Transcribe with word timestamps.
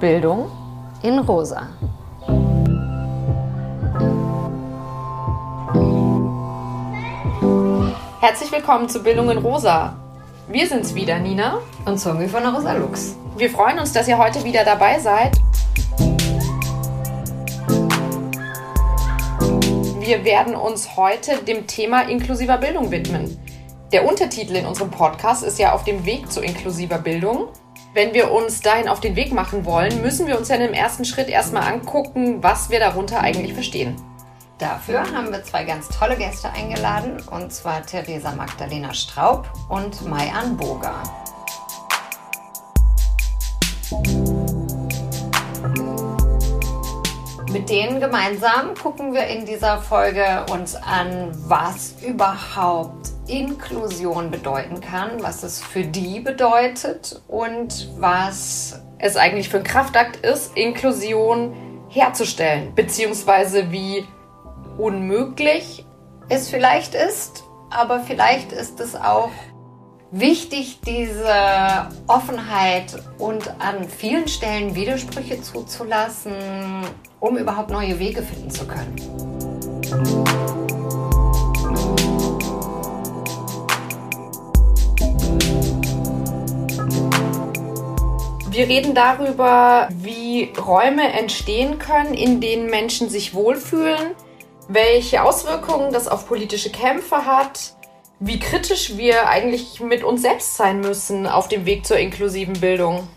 Bildung 0.00 0.50
in 1.02 1.18
Rosa. 1.18 1.68
Herzlich 8.20 8.52
willkommen 8.52 8.88
zu 8.88 9.02
Bildung 9.02 9.30
in 9.30 9.38
Rosa. 9.38 9.96
Wir 10.48 10.66
sind's 10.66 10.94
wieder, 10.94 11.18
Nina. 11.18 11.58
Und 11.84 11.98
Zombie 11.98 12.28
von 12.28 12.42
der 12.42 12.52
Rosa 12.52 12.72
Lux. 12.74 13.16
Wir 13.36 13.50
freuen 13.50 13.78
uns, 13.78 13.92
dass 13.92 14.08
ihr 14.08 14.18
heute 14.18 14.44
wieder 14.44 14.64
dabei 14.64 14.98
seid. 14.98 15.38
Wir 20.08 20.24
werden 20.24 20.56
uns 20.56 20.96
heute 20.96 21.36
dem 21.42 21.66
Thema 21.66 22.08
inklusiver 22.08 22.56
Bildung 22.56 22.90
widmen. 22.90 23.38
Der 23.92 24.08
Untertitel 24.08 24.56
in 24.56 24.64
unserem 24.64 24.90
Podcast 24.90 25.44
ist 25.44 25.58
ja 25.58 25.74
auf 25.74 25.84
dem 25.84 26.06
Weg 26.06 26.32
zu 26.32 26.40
inklusiver 26.40 26.96
Bildung. 26.96 27.48
Wenn 27.92 28.14
wir 28.14 28.32
uns 28.32 28.62
dahin 28.62 28.88
auf 28.88 29.00
den 29.00 29.16
Weg 29.16 29.34
machen 29.34 29.66
wollen, 29.66 30.00
müssen 30.00 30.26
wir 30.26 30.38
uns 30.38 30.48
ja 30.48 30.56
im 30.56 30.72
ersten 30.72 31.04
Schritt 31.04 31.28
erstmal 31.28 31.70
angucken, 31.70 32.42
was 32.42 32.70
wir 32.70 32.80
darunter 32.80 33.20
eigentlich 33.20 33.52
verstehen. 33.52 33.96
Dafür 34.56 35.02
haben 35.12 35.30
wir 35.30 35.44
zwei 35.44 35.64
ganz 35.64 35.88
tolle 35.90 36.16
Gäste 36.16 36.48
eingeladen, 36.52 37.22
und 37.30 37.52
zwar 37.52 37.84
Theresa 37.84 38.32
Magdalena 38.32 38.94
Straub 38.94 39.46
und 39.68 40.08
Mai-Ann 40.08 40.56
Boger. 40.56 41.02
Mit 47.50 47.70
denen 47.70 47.98
gemeinsam 47.98 48.74
gucken 48.74 49.14
wir 49.14 49.26
in 49.26 49.46
dieser 49.46 49.78
Folge 49.78 50.44
uns 50.52 50.74
an, 50.76 51.30
was 51.46 51.94
überhaupt 52.06 53.08
Inklusion 53.26 54.30
bedeuten 54.30 54.82
kann, 54.82 55.22
was 55.22 55.42
es 55.42 55.62
für 55.62 55.82
die 55.82 56.20
bedeutet 56.20 57.22
und 57.26 57.88
was 57.98 58.82
es 58.98 59.16
eigentlich 59.16 59.48
für 59.48 59.58
ein 59.58 59.64
Kraftakt 59.64 60.16
ist, 60.16 60.56
Inklusion 60.58 61.54
herzustellen, 61.88 62.74
beziehungsweise 62.74 63.72
wie 63.72 64.04
unmöglich 64.76 65.86
es 66.28 66.50
vielleicht 66.50 66.94
ist, 66.94 67.44
aber 67.70 68.00
vielleicht 68.00 68.52
ist 68.52 68.78
es 68.78 68.94
auch 68.94 69.30
wichtig, 70.10 70.80
diese 70.86 71.88
Offenheit 72.06 72.94
und 73.18 73.48
an 73.60 73.88
vielen 73.88 74.28
Stellen 74.28 74.74
Widersprüche 74.74 75.40
zuzulassen, 75.42 76.34
um 77.20 77.36
überhaupt 77.36 77.70
neue 77.70 77.98
Wege 77.98 78.22
finden 78.22 78.50
zu 78.50 78.66
können. 78.66 78.96
Wir 88.50 88.66
reden 88.66 88.92
darüber, 88.92 89.88
wie 89.92 90.52
Räume 90.58 91.12
entstehen 91.12 91.78
können, 91.78 92.14
in 92.14 92.40
denen 92.40 92.68
Menschen 92.68 93.08
sich 93.08 93.32
wohlfühlen, 93.32 94.16
welche 94.66 95.22
Auswirkungen 95.22 95.92
das 95.92 96.08
auf 96.08 96.26
politische 96.26 96.70
Kämpfe 96.70 97.24
hat, 97.24 97.77
wie 98.20 98.40
kritisch 98.40 98.96
wir 98.96 99.28
eigentlich 99.28 99.80
mit 99.80 100.02
uns 100.02 100.22
selbst 100.22 100.56
sein 100.56 100.80
müssen 100.80 101.26
auf 101.26 101.48
dem 101.48 101.66
Weg 101.66 101.86
zur 101.86 101.98
inklusiven 101.98 102.58
Bildung. 102.60 103.08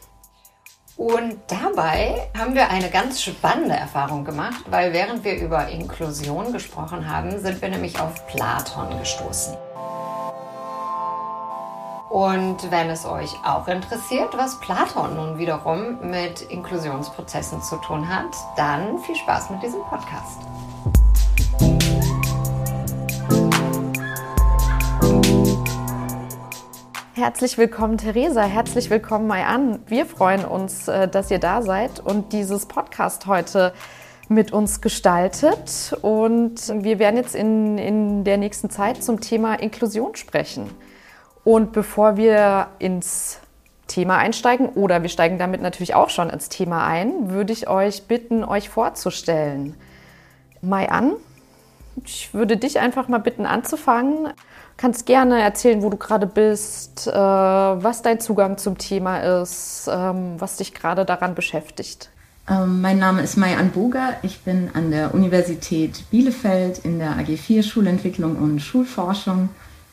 Und 0.96 1.38
dabei 1.48 2.30
haben 2.38 2.54
wir 2.54 2.70
eine 2.70 2.92
ganz 2.92 3.24
spannende 3.24 3.76
Erfahrung 3.76 4.24
gemacht, 4.24 4.66
weil 4.70 4.94
während 4.94 5.24
wir 5.24 5.36
über 5.36 5.68
Inklusion 5.70 6.54
gesprochen 6.54 7.10
haben, 7.10 7.40
sind 7.40 7.62
wir 7.62 7.70
nämlich 7.70 8.00
auf 8.00 8.28
Platon 8.28 9.00
gestoßen. 9.00 9.58
Und 12.12 12.70
wenn 12.70 12.90
es 12.90 13.06
euch 13.06 13.34
auch 13.44 13.68
interessiert, 13.68 14.38
was 14.38 14.60
Platon 14.60 15.16
nun 15.16 15.40
wiederum 15.40 16.12
mit 16.12 16.42
Inklusionsprozessen 16.42 17.64
zu 17.64 17.78
tun 17.78 18.08
hat, 18.08 18.36
dann 18.58 19.00
viel 19.00 19.16
Spaß 19.16 19.50
mit 19.50 19.64
diesem 19.64 19.82
Podcast. 19.84 20.42
Herzlich 27.22 27.60
willkommen, 27.60 28.00
Theresa. 28.00 28.42
Herzlich 28.42 28.90
willkommen, 28.90 29.28
Mai-An. 29.28 29.78
Wir 29.86 30.08
freuen 30.08 30.44
uns, 30.44 30.88
äh, 30.88 31.08
dass 31.08 31.30
ihr 31.30 31.38
da 31.38 31.62
seid 31.62 32.00
und 32.00 32.34
dieses 32.34 32.66
Podcast 32.66 33.28
heute 33.28 33.74
mit 34.28 34.52
uns 34.52 34.82
gestaltet. 34.82 35.96
Und 36.02 36.56
wir 36.84 36.98
werden 36.98 37.18
jetzt 37.18 37.36
in, 37.36 37.78
in 37.78 38.24
der 38.24 38.38
nächsten 38.38 38.72
Zeit 38.72 39.04
zum 39.04 39.22
Thema 39.22 39.54
Inklusion 39.54 40.16
sprechen. 40.16 40.72
Und 41.44 41.74
bevor 41.74 42.18
wir 42.18 42.70
ins 42.80 43.40
Thema 43.86 44.18
einsteigen, 44.18 44.70
oder 44.70 45.04
wir 45.04 45.10
steigen 45.10 45.38
damit 45.38 45.62
natürlich 45.62 45.94
auch 45.94 46.10
schon 46.10 46.32
ins 46.32 46.50
Thema 46.50 46.88
ein, 46.88 47.30
würde 47.30 47.54
ich 47.54 47.70
euch 47.70 48.08
bitten, 48.08 48.44
euch 48.44 48.70
vorzustellen. 48.70 49.76
Mai-An, 50.64 51.14
ich 52.04 52.34
würde 52.34 52.58
dich 52.58 52.80
einfach 52.80 53.08
mal 53.08 53.20
bitten 53.20 53.46
anzufangen 53.46 54.34
kannst 54.82 55.06
gerne 55.06 55.40
erzählen, 55.40 55.84
wo 55.84 55.90
du 55.92 55.98
gerade 55.98 56.26
bist, 56.26 57.06
äh, 57.08 57.12
was 57.14 58.02
dein 58.02 58.20
Zugang 58.20 58.58
zum 58.58 58.80
Thema 58.80 59.42
ist, 59.42 59.88
ähm, 59.92 60.36
was 60.40 60.58
dich 60.58 60.74
gerade 60.74 61.06
daran 61.06 61.36
beschäftigt. 61.36 62.10
Ähm, 62.50 62.82
mein 62.82 62.98
Name 62.98 63.22
ist 63.22 63.38
Mai 63.38 63.56
Anboga. 63.56 64.14
Ich 64.24 64.42
bin 64.42 64.72
an 64.74 64.90
der 64.90 65.14
Universität 65.14 66.10
Bielefeld 66.10 66.80
in 66.80 66.98
der 66.98 67.12
AG 67.12 67.38
4 67.38 67.62
Schulentwicklung 67.62 68.36
und 68.38 68.60
Schulforschung 68.60 69.50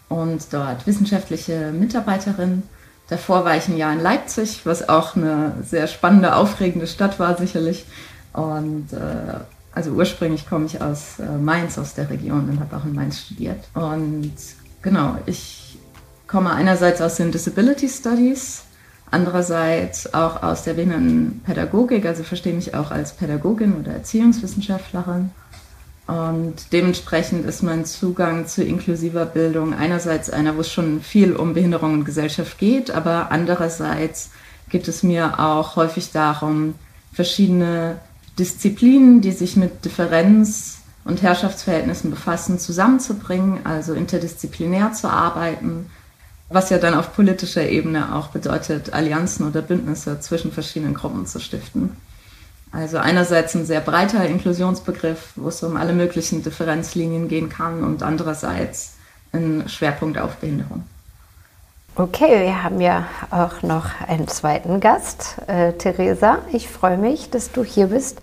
und 0.08 0.52
dort 0.52 0.86
wissenschaftliche 0.86 1.70
Mitarbeiterin. 1.70 2.62
Davor 3.08 3.44
war 3.44 3.56
ich 3.56 3.68
ein 3.68 3.76
Jahr 3.76 3.92
in 3.92 4.00
Leipzig, 4.00 4.64
was 4.64 4.88
auch 4.88 5.16
eine 5.16 5.52
sehr 5.62 5.86
spannende, 5.86 6.34
aufregende 6.34 6.86
Stadt 6.86 7.18
war 7.18 7.36
sicherlich. 7.36 7.84
Und 8.32 8.92
äh, 8.94 9.40
also 9.74 9.90
ursprünglich 9.90 10.48
komme 10.48 10.64
ich 10.64 10.80
aus 10.80 11.18
äh, 11.18 11.26
Mainz, 11.38 11.78
aus 11.78 11.94
der 11.94 12.08
Region 12.08 12.48
und 12.48 12.60
habe 12.60 12.76
auch 12.76 12.84
in 12.84 12.94
Mainz 12.94 13.20
studiert. 13.20 13.68
Und 13.74 14.32
genau, 14.88 15.18
ich 15.26 15.78
komme 16.26 16.50
einerseits 16.50 17.02
aus 17.02 17.16
den 17.16 17.30
Disability 17.30 17.90
Studies, 17.90 18.62
andererseits 19.10 20.14
auch 20.14 20.42
aus 20.42 20.62
der 20.62 20.74
Behindertenpädagogik, 20.74 22.06
also 22.06 22.22
verstehe 22.22 22.54
mich 22.54 22.74
auch 22.74 22.90
als 22.90 23.12
Pädagogin 23.12 23.76
oder 23.78 23.92
Erziehungswissenschaftlerin. 23.92 25.30
Und 26.06 26.72
dementsprechend 26.72 27.44
ist 27.44 27.62
mein 27.62 27.84
Zugang 27.84 28.46
zu 28.46 28.64
inklusiver 28.64 29.26
Bildung 29.26 29.74
einerseits 29.74 30.30
einer, 30.30 30.56
wo 30.56 30.62
es 30.62 30.72
schon 30.72 31.02
viel 31.02 31.36
um 31.36 31.52
Behinderung 31.52 31.92
und 31.92 32.04
Gesellschaft 32.06 32.58
geht, 32.58 32.90
aber 32.90 33.30
andererseits 33.30 34.30
geht 34.70 34.88
es 34.88 35.02
mir 35.02 35.38
auch 35.38 35.76
häufig 35.76 36.12
darum, 36.12 36.76
verschiedene 37.12 37.98
Disziplinen, 38.38 39.20
die 39.20 39.32
sich 39.32 39.56
mit 39.56 39.84
Differenz 39.84 40.77
und 41.08 41.22
Herrschaftsverhältnissen 41.22 42.10
befassen, 42.10 42.58
zusammenzubringen, 42.58 43.64
also 43.64 43.94
interdisziplinär 43.94 44.92
zu 44.92 45.08
arbeiten, 45.08 45.90
was 46.50 46.68
ja 46.68 46.76
dann 46.76 46.94
auf 46.94 47.14
politischer 47.14 47.66
Ebene 47.66 48.14
auch 48.14 48.28
bedeutet, 48.28 48.92
Allianzen 48.92 49.48
oder 49.48 49.62
Bündnisse 49.62 50.20
zwischen 50.20 50.52
verschiedenen 50.52 50.92
Gruppen 50.92 51.26
zu 51.26 51.40
stiften. 51.40 51.96
Also 52.72 52.98
einerseits 52.98 53.54
ein 53.54 53.64
sehr 53.64 53.80
breiter 53.80 54.26
Inklusionsbegriff, 54.26 55.32
wo 55.36 55.48
es 55.48 55.62
um 55.62 55.78
alle 55.78 55.94
möglichen 55.94 56.42
Differenzlinien 56.42 57.26
gehen 57.28 57.48
kann 57.48 57.82
und 57.82 58.02
andererseits 58.02 58.96
ein 59.32 59.66
Schwerpunkt 59.66 60.18
auf 60.18 60.36
Behinderung. 60.36 60.84
Okay, 61.96 62.42
wir 62.44 62.62
haben 62.62 62.82
ja 62.82 63.06
auch 63.30 63.62
noch 63.62 63.86
einen 64.06 64.28
zweiten 64.28 64.80
Gast, 64.80 65.36
äh, 65.46 65.72
Theresa. 65.72 66.38
Ich 66.52 66.68
freue 66.68 66.98
mich, 66.98 67.30
dass 67.30 67.50
du 67.50 67.64
hier 67.64 67.86
bist. 67.86 68.20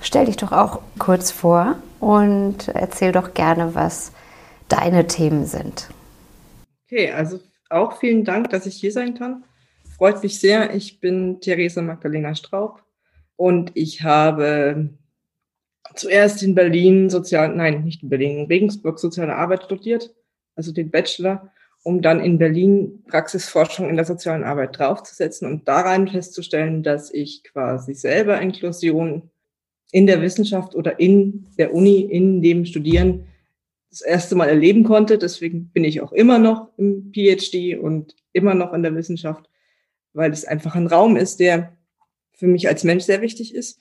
Stell 0.00 0.26
dich 0.26 0.36
doch 0.36 0.52
auch 0.52 0.80
kurz 0.98 1.30
vor 1.30 1.76
und 2.00 2.68
erzähl 2.68 3.12
doch 3.12 3.34
gerne, 3.34 3.74
was 3.74 4.12
deine 4.68 5.06
Themen 5.06 5.46
sind. 5.46 5.88
Okay, 6.86 7.10
also 7.12 7.40
auch 7.70 7.98
vielen 7.98 8.24
Dank, 8.24 8.50
dass 8.50 8.66
ich 8.66 8.76
hier 8.76 8.92
sein 8.92 9.14
kann. 9.14 9.44
Freut 9.96 10.22
mich 10.22 10.40
sehr. 10.40 10.74
Ich 10.74 11.00
bin 11.00 11.40
Theresa 11.40 11.82
Magdalena 11.82 12.34
Straub 12.34 12.82
und 13.36 13.72
ich 13.74 14.02
habe 14.02 14.90
zuerst 15.94 16.42
in 16.42 16.54
Berlin 16.54 17.10
sozial, 17.10 17.54
nein, 17.54 17.84
nicht 17.84 18.02
in 18.02 18.08
Berlin, 18.08 18.38
in 18.38 18.46
Regensburg 18.46 18.98
soziale 18.98 19.34
Arbeit 19.34 19.64
studiert, 19.64 20.14
also 20.54 20.72
den 20.72 20.90
Bachelor, 20.90 21.50
um 21.82 22.02
dann 22.02 22.20
in 22.20 22.38
Berlin 22.38 23.04
Praxisforschung 23.08 23.88
in 23.88 23.96
der 23.96 24.04
sozialen 24.04 24.44
Arbeit 24.44 24.78
draufzusetzen 24.78 25.48
und 25.50 25.66
daran 25.68 26.08
festzustellen, 26.08 26.82
dass 26.82 27.12
ich 27.12 27.44
quasi 27.44 27.94
selber 27.94 28.40
Inklusion 28.40 29.30
in 29.92 30.06
der 30.06 30.20
Wissenschaft 30.22 30.74
oder 30.74 31.00
in 31.00 31.46
der 31.58 31.74
Uni, 31.74 32.00
in 32.00 32.42
dem 32.42 32.64
Studieren 32.64 33.26
das 33.90 34.02
erste 34.02 34.34
Mal 34.34 34.48
erleben 34.48 34.84
konnte. 34.84 35.18
Deswegen 35.18 35.70
bin 35.70 35.84
ich 35.84 36.00
auch 36.00 36.12
immer 36.12 36.38
noch 36.38 36.68
im 36.76 37.12
PhD 37.12 37.78
und 37.78 38.14
immer 38.32 38.54
noch 38.54 38.72
in 38.74 38.82
der 38.82 38.94
Wissenschaft, 38.94 39.48
weil 40.12 40.30
es 40.30 40.44
einfach 40.44 40.74
ein 40.74 40.86
Raum 40.86 41.16
ist, 41.16 41.40
der 41.40 41.76
für 42.32 42.46
mich 42.46 42.68
als 42.68 42.84
Mensch 42.84 43.04
sehr 43.04 43.22
wichtig 43.22 43.54
ist. 43.54 43.80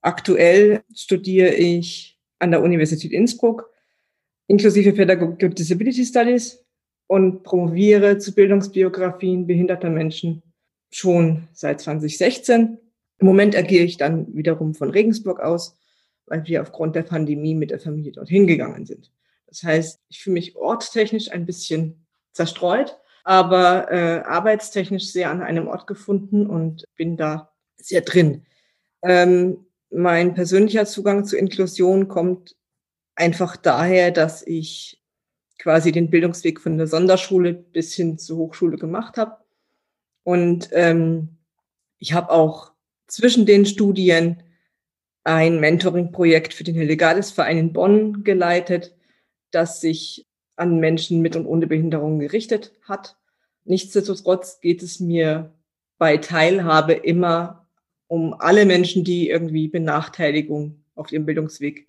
Aktuell 0.00 0.82
studiere 0.94 1.54
ich 1.54 2.18
an 2.38 2.52
der 2.52 2.62
Universität 2.62 3.12
Innsbruck, 3.12 3.68
inklusive 4.46 4.92
Pädagogik 4.92 5.42
und 5.42 5.58
Disability 5.58 6.04
Studies 6.04 6.64
und 7.08 7.42
promoviere 7.42 8.18
zu 8.18 8.34
Bildungsbiografien 8.34 9.46
behinderter 9.46 9.90
Menschen 9.90 10.42
schon 10.90 11.48
seit 11.52 11.80
2016. 11.80 12.78
Im 13.18 13.26
Moment 13.26 13.56
agiere 13.56 13.84
ich 13.84 13.96
dann 13.96 14.34
wiederum 14.34 14.74
von 14.74 14.90
Regensburg 14.90 15.40
aus, 15.40 15.76
weil 16.26 16.46
wir 16.46 16.62
aufgrund 16.62 16.94
der 16.94 17.02
Pandemie 17.02 17.54
mit 17.54 17.70
der 17.70 17.80
Familie 17.80 18.12
dorthin 18.12 18.46
gegangen 18.46 18.86
sind. 18.86 19.10
Das 19.46 19.62
heißt, 19.62 20.00
ich 20.08 20.22
fühle 20.22 20.34
mich 20.34 20.56
ortstechnisch 20.56 21.30
ein 21.32 21.46
bisschen 21.46 22.06
zerstreut, 22.32 22.98
aber 23.24 23.90
äh, 23.90 24.20
arbeitstechnisch 24.24 25.10
sehr 25.10 25.30
an 25.30 25.42
einem 25.42 25.68
Ort 25.68 25.86
gefunden 25.86 26.46
und 26.46 26.84
bin 26.96 27.16
da 27.16 27.52
sehr 27.76 28.02
drin. 28.02 28.44
Ähm, 29.02 29.66
mein 29.90 30.34
persönlicher 30.34 30.86
Zugang 30.86 31.24
zu 31.24 31.36
Inklusion 31.36 32.08
kommt 32.08 32.56
einfach 33.14 33.56
daher, 33.56 34.10
dass 34.10 34.46
ich 34.46 35.02
quasi 35.58 35.92
den 35.92 36.10
Bildungsweg 36.10 36.60
von 36.60 36.78
der 36.78 36.86
Sonderschule 36.86 37.52
bis 37.52 37.94
hin 37.94 38.18
zur 38.18 38.38
Hochschule 38.38 38.76
gemacht 38.76 39.16
habe. 39.16 39.38
Und 40.22 40.68
ähm, 40.72 41.38
ich 41.98 42.12
habe 42.12 42.30
auch 42.30 42.72
zwischen 43.08 43.46
den 43.46 43.66
Studien 43.66 44.42
ein 45.24 45.60
Mentoring-Projekt 45.60 46.54
für 46.54 46.64
den 46.64 46.74
Hillegales-Verein 46.74 47.58
in 47.58 47.72
Bonn 47.72 48.22
geleitet, 48.24 48.96
das 49.50 49.80
sich 49.80 50.26
an 50.56 50.78
Menschen 50.78 51.20
mit 51.20 51.36
und 51.36 51.46
ohne 51.46 51.66
Behinderung 51.66 52.18
gerichtet 52.18 52.72
hat. 52.82 53.16
Nichtsdestotrotz 53.64 54.60
geht 54.60 54.82
es 54.82 55.00
mir 55.00 55.52
bei 55.98 56.16
Teilhabe 56.16 56.92
immer 56.92 57.66
um 58.06 58.34
alle 58.38 58.64
Menschen, 58.64 59.04
die 59.04 59.28
irgendwie 59.28 59.68
Benachteiligung 59.68 60.82
auf 60.94 61.12
ihrem 61.12 61.26
Bildungsweg 61.26 61.88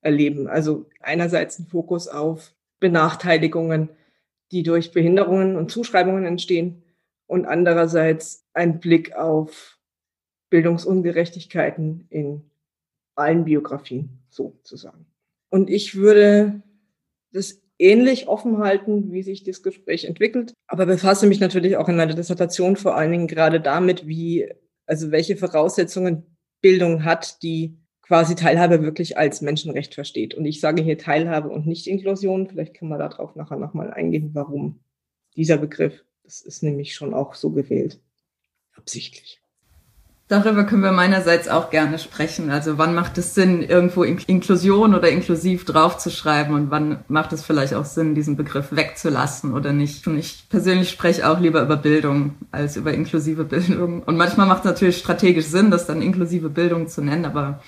erleben. 0.00 0.48
Also 0.48 0.86
einerseits 1.00 1.58
ein 1.58 1.66
Fokus 1.66 2.08
auf 2.08 2.52
Benachteiligungen, 2.80 3.90
die 4.50 4.62
durch 4.62 4.92
Behinderungen 4.92 5.56
und 5.56 5.70
Zuschreibungen 5.70 6.24
entstehen 6.24 6.82
und 7.26 7.46
andererseits 7.46 8.44
ein 8.52 8.80
Blick 8.80 9.14
auf 9.14 9.79
Bildungsungerechtigkeiten 10.50 12.06
in 12.10 12.42
allen 13.14 13.44
Biografien 13.44 14.20
sozusagen. 14.28 15.06
Und 15.48 15.70
ich 15.70 15.94
würde 15.94 16.62
das 17.32 17.60
ähnlich 17.78 18.28
offen 18.28 18.58
halten, 18.58 19.12
wie 19.12 19.22
sich 19.22 19.42
das 19.42 19.62
Gespräch 19.62 20.04
entwickelt, 20.04 20.52
aber 20.66 20.86
befasse 20.86 21.26
mich 21.26 21.40
natürlich 21.40 21.76
auch 21.76 21.88
in 21.88 21.96
meiner 21.96 22.14
Dissertation 22.14 22.76
vor 22.76 22.94
allen 22.96 23.10
Dingen 23.10 23.26
gerade 23.26 23.60
damit, 23.60 24.06
wie, 24.06 24.52
also 24.86 25.10
welche 25.10 25.36
Voraussetzungen 25.36 26.26
Bildung 26.60 27.04
hat, 27.04 27.42
die 27.42 27.78
quasi 28.02 28.34
Teilhabe 28.34 28.82
wirklich 28.82 29.16
als 29.16 29.40
Menschenrecht 29.40 29.94
versteht. 29.94 30.34
Und 30.34 30.44
ich 30.44 30.60
sage 30.60 30.82
hier 30.82 30.98
Teilhabe 30.98 31.48
und 31.48 31.66
nicht 31.66 31.86
Inklusion. 31.86 32.48
Vielleicht 32.48 32.74
kann 32.74 32.88
man 32.88 32.98
darauf 32.98 33.36
nachher 33.36 33.56
nochmal 33.56 33.92
eingehen, 33.92 34.30
warum 34.34 34.80
dieser 35.36 35.58
Begriff, 35.58 36.04
das 36.24 36.42
ist 36.42 36.62
nämlich 36.62 36.94
schon 36.94 37.14
auch 37.14 37.34
so 37.34 37.50
gewählt. 37.50 38.00
Absichtlich. 38.72 39.39
Darüber 40.30 40.62
können 40.62 40.84
wir 40.84 40.92
meinerseits 40.92 41.48
auch 41.48 41.70
gerne 41.70 41.98
sprechen. 41.98 42.50
Also 42.50 42.78
wann 42.78 42.94
macht 42.94 43.18
es 43.18 43.34
Sinn, 43.34 43.62
irgendwo 43.62 44.04
Inklusion 44.04 44.94
oder 44.94 45.10
inklusiv 45.10 45.64
draufzuschreiben 45.64 46.54
und 46.54 46.70
wann 46.70 47.00
macht 47.08 47.32
es 47.32 47.42
vielleicht 47.42 47.74
auch 47.74 47.84
Sinn, 47.84 48.14
diesen 48.14 48.36
Begriff 48.36 48.68
wegzulassen 48.70 49.52
oder 49.52 49.72
nicht. 49.72 50.06
Und 50.06 50.16
ich 50.16 50.44
persönlich 50.48 50.88
spreche 50.88 51.28
auch 51.28 51.40
lieber 51.40 51.60
über 51.60 51.76
Bildung 51.76 52.36
als 52.52 52.76
über 52.76 52.94
inklusive 52.94 53.42
Bildung. 53.42 54.04
Und 54.04 54.16
manchmal 54.16 54.46
macht 54.46 54.60
es 54.60 54.66
natürlich 54.66 54.98
strategisch 54.98 55.46
Sinn, 55.46 55.72
das 55.72 55.88
dann 55.88 56.00
inklusive 56.00 56.48
Bildung 56.48 56.86
zu 56.86 57.02
nennen, 57.02 57.24
aber 57.24 57.58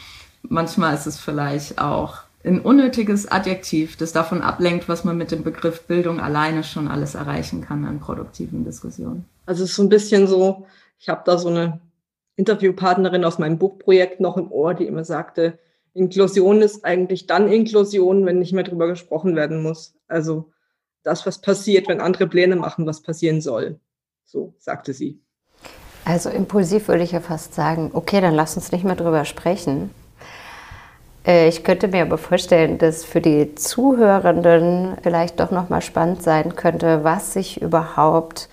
manchmal 0.48 0.94
ist 0.94 1.06
es 1.06 1.18
vielleicht 1.18 1.80
auch 1.80 2.18
ein 2.44 2.60
unnötiges 2.60 3.28
Adjektiv, 3.28 3.96
das 3.96 4.12
davon 4.12 4.40
ablenkt, 4.40 4.88
was 4.88 5.02
man 5.02 5.18
mit 5.18 5.32
dem 5.32 5.42
Begriff 5.42 5.82
Bildung 5.88 6.20
alleine 6.20 6.62
schon 6.62 6.86
alles 6.86 7.16
erreichen 7.16 7.60
kann 7.62 7.84
an 7.86 7.98
produktiven 7.98 8.64
Diskussionen. 8.64 9.24
Also 9.46 9.64
es 9.64 9.70
ist 9.70 9.76
so 9.76 9.82
ein 9.82 9.88
bisschen 9.88 10.28
so, 10.28 10.64
ich 11.00 11.08
habe 11.08 11.22
da 11.24 11.38
so 11.38 11.48
eine 11.48 11.80
Interviewpartnerin 12.36 13.24
aus 13.24 13.38
meinem 13.38 13.58
Buchprojekt 13.58 14.20
noch 14.20 14.36
im 14.36 14.50
Ohr, 14.50 14.74
die 14.74 14.86
immer 14.86 15.04
sagte, 15.04 15.58
Inklusion 15.94 16.62
ist 16.62 16.84
eigentlich 16.84 17.26
dann 17.26 17.48
Inklusion, 17.52 18.24
wenn 18.24 18.38
nicht 18.38 18.52
mehr 18.52 18.64
drüber 18.64 18.88
gesprochen 18.88 19.36
werden 19.36 19.62
muss. 19.62 19.94
Also 20.08 20.50
das, 21.02 21.26
was 21.26 21.40
passiert, 21.40 21.88
wenn 21.88 22.00
andere 22.00 22.26
Pläne 22.26 22.56
machen, 22.56 22.86
was 22.86 23.02
passieren 23.02 23.40
soll. 23.40 23.78
So 24.24 24.54
sagte 24.58 24.94
sie. 24.94 25.20
Also 26.04 26.30
impulsiv 26.30 26.88
würde 26.88 27.04
ich 27.04 27.12
ja 27.12 27.20
fast 27.20 27.54
sagen, 27.54 27.90
okay, 27.92 28.20
dann 28.20 28.34
lass 28.34 28.56
uns 28.56 28.72
nicht 28.72 28.84
mehr 28.84 28.96
drüber 28.96 29.24
sprechen. 29.24 29.90
Äh, 31.26 31.48
ich 31.48 31.62
könnte 31.62 31.88
mir 31.88 32.02
aber 32.02 32.18
vorstellen, 32.18 32.78
dass 32.78 33.04
für 33.04 33.20
die 33.20 33.54
Zuhörenden 33.54 34.96
vielleicht 35.02 35.38
doch 35.38 35.50
noch 35.50 35.68
mal 35.68 35.82
spannend 35.82 36.22
sein 36.22 36.56
könnte, 36.56 37.04
was 37.04 37.34
sich 37.34 37.60
überhaupt 37.60 38.48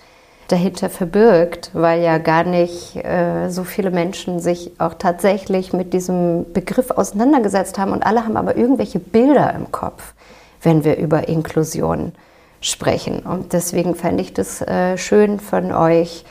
dahinter 0.52 0.90
verbirgt, 0.90 1.70
weil 1.72 2.02
ja 2.02 2.18
gar 2.18 2.44
nicht 2.44 2.96
äh, 2.96 3.48
so 3.50 3.64
viele 3.64 3.90
Menschen 3.90 4.40
sich 4.40 4.72
auch 4.78 4.94
tatsächlich 4.94 5.72
mit 5.72 5.92
diesem 5.92 6.52
Begriff 6.52 6.90
auseinandergesetzt 6.90 7.78
haben 7.78 7.92
und 7.92 8.04
alle 8.04 8.24
haben 8.24 8.36
aber 8.36 8.56
irgendwelche 8.56 8.98
Bilder 8.98 9.54
im 9.54 9.70
Kopf, 9.72 10.14
wenn 10.62 10.84
wir 10.84 10.96
über 10.96 11.28
Inklusion 11.28 12.12
sprechen. 12.60 13.20
Und 13.20 13.52
deswegen 13.52 13.94
fände 13.94 14.22
ich 14.22 14.34
das 14.34 14.60
äh, 14.62 14.98
schön 14.98 15.40
von 15.40 15.72
euch 15.72 16.24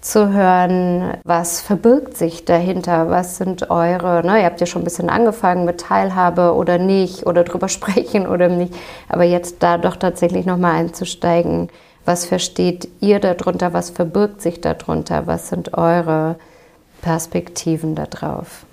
zu 0.00 0.32
hören, 0.32 1.18
was 1.24 1.60
verbirgt 1.60 2.16
sich 2.16 2.44
dahinter, 2.46 3.10
was 3.10 3.36
sind 3.36 3.70
eure, 3.70 4.24
ne, 4.24 4.40
ihr 4.40 4.46
habt 4.46 4.60
ja 4.60 4.66
schon 4.66 4.80
ein 4.82 4.84
bisschen 4.84 5.10
angefangen 5.10 5.66
mit 5.66 5.80
Teilhabe 5.80 6.54
oder 6.54 6.78
nicht 6.78 7.26
oder 7.26 7.44
drüber 7.44 7.68
sprechen 7.70 8.26
oder 8.26 8.48
nicht, 8.48 8.74
aber 9.08 9.24
jetzt 9.24 9.62
da 9.62 9.76
doch 9.78 9.96
tatsächlich 9.96 10.46
nochmal 10.46 10.76
einzusteigen, 10.76 11.68
was 12.10 12.26
versteht 12.26 12.88
ihr 13.00 13.20
darunter? 13.20 13.72
Was 13.72 13.90
verbirgt 13.90 14.42
sich 14.42 14.60
darunter? 14.60 15.28
Was 15.28 15.48
sind 15.48 15.74
eure 15.74 16.40
Perspektiven 17.02 17.94
darauf? 17.94 18.66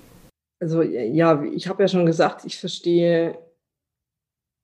Also 0.58 0.82
ja, 0.82 1.40
ich 1.44 1.68
habe 1.68 1.84
ja 1.84 1.88
schon 1.88 2.04
gesagt, 2.04 2.44
ich 2.44 2.58
verstehe, 2.58 3.38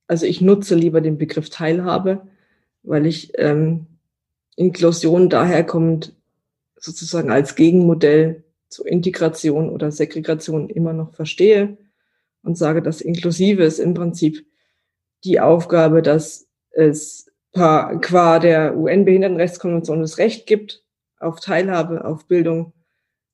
also 0.07 0.25
ich 0.25 0.41
nutze 0.41 0.75
lieber 0.75 0.99
den 0.99 1.17
Begriff 1.17 1.49
Teilhabe, 1.49 2.27
weil 2.83 3.05
ich 3.05 3.31
ähm, 3.37 3.85
Inklusion 4.57 5.29
daherkommt 5.29 6.11
sozusagen 6.77 7.31
als 7.31 7.55
Gegenmodell 7.55 8.43
zur 8.67 8.87
Integration 8.87 9.69
oder 9.69 9.89
Segregation 9.89 10.69
immer 10.69 10.91
noch 10.91 11.13
verstehe 11.13 11.77
und 12.43 12.57
sage, 12.57 12.81
dass 12.81 12.99
Inklusive 12.99 13.63
ist 13.63 13.79
im 13.79 13.93
Prinzip 13.93 14.45
die 15.23 15.39
Aufgabe, 15.39 16.01
dass 16.01 16.49
es 16.71 17.31
qua 17.55 18.39
der 18.39 18.77
UN-Behindertenrechtskonvention 18.77 20.01
das 20.01 20.17
Recht 20.17 20.45
gibt 20.45 20.83
auf 21.19 21.39
Teilhabe, 21.39 22.03
auf 22.03 22.27
Bildung 22.27 22.73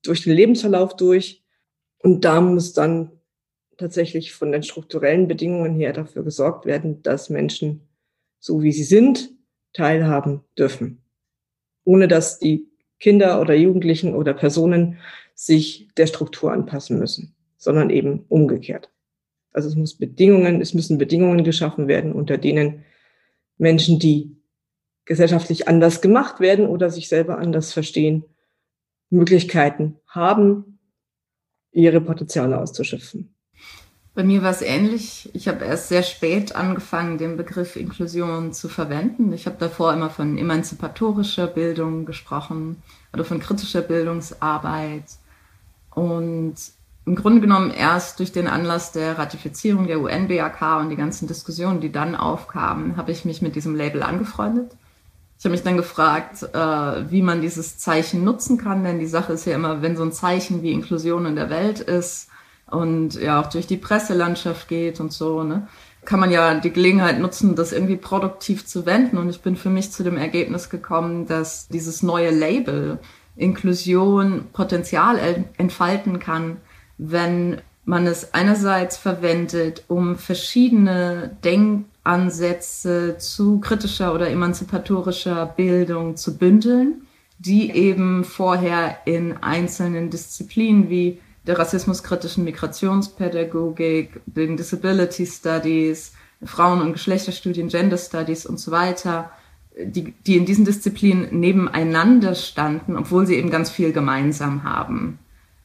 durch 0.04 0.24
den 0.24 0.34
Lebensverlauf 0.34 0.96
durch. 0.96 1.44
Und 2.00 2.24
da 2.24 2.40
muss 2.40 2.74
dann 2.74 3.12
tatsächlich 3.78 4.34
von 4.34 4.52
den 4.52 4.62
strukturellen 4.62 5.28
Bedingungen 5.28 5.74
her 5.76 5.92
dafür 5.92 6.24
gesorgt 6.24 6.66
werden, 6.66 7.02
dass 7.02 7.32
Menschen, 7.32 7.88
so 8.40 8.62
wie 8.62 8.72
sie 8.72 8.84
sind, 8.84 9.32
teilhaben 9.74 10.42
dürfen. 10.58 11.02
Ohne 11.84 12.08
dass 12.08 12.38
die 12.38 12.68
Kinder 13.00 13.42
oder 13.42 13.56
Jugendlichen 13.56 14.14
oder 14.14 14.36
Personen 14.36 15.00
sich 15.34 15.90
der 15.98 16.06
Struktur 16.06 16.52
anpassen 16.52 17.00
müssen, 17.00 17.36
sondern 17.58 17.90
eben 17.90 18.26
umgekehrt. 18.30 18.92
Also 19.52 19.68
es 19.68 19.76
muss 19.76 19.98
Bedingungen, 19.98 20.62
es 20.62 20.76
müssen 20.76 21.00
Bedingungen 21.00 21.44
geschaffen 21.44 21.88
werden, 21.88 22.14
unter 22.14 22.38
denen 22.38 22.86
Menschen, 23.62 24.00
die 24.00 24.36
gesellschaftlich 25.06 25.68
anders 25.68 26.02
gemacht 26.02 26.40
werden 26.40 26.66
oder 26.66 26.90
sich 26.90 27.08
selber 27.08 27.38
anders 27.38 27.74
verstehen, 27.74 28.26
Möglichkeiten 29.10 29.98
haben, 30.08 30.80
ihre 31.72 32.02
Potenziale 32.02 32.60
auszuschöpfen. 32.60 33.36
Bei 34.14 34.24
mir 34.24 34.42
war 34.42 34.52
es 34.52 34.62
ähnlich. 34.62 35.30
Ich 35.34 35.48
habe 35.48 35.64
erst 35.64 35.90
sehr 35.90 36.04
spät 36.04 36.56
angefangen, 36.56 37.18
den 37.18 37.38
Begriff 37.38 37.76
Inklusion 37.76 38.52
zu 38.52 38.68
verwenden. 38.68 39.32
Ich 39.32 39.46
habe 39.46 39.58
davor 39.60 39.94
immer 39.94 40.10
von 40.10 40.38
emanzipatorischer 40.38 41.48
Bildung 41.48 42.06
gesprochen 42.06 42.82
oder 43.14 43.24
von 43.24 43.40
kritischer 43.40 43.82
Bildungsarbeit. 43.82 45.06
Und 45.94 46.56
im 47.06 47.16
Grunde 47.16 47.42
genommen 47.42 47.72
erst 47.72 48.20
durch 48.20 48.32
den 48.32 48.48
Anlass 48.48 48.92
der 48.92 49.18
Ratifizierung 49.18 49.88
der 49.88 50.02
UN-BAK 50.02 50.80
und 50.82 50.90
die 50.90 50.96
ganzen 50.96 51.28
Diskussionen, 51.28 51.82
die 51.82 51.92
dann 51.92 52.16
aufkamen, 52.16 52.96
habe 52.96 53.12
ich 53.12 53.26
mich 53.26 53.42
mit 53.42 53.56
diesem 53.56 53.76
Label 53.76 54.04
angefreundet. 54.04 54.72
Ich 55.40 55.46
habe 55.46 55.54
mich 55.54 55.64
dann 55.64 55.78
gefragt, 55.78 56.44
äh, 56.54 57.12
wie 57.12 57.24
man 57.24 57.42
dieses 57.42 57.80
Zeichen 57.80 58.24
nutzen 58.24 58.60
kann, 58.60 58.84
denn 58.84 59.00
die 59.00 59.08
Sache 59.08 59.34
ist 59.34 59.46
ja 59.46 59.56
immer, 59.56 59.82
wenn 59.82 59.98
so 59.98 60.04
ein 60.04 60.12
Zeichen 60.12 60.62
wie 60.62 60.72
Inklusion 60.72 61.26
in 61.26 61.36
der 61.36 61.50
Welt 61.50 61.80
ist 61.80 62.30
und 62.70 63.16
ja 63.16 63.42
auch 63.42 63.48
durch 63.48 63.66
die 63.66 63.78
Presselandschaft 63.78 64.68
geht 64.68 65.00
und 65.00 65.12
so, 65.12 65.42
ne, 65.42 65.68
kann 66.06 66.20
man 66.20 66.30
ja 66.30 66.60
die 66.60 66.72
Gelegenheit 66.72 67.20
nutzen, 67.20 67.56
das 67.56 67.74
irgendwie 67.74 67.96
produktiv 67.96 68.68
zu 68.68 68.86
wenden. 68.86 69.18
Und 69.18 69.30
ich 69.30 69.42
bin 69.42 69.56
für 69.56 69.70
mich 69.72 69.92
zu 69.92 70.04
dem 70.04 70.18
Ergebnis 70.18 70.70
gekommen, 70.70 71.26
dass 71.26 71.68
dieses 71.68 72.04
neue 72.04 72.30
Label 72.30 73.00
Inklusion 73.36 74.46
Potenzial 74.54 75.46
entfalten 75.58 76.20
kann, 76.20 76.58
wenn 77.04 77.62
man 77.84 78.06
es 78.06 78.34
einerseits 78.36 78.96
verwendet, 78.96 79.84
um 79.88 80.16
verschiedene 80.16 81.36
Denkansätze 81.44 83.18
zu 83.18 83.60
kritischer 83.60 84.14
oder 84.14 84.30
emanzipatorischer 84.30 85.48
Bildung 85.48 86.16
zu 86.16 86.38
bündeln, 86.38 87.08
die 87.40 87.72
eben 87.72 88.24
vorher 88.24 89.00
in 89.06 89.36
einzelnen 89.38 90.12
Disziplinen 90.12 90.92
wie 90.92 91.20
der 91.48 91.58
rassismuskritischen 91.58 92.44
Migrationspädagogik, 92.44 94.22
den 94.28 94.58
Disability 94.58 95.26
Studies, 95.26 96.14
Frauen- 96.44 96.82
und 96.82 96.94
Geschlechterstudien, 96.94 97.70
Gender 97.70 97.98
Studies 97.98 98.46
und 98.46 98.60
so 98.60 98.70
weiter, 98.70 99.32
die, 99.76 100.14
die 100.28 100.38
in 100.38 100.46
diesen 100.46 100.66
Disziplinen 100.66 101.40
nebeneinander 101.40 102.36
standen, 102.36 102.96
obwohl 102.96 103.26
sie 103.26 103.38
eben 103.38 103.50
ganz 103.50 103.72
viel 103.72 103.92
gemeinsam 103.92 104.64
haben. 104.64 105.18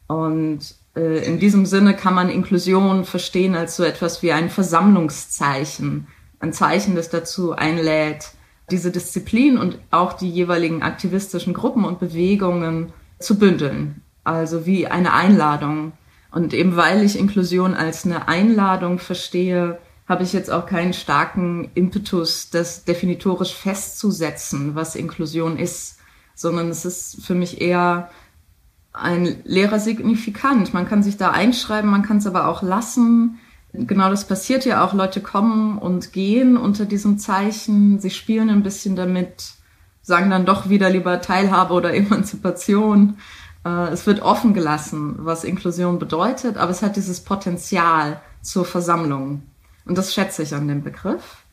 Und 0.07 0.76
in 1.00 1.38
diesem 1.38 1.67
Sinne 1.67 1.95
kann 1.95 2.15
man 2.15 2.31
Inklusion 2.31 3.05
verstehen 3.05 3.55
als 3.55 3.76
so 3.76 3.85
etwas 3.85 4.23
wie 4.23 4.33
ein 4.33 4.49
Versammlungszeichen, 4.49 6.07
ein 6.41 6.53
Zeichen, 6.53 6.95
das 6.95 7.11
dazu 7.11 7.53
einlädt, 7.53 8.31
diese 8.71 8.91
Disziplin 8.91 9.59
und 9.59 9.79
auch 9.91 10.15
die 10.15 10.31
jeweiligen 10.31 10.83
aktivistischen 10.83 11.55
Gruppen 11.55 11.85
und 11.85 12.00
Bewegungen 12.00 12.93
zu 13.19 13.38
bündeln. 13.38 14.03
Also 14.25 14.65
wie 14.67 14.87
eine 14.87 15.12
Einladung. 15.12 15.93
Und 16.33 16.55
eben 16.55 16.76
weil 16.76 17.05
ich 17.05 17.19
Inklusion 17.19 17.75
als 17.75 18.05
eine 18.05 18.26
Einladung 18.26 18.99
verstehe, 18.99 19.79
habe 20.09 20.23
ich 20.23 20.33
jetzt 20.33 20.50
auch 20.50 20.67
keinen 20.67 20.95
starken 20.95 21.71
Impetus, 21.75 22.50
das 22.50 22.85
definitorisch 22.85 23.55
festzusetzen, 23.55 24.75
was 24.75 24.97
Inklusion 24.97 25.59
ist, 25.59 25.99
sondern 26.35 26.69
es 26.69 26.85
ist 26.85 27.25
für 27.25 27.35
mich 27.35 27.61
eher 27.61 28.11
ein 28.97 29.41
leerer 29.45 29.79
Signifikant. 29.79 30.73
Man 30.73 30.88
kann 30.88 31.03
sich 31.03 31.17
da 31.17 31.31
einschreiben, 31.31 31.91
man 31.91 32.03
kann 32.03 32.19
es 32.19 32.26
aber 32.26 32.49
auch 32.49 32.62
lassen. 32.62 33.38
Genau 33.73 34.09
das 34.09 34.26
passiert 34.26 34.65
ja 34.65 34.85
auch. 34.85 34.95
Leute 34.95 35.21
kommen 35.21 35.79
und 35.79 36.12
gehen 36.12 36.57
unter 36.57 36.87
diesem 36.87 37.19
Zeichen. 37.19 38.00
Sie 38.00 38.11
spielen 38.11 38.49
ein 38.49 38.62
bisschen 38.62 38.97
damit, 38.97 39.53
sagen 40.03 40.31
dann 40.31 40.47
doch 40.47 40.69
wieder 40.69 40.88
lieber 40.88 41.21
Teilhabe 41.21 41.75
oder 41.75 41.95
Emanzipation. 41.95 43.19
Äh, 43.65 43.88
es 43.91 44.07
wird 44.07 44.23
offen 44.23 44.55
gelassen, 44.55 45.17
was 45.19 45.45
Inklusion 45.45 45.99
bedeutet, 45.99 46.57
aber 46.57 46.71
es 46.71 46.83
hat 46.83 46.97
dieses 46.97 47.21
Potenzial 47.21 48.21
zur 48.41 48.65
Versammlung. 48.65 49.43
Und 49.85 49.99
das 49.99 50.15
schätze 50.15 50.43
ich 50.43 50.55
an 50.55 50.69
dem 50.69 50.83
Begriff. 50.83 51.45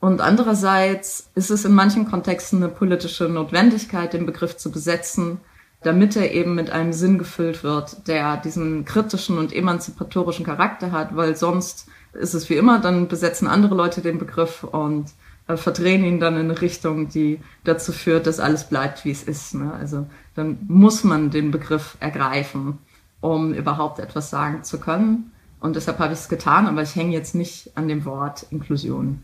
Und 0.00 0.20
andererseits 0.20 1.30
ist 1.34 1.50
es 1.50 1.64
in 1.64 1.72
manchen 1.72 2.06
Kontexten 2.10 2.62
eine 2.62 2.70
politische 2.70 3.24
Notwendigkeit, 3.24 4.12
den 4.12 4.26
Begriff 4.26 4.58
zu 4.58 4.70
besetzen, 4.70 5.40
damit 5.84 6.16
er 6.16 6.32
eben 6.32 6.54
mit 6.54 6.70
einem 6.70 6.92
Sinn 6.92 7.18
gefüllt 7.18 7.62
wird, 7.62 8.08
der 8.08 8.36
diesen 8.38 8.84
kritischen 8.84 9.38
und 9.38 9.52
emanzipatorischen 9.52 10.44
Charakter 10.44 10.92
hat, 10.92 11.14
weil 11.14 11.36
sonst 11.36 11.88
ist 12.12 12.34
es 12.34 12.48
wie 12.48 12.54
immer, 12.54 12.80
dann 12.80 13.08
besetzen 13.08 13.46
andere 13.46 13.74
Leute 13.74 14.00
den 14.00 14.18
Begriff 14.18 14.64
und 14.64 15.06
äh, 15.46 15.56
verdrehen 15.56 16.04
ihn 16.04 16.20
dann 16.20 16.34
in 16.34 16.50
eine 16.50 16.60
Richtung, 16.60 17.08
die 17.08 17.40
dazu 17.64 17.92
führt, 17.92 18.26
dass 18.26 18.40
alles 18.40 18.64
bleibt, 18.64 19.04
wie 19.04 19.10
es 19.10 19.22
ist. 19.22 19.54
Ne? 19.54 19.72
Also 19.72 20.06
dann 20.34 20.58
muss 20.68 21.04
man 21.04 21.30
den 21.30 21.50
Begriff 21.50 21.96
ergreifen, 22.00 22.78
um 23.20 23.52
überhaupt 23.52 23.98
etwas 23.98 24.30
sagen 24.30 24.64
zu 24.64 24.80
können. 24.80 25.32
Und 25.60 25.76
deshalb 25.76 25.98
habe 25.98 26.12
ich 26.12 26.20
es 26.20 26.28
getan, 26.28 26.66
aber 26.66 26.82
ich 26.82 26.94
hänge 26.94 27.12
jetzt 27.12 27.34
nicht 27.34 27.76
an 27.76 27.88
dem 27.88 28.04
Wort 28.04 28.46
Inklusion. 28.50 29.22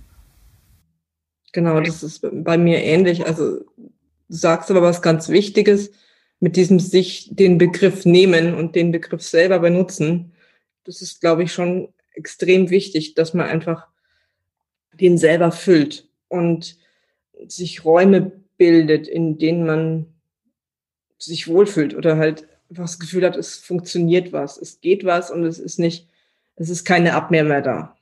Genau, 1.52 1.80
das 1.80 2.02
ist 2.02 2.26
bei 2.32 2.56
mir 2.58 2.82
ähnlich. 2.82 3.26
Also 3.26 3.58
du 3.58 3.90
sagst 4.28 4.70
aber 4.70 4.82
was 4.82 5.02
ganz 5.02 5.28
Wichtiges 5.28 5.90
mit 6.40 6.56
diesem 6.56 6.80
sich 6.80 7.28
den 7.30 7.58
Begriff 7.58 8.06
nehmen 8.06 8.54
und 8.54 8.74
den 8.74 8.92
Begriff 8.92 9.22
selber 9.22 9.60
benutzen, 9.60 10.32
das 10.84 11.02
ist, 11.02 11.20
glaube 11.20 11.44
ich, 11.44 11.52
schon 11.52 11.92
extrem 12.14 12.70
wichtig, 12.70 13.14
dass 13.14 13.34
man 13.34 13.46
einfach 13.46 13.86
den 14.94 15.18
selber 15.18 15.52
füllt 15.52 16.08
und 16.28 16.76
sich 17.46 17.84
Räume 17.84 18.32
bildet, 18.56 19.06
in 19.06 19.38
denen 19.38 19.64
man 19.64 20.06
sich 21.18 21.48
wohlfühlt 21.48 21.94
oder 21.94 22.16
halt 22.16 22.48
einfach 22.70 22.84
das 22.84 22.98
Gefühl 22.98 23.24
hat, 23.24 23.36
es 23.36 23.56
funktioniert 23.56 24.32
was, 24.32 24.56
es 24.56 24.80
geht 24.80 25.04
was 25.04 25.30
und 25.30 25.44
es 25.44 25.58
ist 25.58 25.78
nicht, 25.78 26.08
es 26.56 26.70
ist 26.70 26.84
keine 26.84 27.14
Abwehr 27.14 27.44
mehr 27.44 27.62
da. 27.62 27.96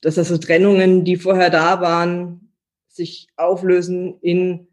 Dass 0.00 0.18
also 0.18 0.38
Trennungen, 0.38 1.04
die 1.04 1.16
vorher 1.16 1.50
da 1.50 1.80
waren, 1.80 2.52
sich 2.88 3.28
auflösen 3.36 4.18
in 4.20 4.66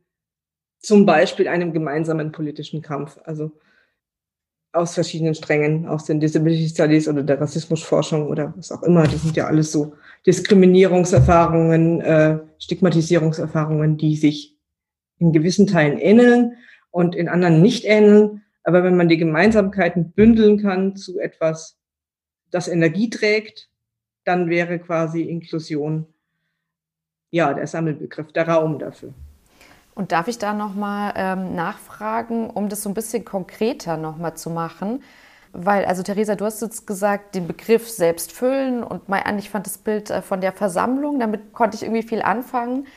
zum 0.85 1.05
Beispiel 1.05 1.47
einem 1.47 1.73
gemeinsamen 1.73 2.31
politischen 2.31 2.81
Kampf. 2.81 3.17
Also 3.23 3.51
aus 4.75 4.93
verschiedenen 4.93 5.35
Strängen, 5.35 5.87
aus 5.87 6.05
den 6.05 6.19
Disability 6.19 6.67
Studies 6.67 7.07
oder 7.07 7.23
der 7.23 7.39
Rassismusforschung 7.39 8.27
oder 8.27 8.53
was 8.57 8.71
auch 8.71 8.83
immer. 8.83 9.03
Das 9.03 9.23
sind 9.23 9.35
ja 9.37 9.47
alles 9.47 9.71
so 9.71 9.93
Diskriminierungserfahrungen, 10.25 12.01
äh, 12.01 12.39
Stigmatisierungserfahrungen, 12.59 13.97
die 13.97 14.15
sich 14.17 14.57
in 15.17 15.31
gewissen 15.31 15.67
Teilen 15.67 15.97
ähneln 15.97 16.57
und 16.91 17.15
in 17.15 17.29
anderen 17.29 17.61
nicht 17.61 17.85
ähneln. 17.85 18.43
Aber 18.63 18.83
wenn 18.83 18.97
man 18.97 19.07
die 19.07 19.17
Gemeinsamkeiten 19.17 20.11
bündeln 20.11 20.61
kann 20.61 20.95
zu 20.95 21.19
etwas, 21.19 21.77
das 22.51 22.67
Energie 22.67 23.09
trägt, 23.09 23.69
dann 24.25 24.49
wäre 24.49 24.79
quasi 24.79 25.21
Inklusion 25.21 26.07
ja 27.31 27.53
der 27.53 27.67
Sammelbegriff, 27.67 28.31
der 28.33 28.47
Raum 28.47 28.79
dafür. 28.79 29.13
Und 29.95 30.11
darf 30.11 30.27
ich 30.27 30.37
da 30.37 30.53
nochmal 30.53 31.13
ähm, 31.15 31.55
nachfragen, 31.55 32.49
um 32.49 32.67
das 32.67 32.83
so 32.83 32.89
ein 32.89 32.93
bisschen 32.93 33.23
konkreter 33.23 33.95
nochmal 33.95 34.35
zu 34.35 34.49
machen? 34.49 35.01
Weil, 35.53 35.85
also 35.85 36.03
Theresa, 36.03 36.35
du 36.35 36.43
hast 36.43 36.61
jetzt 36.61 36.85
gesagt, 36.85 37.33
den 37.33 37.47
Begriff 37.47 37.89
selbst 37.89 38.33
füllen 38.33 38.83
und 38.83 39.07
Mayan, 39.07 39.39
ich 39.39 39.49
fand 39.49 39.65
das 39.65 39.77
Bild 39.77 40.09
äh, 40.09 40.21
von 40.21 40.41
der 40.41 40.51
Versammlung, 40.51 41.17
damit 41.17 41.53
konnte 41.53 41.77
ich 41.77 41.83
irgendwie 41.83 42.03
viel 42.03 42.21
anfangen. 42.21 42.87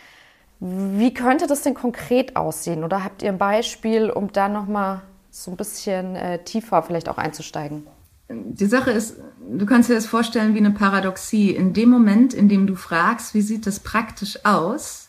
Wie 0.59 1.14
könnte 1.14 1.47
das 1.47 1.62
denn 1.62 1.75
konkret 1.75 2.35
aussehen? 2.35 2.83
Oder 2.83 3.05
habt 3.05 3.23
ihr 3.23 3.28
ein 3.28 3.38
Beispiel, 3.38 4.11
um 4.11 4.33
da 4.33 4.49
nochmal 4.49 5.02
so 5.31 5.52
ein 5.52 5.57
bisschen 5.57 6.17
äh, 6.17 6.43
tiefer 6.43 6.83
vielleicht 6.83 7.09
auch 7.09 7.19
einzusteigen? 7.19 7.87
Die 8.28 8.67
Sache 8.67 8.90
ist, 8.90 9.19
du 9.49 9.64
kannst 9.64 9.88
dir 9.88 9.95
das 9.95 10.07
vorstellen 10.07 10.55
wie 10.55 10.59
eine 10.59 10.73
Paradoxie. 10.73 11.52
In 11.52 11.75
dem 11.75 11.90
Moment, 11.90 12.35
in 12.35 12.49
dem 12.49 12.67
du 12.67 12.75
fragst, 12.75 13.35
wie 13.35 13.40
sieht 13.40 13.69
das 13.69 13.78
praktisch 13.78 14.45
aus, 14.45 15.08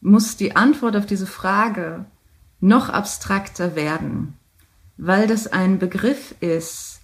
muss 0.00 0.36
die 0.36 0.56
Antwort 0.56 0.96
auf 0.96 1.06
diese 1.06 1.26
Frage 1.26 2.04
noch 2.60 2.88
abstrakter 2.88 3.76
werden, 3.76 4.34
weil 4.96 5.26
das 5.26 5.46
ein 5.46 5.78
Begriff 5.78 6.34
ist, 6.40 7.00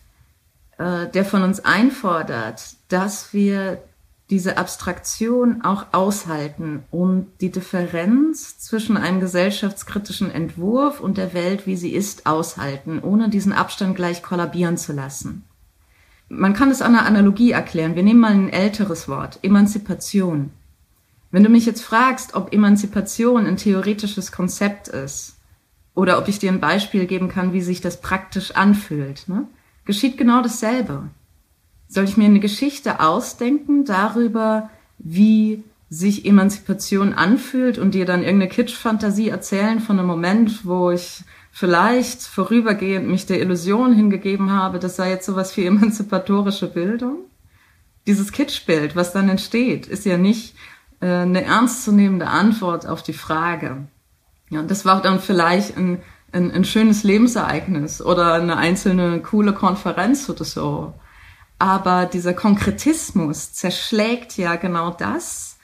äh, 0.79 1.09
der 1.09 1.25
von 1.25 1.43
uns 1.43 1.65
einfordert, 1.65 2.77
dass 2.89 3.33
wir 3.33 3.83
diese 4.31 4.57
Abstraktion 4.57 5.61
auch 5.63 5.87
aushalten 5.93 6.85
und 6.91 7.27
die 7.43 7.51
Differenz 7.51 8.59
zwischen 8.59 8.97
einem 8.97 9.21
gesellschaftskritischen 9.21 10.31
Entwurf 10.31 11.01
und 11.01 11.19
der 11.19 11.35
Welt, 11.35 11.67
wie 11.67 11.77
sie 11.77 11.93
ist, 11.93 12.25
aushalten, 12.25 13.01
ohne 13.03 13.29
diesen 13.29 13.53
Abstand 13.53 13.95
gleich 13.95 14.23
kollabieren 14.23 14.79
zu 14.79 14.95
lassen. 14.95 15.45
Man 16.31 16.55
kann 16.55 16.71
es 16.71 16.81
an 16.81 16.97
einer 16.97 17.05
Analogie 17.05 17.51
erklären. 17.51 17.95
Wir 17.95 18.03
nehmen 18.03 18.21
mal 18.21 18.33
ein 18.33 18.49
älteres 18.49 19.07
Wort, 19.07 19.39
Emanzipation. 19.43 20.51
Wenn 21.33 21.43
du 21.43 21.49
mich 21.49 21.65
jetzt 21.65 21.83
fragst, 21.83 22.35
ob 22.35 22.53
Emanzipation 22.53 23.47
ein 23.47 23.57
theoretisches 23.57 24.33
Konzept 24.33 24.89
ist 24.89 25.39
oder 25.95 26.19
ob 26.19 26.29
ich 26.29 26.39
dir 26.39 26.53
ein 26.53 26.61
Beispiel 26.61 27.07
geben 27.07 27.29
kann, 27.29 27.55
wie 27.55 27.63
sich 27.63 27.81
das 27.81 28.01
praktisch 28.01 28.53
anfühlt, 28.53 29.29
ne, 29.29 29.49
geschieht 29.87 30.19
genau 30.19 30.43
dasselbe. 30.43 31.09
Soll 31.89 32.05
ich 32.05 32.19
mir 32.19 32.27
eine 32.27 32.41
Geschichte 32.41 33.01
ausdenken 33.01 33.85
darüber, 33.85 34.71
wie 34.99 35.65
sich 35.89 36.25
Emanzipation 36.27 37.15
anfühlt 37.15 37.79
und 37.79 37.95
dir 37.95 38.05
dann 38.05 38.23
irgendeine 38.23 38.51
Kitsch-Fantasie 38.51 39.29
erzählen 39.29 39.81
von 39.81 39.99
einem 39.99 40.09
Moment, 40.09 40.67
wo 40.67 40.91
ich 40.91 41.25
vielleicht 41.51 42.23
vorübergehend 42.23 43.09
mich 43.09 43.27
der 43.27 43.41
Illusion 43.41 43.95
hingegeben 43.95 44.51
habe, 44.53 44.79
das 44.79 44.97
sei 44.97 45.11
jetzt 45.11 45.27
sowas 45.27 45.57
wie 45.57 45.67
emanzipatorische 45.67 46.67
Bildung? 46.67 47.25
Dieses 48.07 48.33
Kitschbild, 48.33 48.97
was 48.97 49.13
dann 49.13 49.29
entsteht, 49.29 49.87
ist 49.87 50.05
ja 50.05 50.19
nicht 50.19 50.55
eine 51.07 51.45
ernstzunehmende 51.45 52.27
Antwort 52.27 52.87
auf 52.87 53.03
die 53.03 53.13
Frage. 53.13 53.87
Ja, 54.51 54.61
und 54.61 54.71
das 54.71 54.85
war 54.85 55.03
dann 55.03 55.21
vielleicht 55.21 55.77
ein, 55.77 56.01
ein, 56.33 56.51
ein 56.51 56.65
schönes 56.65 57.03
Lebensereignis 57.03 58.03
oder 58.03 58.35
eine 58.35 58.57
einzelne 58.57 59.21
coole 59.21 59.53
Konferenz 59.53 60.29
oder 60.29 60.45
so. 60.45 60.95
Aber 61.59 62.07
dieser 62.07 62.35
Konkretismus 62.35 63.53
zerschlägt 63.53 64.37
ja 64.37 64.57
genau 64.57 64.91
das, 64.91 65.59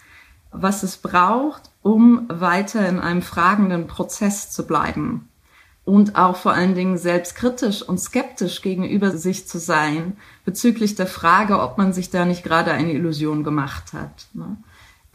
was 0.51 0.83
es 0.83 0.97
braucht, 0.97 1.71
um 1.83 2.27
weiter 2.29 2.89
in 2.89 2.99
einem 2.99 3.23
fragenden 3.23 3.87
Prozess 3.87 4.51
zu 4.51 4.67
bleiben 4.67 5.29
und 5.89 6.17
auch 6.17 6.37
vor 6.37 6.53
allen 6.53 6.75
Dingen 6.75 6.99
selbstkritisch 6.99 7.81
und 7.81 7.99
skeptisch 7.99 8.61
gegenüber 8.61 9.17
sich 9.17 9.49
zu 9.49 9.59
sein 9.59 10.19
bezüglich 10.45 10.97
der 10.97 11.07
Frage, 11.07 11.61
ob 11.61 11.79
man 11.79 11.95
sich 11.95 12.11
da 12.11 12.27
nicht 12.27 12.45
gerade 12.45 12.73
eine 12.73 12.93
Illusion 12.93 13.43
gemacht 13.43 13.95
hat. 13.95 14.27
Ne? 14.35 14.59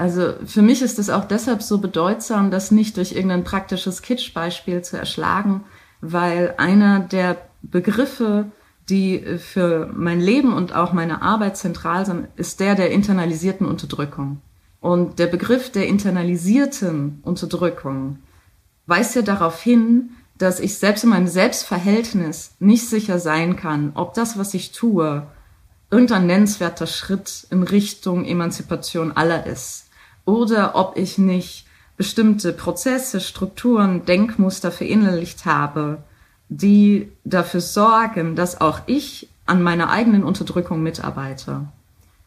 Also 0.03 0.33
für 0.45 0.61
mich 0.61 0.81
ist 0.81 0.99
es 0.99 1.09
auch 1.09 1.23
deshalb 1.23 1.63
so 1.63 1.77
bedeutsam, 1.77 2.51
das 2.51 2.71
nicht 2.71 2.97
durch 2.97 3.13
irgendein 3.13 3.45
praktisches 3.45 4.01
Kitsch-Beispiel 4.01 4.81
zu 4.81 4.97
erschlagen, 4.97 5.63
weil 6.01 6.55
einer 6.57 6.99
der 6.99 7.37
Begriffe, 7.61 8.51
die 8.89 9.23
äh, 9.23 9.37
für 9.37 9.89
mein 9.95 10.19
Leben 10.19 10.51
und 10.53 10.75
auch 10.75 10.91
meine 10.91 11.21
Arbeit 11.21 11.55
zentral 11.55 12.05
sind, 12.05 12.27
ist 12.35 12.59
der 12.59 12.75
der 12.75 12.91
internalisierten 12.91 13.65
Unterdrückung. 13.65 14.41
Und 14.81 15.19
der 15.19 15.27
Begriff 15.27 15.71
der 15.71 15.87
internalisierten 15.87 17.21
Unterdrückung 17.23 18.19
weist 18.87 19.15
ja 19.15 19.21
darauf 19.21 19.61
hin, 19.61 20.09
dass 20.37 20.59
ich 20.59 20.77
selbst 20.79 21.05
in 21.05 21.11
meinem 21.11 21.27
Selbstverhältnis 21.27 22.55
nicht 22.59 22.89
sicher 22.89 23.19
sein 23.19 23.55
kann, 23.55 23.93
ob 23.95 24.15
das, 24.15 24.37
was 24.37 24.53
ich 24.53 24.73
tue, 24.73 25.25
irgendein 25.89 26.27
nennenswerter 26.27 26.87
Schritt 26.87 27.47
in 27.51 27.63
Richtung 27.63 28.25
Emanzipation 28.25 29.13
aller 29.13 29.45
ist. 29.45 29.82
Oder 30.25 30.75
ob 30.75 30.97
ich 30.97 31.17
nicht 31.17 31.65
bestimmte 31.97 32.53
Prozesse, 32.53 33.19
Strukturen, 33.19 34.05
Denkmuster 34.05 34.71
verinnerlicht 34.71 35.45
habe, 35.45 36.03
die 36.49 37.11
dafür 37.23 37.61
sorgen, 37.61 38.35
dass 38.35 38.61
auch 38.61 38.81
ich 38.85 39.29
an 39.45 39.61
meiner 39.61 39.89
eigenen 39.89 40.23
Unterdrückung 40.23 40.81
mitarbeite. 40.81 41.67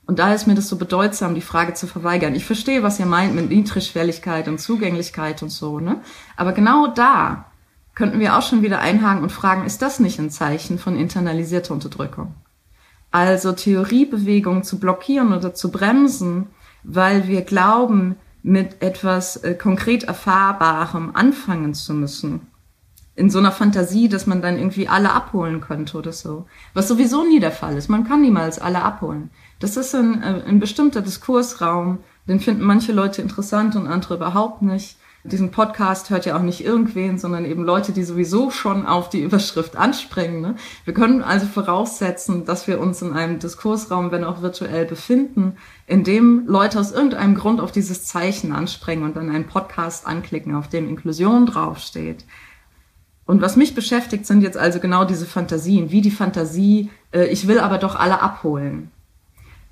Und 0.06 0.20
da 0.20 0.32
ist 0.32 0.46
mir 0.46 0.54
das 0.54 0.68
so 0.68 0.76
bedeutsam, 0.76 1.34
die 1.34 1.40
Frage 1.40 1.74
zu 1.74 1.86
verweigern. 1.86 2.34
Ich 2.34 2.44
verstehe, 2.44 2.82
was 2.82 3.00
ihr 3.00 3.06
meint 3.06 3.34
mit 3.34 3.50
Niedrigschwelligkeit 3.50 4.46
und 4.46 4.60
Zugänglichkeit 4.60 5.42
und 5.42 5.50
so, 5.50 5.80
ne? 5.80 6.00
Aber 6.36 6.52
genau 6.52 6.86
da 6.86 7.46
könnten 7.94 8.20
wir 8.20 8.36
auch 8.36 8.42
schon 8.42 8.62
wieder 8.62 8.78
einhaken 8.78 9.22
und 9.22 9.32
fragen, 9.32 9.64
ist 9.64 9.82
das 9.82 9.98
nicht 9.98 10.20
ein 10.20 10.30
Zeichen 10.30 10.78
von 10.78 10.96
internalisierter 10.96 11.74
Unterdrückung? 11.74 12.34
Also 13.10 13.52
Theoriebewegung 13.52 14.62
zu 14.62 14.78
blockieren 14.78 15.32
oder 15.32 15.54
zu 15.54 15.72
bremsen, 15.72 16.48
weil 16.86 17.26
wir 17.26 17.42
glauben, 17.42 18.16
mit 18.42 18.80
etwas 18.80 19.38
äh, 19.38 19.54
konkret 19.54 20.04
Erfahrbarem 20.04 21.10
anfangen 21.14 21.74
zu 21.74 21.92
müssen. 21.94 22.46
In 23.16 23.28
so 23.28 23.40
einer 23.40 23.50
Fantasie, 23.50 24.08
dass 24.08 24.26
man 24.26 24.40
dann 24.40 24.56
irgendwie 24.56 24.86
alle 24.86 25.12
abholen 25.12 25.60
könnte 25.60 25.98
oder 25.98 26.12
so. 26.12 26.46
Was 26.72 26.86
sowieso 26.86 27.24
nie 27.24 27.40
der 27.40 27.50
Fall 27.50 27.76
ist. 27.76 27.88
Man 27.88 28.06
kann 28.06 28.20
niemals 28.20 28.60
alle 28.60 28.82
abholen. 28.82 29.30
Das 29.58 29.76
ist 29.76 29.94
ein, 29.94 30.22
äh, 30.22 30.42
ein 30.46 30.60
bestimmter 30.60 31.02
Diskursraum, 31.02 31.98
den 32.28 32.38
finden 32.38 32.62
manche 32.62 32.92
Leute 32.92 33.20
interessant 33.20 33.74
und 33.74 33.88
andere 33.88 34.14
überhaupt 34.14 34.62
nicht 34.62 34.96
diesen 35.26 35.50
Podcast 35.50 36.10
hört 36.10 36.26
ja 36.26 36.36
auch 36.36 36.42
nicht 36.42 36.64
irgendwen, 36.64 37.18
sondern 37.18 37.44
eben 37.44 37.64
Leute, 37.64 37.92
die 37.92 38.04
sowieso 38.04 38.50
schon 38.50 38.86
auf 38.86 39.08
die 39.08 39.22
Überschrift 39.22 39.76
anspringen. 39.76 40.40
Ne? 40.40 40.56
Wir 40.84 40.94
können 40.94 41.22
also 41.22 41.46
voraussetzen, 41.46 42.44
dass 42.44 42.66
wir 42.66 42.80
uns 42.80 43.02
in 43.02 43.12
einem 43.12 43.38
Diskursraum, 43.38 44.10
wenn 44.10 44.24
auch 44.24 44.42
virtuell, 44.42 44.84
befinden, 44.84 45.56
in 45.86 46.04
dem 46.04 46.44
Leute 46.46 46.80
aus 46.80 46.92
irgendeinem 46.92 47.34
Grund 47.34 47.60
auf 47.60 47.72
dieses 47.72 48.04
Zeichen 48.04 48.52
anspringen 48.52 49.04
und 49.04 49.16
dann 49.16 49.30
einen 49.30 49.46
Podcast 49.46 50.06
anklicken, 50.06 50.54
auf 50.54 50.68
dem 50.68 50.88
Inklusion 50.88 51.46
draufsteht. 51.46 52.24
Und 53.26 53.42
was 53.42 53.56
mich 53.56 53.74
beschäftigt, 53.74 54.24
sind 54.24 54.42
jetzt 54.42 54.56
also 54.56 54.78
genau 54.78 55.04
diese 55.04 55.26
Fantasien, 55.26 55.90
wie 55.90 56.00
die 56.00 56.10
Fantasie, 56.10 56.90
äh, 57.12 57.26
ich 57.26 57.48
will 57.48 57.58
aber 57.58 57.78
doch 57.78 57.96
alle 57.96 58.22
abholen. 58.22 58.90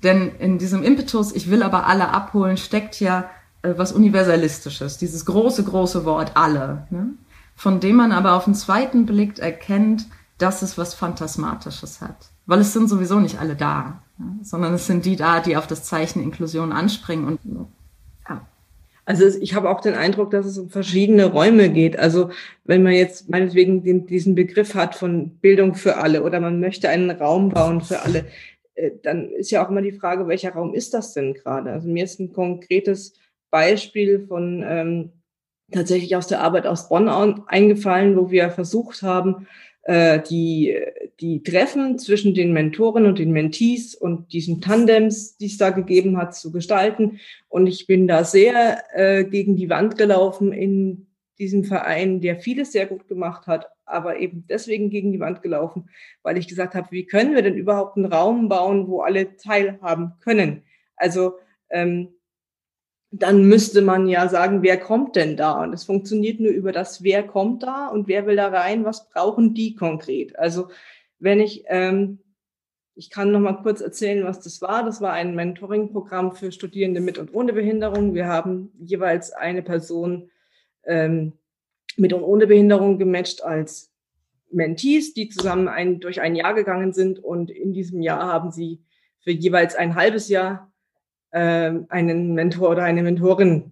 Denn 0.03 0.31
in 0.39 0.57
diesem 0.57 0.83
Impetus, 0.83 1.33
ich 1.33 1.49
will 1.49 1.63
aber 1.63 1.87
alle 1.87 2.09
abholen, 2.09 2.57
steckt 2.57 2.99
ja 2.99 3.29
was 3.77 3.91
Universalistisches, 3.91 4.97
dieses 4.97 5.25
große, 5.25 5.63
große 5.63 6.05
Wort 6.05 6.31
alle, 6.35 6.87
ne? 6.89 7.09
von 7.55 7.79
dem 7.79 7.95
man 7.95 8.11
aber 8.11 8.33
auf 8.33 8.45
den 8.45 8.55
zweiten 8.55 9.05
Blick 9.05 9.39
erkennt, 9.39 10.07
dass 10.37 10.61
es 10.61 10.77
was 10.77 10.93
Phantasmatisches 10.93 12.01
hat. 12.01 12.29
Weil 12.45 12.59
es 12.59 12.73
sind 12.73 12.89
sowieso 12.89 13.19
nicht 13.19 13.39
alle 13.39 13.55
da, 13.55 14.01
ne? 14.17 14.39
sondern 14.41 14.73
es 14.73 14.87
sind 14.87 15.05
die 15.05 15.15
da, 15.15 15.39
die 15.39 15.57
auf 15.57 15.67
das 15.67 15.83
Zeichen 15.83 16.21
Inklusion 16.21 16.71
anspringen 16.71 17.27
und. 17.27 17.39
Also 19.05 19.25
ich 19.39 19.53
habe 19.53 19.69
auch 19.69 19.81
den 19.81 19.93
Eindruck, 19.93 20.31
dass 20.31 20.47
es 20.47 20.57
um 20.57 20.69
verschiedene 20.69 21.25
Räume 21.25 21.69
geht. 21.69 21.97
Also 21.97 22.31
wenn 22.63 22.81
man 22.81 22.93
jetzt 22.93 23.29
meinetwegen 23.29 23.83
den, 23.83 24.07
diesen 24.07 24.33
Begriff 24.33 24.73
hat 24.73 24.95
von 24.95 25.29
Bildung 25.37 25.75
für 25.75 25.97
alle 25.97 26.23
oder 26.23 26.39
man 26.39 26.59
möchte 26.59 26.89
einen 26.89 27.11
Raum 27.11 27.49
bauen 27.49 27.81
für 27.81 28.01
alle, 28.01 28.25
äh, 28.73 28.91
dann 29.03 29.29
ist 29.29 29.51
ja 29.51 29.63
auch 29.63 29.69
immer 29.69 29.83
die 29.83 29.91
Frage, 29.91 30.27
welcher 30.27 30.53
Raum 30.53 30.73
ist 30.73 30.93
das 30.95 31.13
denn 31.13 31.35
gerade? 31.35 31.71
Also 31.71 31.87
mir 31.87 32.03
ist 32.03 32.19
ein 32.19 32.33
konkretes 32.33 33.13
Beispiel 33.49 34.25
von 34.27 34.63
ähm, 34.67 35.11
tatsächlich 35.71 36.15
aus 36.15 36.27
der 36.27 36.41
Arbeit 36.41 36.67
aus 36.67 36.89
Bonn 36.89 37.09
eingefallen, 37.09 38.15
wo 38.17 38.29
wir 38.29 38.49
versucht 38.49 39.01
haben, 39.01 39.47
äh, 39.83 40.19
die, 40.21 40.75
die 41.19 41.43
Treffen 41.43 41.99
zwischen 41.99 42.33
den 42.33 42.53
Mentoren 42.53 43.05
und 43.05 43.19
den 43.19 43.31
Mentees 43.31 43.95
und 43.95 44.33
diesen 44.33 44.61
Tandems, 44.61 45.37
die 45.37 45.45
es 45.45 45.57
da 45.57 45.69
gegeben 45.69 46.17
hat, 46.17 46.35
zu 46.35 46.51
gestalten. 46.51 47.19
Und 47.49 47.67
ich 47.67 47.87
bin 47.87 48.07
da 48.07 48.23
sehr 48.23 48.83
äh, 48.93 49.23
gegen 49.25 49.55
die 49.55 49.69
Wand 49.69 49.97
gelaufen 49.97 50.51
in 50.51 51.07
diesem 51.37 51.63
Verein, 51.63 52.21
der 52.21 52.37
vieles 52.39 52.71
sehr 52.71 52.85
gut 52.85 53.07
gemacht 53.07 53.45
hat, 53.45 53.67
aber 53.85 54.19
eben 54.19 54.45
deswegen 54.49 54.89
gegen 54.89 55.11
die 55.11 55.19
Wand 55.19 55.41
gelaufen, 55.41 55.89
weil 56.23 56.37
ich 56.37 56.47
gesagt 56.47 56.75
habe, 56.75 56.87
wie 56.91 57.05
können 57.05 57.35
wir 57.35 57.41
denn 57.41 57.55
überhaupt 57.55 57.97
einen 57.97 58.11
Raum 58.11 58.49
bauen, 58.49 58.87
wo 58.87 59.01
alle 59.01 59.35
teilhaben 59.37 60.13
können? 60.21 60.63
Also 60.95 61.33
ähm, 61.69 62.14
dann 63.11 63.45
müsste 63.45 63.81
man 63.81 64.07
ja 64.07 64.27
sagen, 64.27 64.61
wer 64.61 64.77
kommt 64.77 65.15
denn 65.15 65.37
da? 65.37 65.63
Und 65.63 65.73
es 65.73 65.85
funktioniert 65.85 66.39
nur 66.39 66.51
über 66.51 66.71
das, 66.71 67.03
wer 67.03 67.23
kommt 67.23 67.63
da 67.63 67.87
und 67.87 68.07
wer 68.07 68.25
will 68.25 68.35
da 68.35 68.47
rein, 68.47 68.83
was 68.83 69.09
brauchen 69.09 69.53
die 69.53 69.75
konkret? 69.75 70.37
Also 70.37 70.67
wenn 71.19 71.39
ich, 71.39 71.63
ähm, 71.67 72.19
ich 72.95 73.09
kann 73.09 73.31
noch 73.31 73.39
mal 73.39 73.61
kurz 73.61 73.81
erzählen, 73.81 74.25
was 74.25 74.39
das 74.39 74.61
war. 74.61 74.83
Das 74.83 75.01
war 75.01 75.13
ein 75.13 75.35
Mentoring-Programm 75.35 76.33
für 76.33 76.51
Studierende 76.51 77.01
mit 77.01 77.17
und 77.17 77.33
ohne 77.33 77.53
Behinderung. 77.53 78.13
Wir 78.13 78.27
haben 78.27 78.71
jeweils 78.79 79.31
eine 79.31 79.61
Person 79.61 80.29
ähm, 80.85 81.33
mit 81.97 82.13
und 82.13 82.23
ohne 82.23 82.47
Behinderung 82.47 82.97
gematcht 82.97 83.43
als 83.43 83.91
Mentees, 84.51 85.13
die 85.13 85.29
zusammen 85.29 85.67
ein, 85.67 85.99
durch 85.99 86.21
ein 86.21 86.35
Jahr 86.35 86.53
gegangen 86.53 86.93
sind. 86.93 87.19
Und 87.19 87.51
in 87.51 87.73
diesem 87.73 88.01
Jahr 88.01 88.31
haben 88.31 88.51
sie 88.51 88.81
für 89.19 89.31
jeweils 89.31 89.75
ein 89.75 89.95
halbes 89.95 90.29
Jahr 90.29 90.71
ähm, 91.35 91.85
einen 91.89 92.33
Mentor 92.33 92.69
oder 92.69 92.83
eine 92.83 93.03
Mentorin 93.03 93.71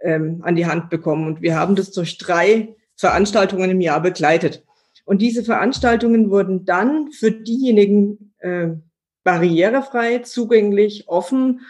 ähm, 0.00 0.42
an 0.42 0.56
die 0.56 0.66
Hand 0.66 0.90
bekommen. 0.90 1.26
Und 1.26 1.40
wir 1.40 1.56
haben 1.56 1.74
das 1.74 1.90
durch 1.90 2.18
drei 2.18 2.76
Veranstaltungen 2.96 3.70
im 3.70 3.80
Jahr 3.80 4.02
begleitet. 4.02 4.62
Und 5.06 5.22
diese 5.22 5.42
Veranstaltungen 5.42 6.30
wurden 6.30 6.66
dann 6.66 7.10
für 7.12 7.30
diejenigen 7.32 8.34
äh, 8.40 8.68
barrierefrei, 9.24 10.18
zugänglich, 10.18 11.08
offen, 11.08 11.62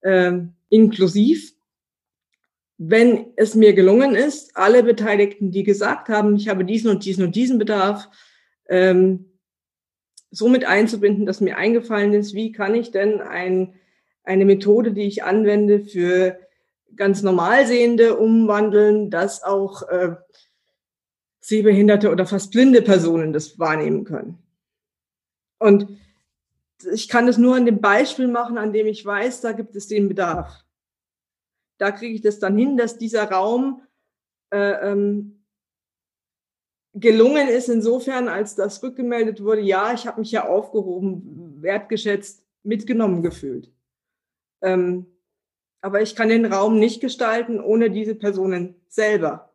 äh, 0.00 0.32
inklusiv, 0.70 1.52
wenn 2.78 3.26
es 3.36 3.54
mir 3.54 3.74
gelungen 3.74 4.14
ist, 4.14 4.56
alle 4.56 4.82
Beteiligten, 4.82 5.50
die 5.50 5.64
gesagt 5.64 6.08
haben, 6.08 6.36
ich 6.36 6.48
habe 6.48 6.64
diesen 6.64 6.90
und 6.90 7.04
diesen 7.04 7.24
und 7.24 7.36
diesen 7.36 7.58
Bedarf, 7.58 8.08
ähm, 8.70 9.26
so 10.30 10.48
mit 10.48 10.64
einzubinden, 10.64 11.26
dass 11.26 11.42
mir 11.42 11.58
eingefallen 11.58 12.14
ist, 12.14 12.32
wie 12.32 12.52
kann 12.52 12.74
ich 12.74 12.90
denn 12.90 13.20
ein 13.20 13.74
eine 14.28 14.44
Methode, 14.44 14.92
die 14.92 15.06
ich 15.06 15.24
anwende 15.24 15.80
für 15.80 16.38
ganz 16.94 17.22
normal 17.22 17.66
Sehende 17.66 18.16
umwandeln, 18.18 19.10
dass 19.10 19.42
auch 19.42 19.88
äh, 19.88 20.16
sehbehinderte 21.40 22.10
oder 22.10 22.26
fast 22.26 22.52
blinde 22.52 22.82
Personen 22.82 23.32
das 23.32 23.58
wahrnehmen 23.58 24.04
können. 24.04 24.38
Und 25.58 25.88
ich 26.92 27.08
kann 27.08 27.26
das 27.26 27.38
nur 27.38 27.56
an 27.56 27.64
dem 27.64 27.80
Beispiel 27.80 28.28
machen, 28.28 28.58
an 28.58 28.72
dem 28.72 28.86
ich 28.86 29.04
weiß, 29.04 29.40
da 29.40 29.52
gibt 29.52 29.74
es 29.74 29.88
den 29.88 30.08
Bedarf. 30.08 30.64
Da 31.78 31.90
kriege 31.90 32.14
ich 32.14 32.20
das 32.20 32.38
dann 32.38 32.56
hin, 32.58 32.76
dass 32.76 32.98
dieser 32.98 33.30
Raum 33.30 33.82
äh, 34.50 34.90
ähm, 34.90 35.42
gelungen 36.92 37.48
ist 37.48 37.68
insofern, 37.68 38.28
als 38.28 38.56
das 38.56 38.82
rückgemeldet 38.82 39.42
wurde, 39.42 39.62
ja, 39.62 39.94
ich 39.94 40.06
habe 40.06 40.20
mich 40.20 40.32
ja 40.32 40.46
aufgehoben, 40.46 41.62
wertgeschätzt, 41.62 42.44
mitgenommen 42.62 43.22
gefühlt. 43.22 43.72
Ähm, 44.62 45.06
aber 45.80 46.02
ich 46.02 46.16
kann 46.16 46.28
den 46.28 46.46
Raum 46.46 46.78
nicht 46.78 47.00
gestalten 47.00 47.60
ohne 47.60 47.90
diese 47.90 48.14
Personen 48.14 48.74
selber. 48.88 49.54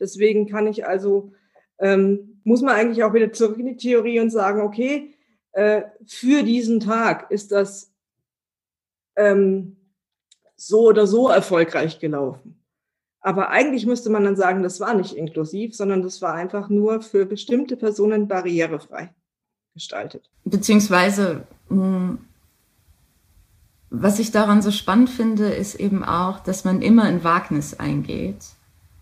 Deswegen 0.00 0.48
kann 0.48 0.66
ich 0.66 0.86
also, 0.86 1.32
ähm, 1.78 2.40
muss 2.44 2.62
man 2.62 2.74
eigentlich 2.74 3.04
auch 3.04 3.14
wieder 3.14 3.32
zurück 3.32 3.58
in 3.58 3.66
die 3.66 3.76
Theorie 3.76 4.20
und 4.20 4.30
sagen, 4.30 4.60
okay, 4.60 5.14
äh, 5.52 5.82
für 6.06 6.42
diesen 6.42 6.80
Tag 6.80 7.30
ist 7.30 7.52
das 7.52 7.92
ähm, 9.16 9.76
so 10.56 10.88
oder 10.88 11.06
so 11.06 11.28
erfolgreich 11.28 12.00
gelaufen. 12.00 12.60
Aber 13.20 13.50
eigentlich 13.50 13.86
müsste 13.86 14.10
man 14.10 14.24
dann 14.24 14.36
sagen, 14.36 14.62
das 14.62 14.80
war 14.80 14.94
nicht 14.94 15.14
inklusiv, 15.14 15.74
sondern 15.74 16.02
das 16.02 16.20
war 16.20 16.34
einfach 16.34 16.68
nur 16.68 17.00
für 17.00 17.24
bestimmte 17.24 17.76
Personen 17.76 18.28
barrierefrei 18.28 19.14
gestaltet. 19.72 20.30
Beziehungsweise 20.44 21.46
mh 21.68 21.76
hm, 21.76 22.18
was 24.00 24.18
ich 24.18 24.30
daran 24.30 24.62
so 24.62 24.70
spannend 24.70 25.10
finde, 25.10 25.46
ist 25.46 25.74
eben 25.76 26.04
auch, 26.04 26.40
dass 26.40 26.64
man 26.64 26.82
immer 26.82 27.08
in 27.08 27.24
Wagnis 27.24 27.74
eingeht. 27.74 28.44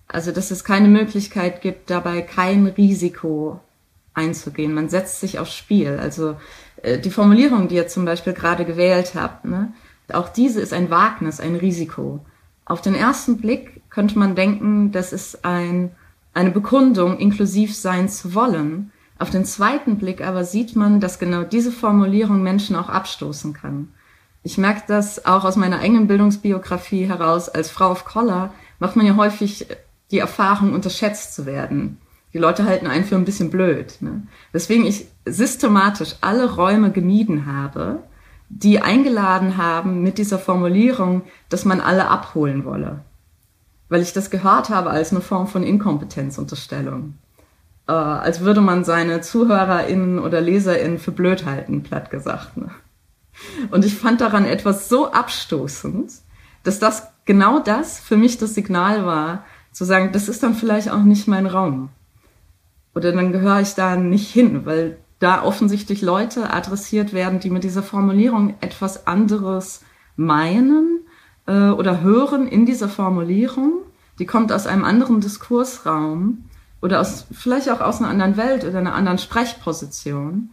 Also, 0.08 0.32
dass 0.32 0.50
es 0.50 0.64
keine 0.64 0.88
Möglichkeit 0.88 1.62
gibt, 1.62 1.88
dabei 1.90 2.20
kein 2.20 2.66
Risiko 2.66 3.60
einzugehen. 4.14 4.74
Man 4.74 4.88
setzt 4.90 5.20
sich 5.20 5.38
aufs 5.38 5.54
Spiel. 5.54 5.98
Also, 6.00 6.36
äh, 6.82 6.98
die 6.98 7.10
Formulierung, 7.10 7.68
die 7.68 7.76
ihr 7.76 7.88
zum 7.88 8.04
Beispiel 8.04 8.34
gerade 8.34 8.64
gewählt 8.64 9.12
habt, 9.14 9.44
ne, 9.44 9.72
auch 10.12 10.28
diese 10.28 10.60
ist 10.60 10.72
ein 10.72 10.90
Wagnis, 10.90 11.40
ein 11.40 11.56
Risiko. 11.56 12.20
Auf 12.64 12.82
den 12.82 12.94
ersten 12.94 13.38
Blick 13.38 13.82
könnte 13.90 14.18
man 14.18 14.34
denken, 14.34 14.92
das 14.92 15.12
ist 15.12 15.44
ein, 15.44 15.92
eine 16.34 16.50
Bekundung, 16.50 17.18
inklusiv 17.18 17.74
sein 17.74 18.08
zu 18.08 18.34
wollen. 18.34 18.92
Auf 19.18 19.30
den 19.30 19.44
zweiten 19.44 19.96
Blick 19.96 20.20
aber 20.20 20.44
sieht 20.44 20.76
man, 20.76 21.00
dass 21.00 21.18
genau 21.18 21.44
diese 21.44 21.72
Formulierung 21.72 22.42
Menschen 22.42 22.76
auch 22.76 22.88
abstoßen 22.88 23.52
kann. 23.54 23.88
Ich 24.42 24.58
merke 24.58 24.82
das 24.88 25.24
auch 25.24 25.44
aus 25.44 25.56
meiner 25.56 25.78
eigenen 25.78 26.08
Bildungsbiografie 26.08 27.06
heraus. 27.06 27.48
Als 27.48 27.70
Frau 27.70 27.90
of 27.90 28.04
Color 28.04 28.52
macht 28.78 28.96
man 28.96 29.06
ja 29.06 29.16
häufig 29.16 29.66
die 30.10 30.18
Erfahrung, 30.18 30.74
unterschätzt 30.74 31.34
zu 31.34 31.46
werden. 31.46 31.98
Die 32.32 32.38
Leute 32.38 32.64
halten 32.64 32.86
einen 32.86 33.04
für 33.04 33.16
ein 33.16 33.24
bisschen 33.24 33.50
blöd. 33.50 33.96
Ne? 34.00 34.26
Deswegen 34.52 34.84
ich 34.84 35.06
systematisch 35.26 36.16
alle 36.20 36.54
Räume 36.54 36.90
gemieden 36.90 37.46
habe, 37.46 38.02
die 38.48 38.80
eingeladen 38.80 39.56
haben 39.56 40.02
mit 40.02 40.18
dieser 40.18 40.38
Formulierung, 40.38 41.22
dass 41.48 41.64
man 41.64 41.80
alle 41.80 42.08
abholen 42.08 42.64
wolle. 42.64 43.00
Weil 43.88 44.02
ich 44.02 44.12
das 44.12 44.30
gehört 44.30 44.70
habe 44.70 44.90
als 44.90 45.12
eine 45.12 45.20
Form 45.20 45.46
von 45.46 45.62
Inkompetenzunterstellung. 45.62 47.14
Äh, 47.86 47.92
als 47.92 48.40
würde 48.40 48.60
man 48.60 48.84
seine 48.84 49.20
ZuhörerInnen 49.20 50.18
oder 50.18 50.40
LeserInnen 50.40 50.98
für 50.98 51.12
blöd 51.12 51.44
halten, 51.46 51.82
platt 51.82 52.10
gesagt. 52.10 52.56
Ne? 52.56 52.70
Und 53.70 53.84
ich 53.84 53.94
fand 53.94 54.20
daran 54.20 54.44
etwas 54.44 54.88
so 54.88 55.12
abstoßend, 55.12 56.12
dass 56.62 56.78
das 56.78 57.08
genau 57.24 57.58
das 57.58 57.98
für 57.98 58.16
mich 58.16 58.38
das 58.38 58.54
Signal 58.54 59.06
war, 59.06 59.44
zu 59.72 59.84
sagen, 59.84 60.12
das 60.12 60.28
ist 60.28 60.42
dann 60.42 60.54
vielleicht 60.54 60.90
auch 60.90 61.02
nicht 61.02 61.28
mein 61.28 61.46
Raum. 61.46 61.88
Oder 62.94 63.12
dann 63.12 63.32
gehöre 63.32 63.60
ich 63.60 63.74
da 63.74 63.96
nicht 63.96 64.30
hin, 64.30 64.66
weil 64.66 64.98
da 65.18 65.42
offensichtlich 65.42 66.02
Leute 66.02 66.52
adressiert 66.52 67.12
werden, 67.12 67.40
die 67.40 67.50
mit 67.50 67.64
dieser 67.64 67.82
Formulierung 67.82 68.54
etwas 68.60 69.06
anderes 69.06 69.82
meinen 70.16 71.00
äh, 71.46 71.70
oder 71.70 72.02
hören 72.02 72.46
in 72.46 72.66
dieser 72.66 72.88
Formulierung. 72.88 73.82
Die 74.18 74.26
kommt 74.26 74.52
aus 74.52 74.66
einem 74.66 74.84
anderen 74.84 75.20
Diskursraum 75.20 76.44
oder 76.82 77.00
aus, 77.00 77.26
vielleicht 77.32 77.70
auch 77.70 77.80
aus 77.80 78.00
einer 78.00 78.10
anderen 78.10 78.36
Welt 78.36 78.64
oder 78.64 78.78
einer 78.78 78.94
anderen 78.94 79.18
Sprechposition. 79.18 80.50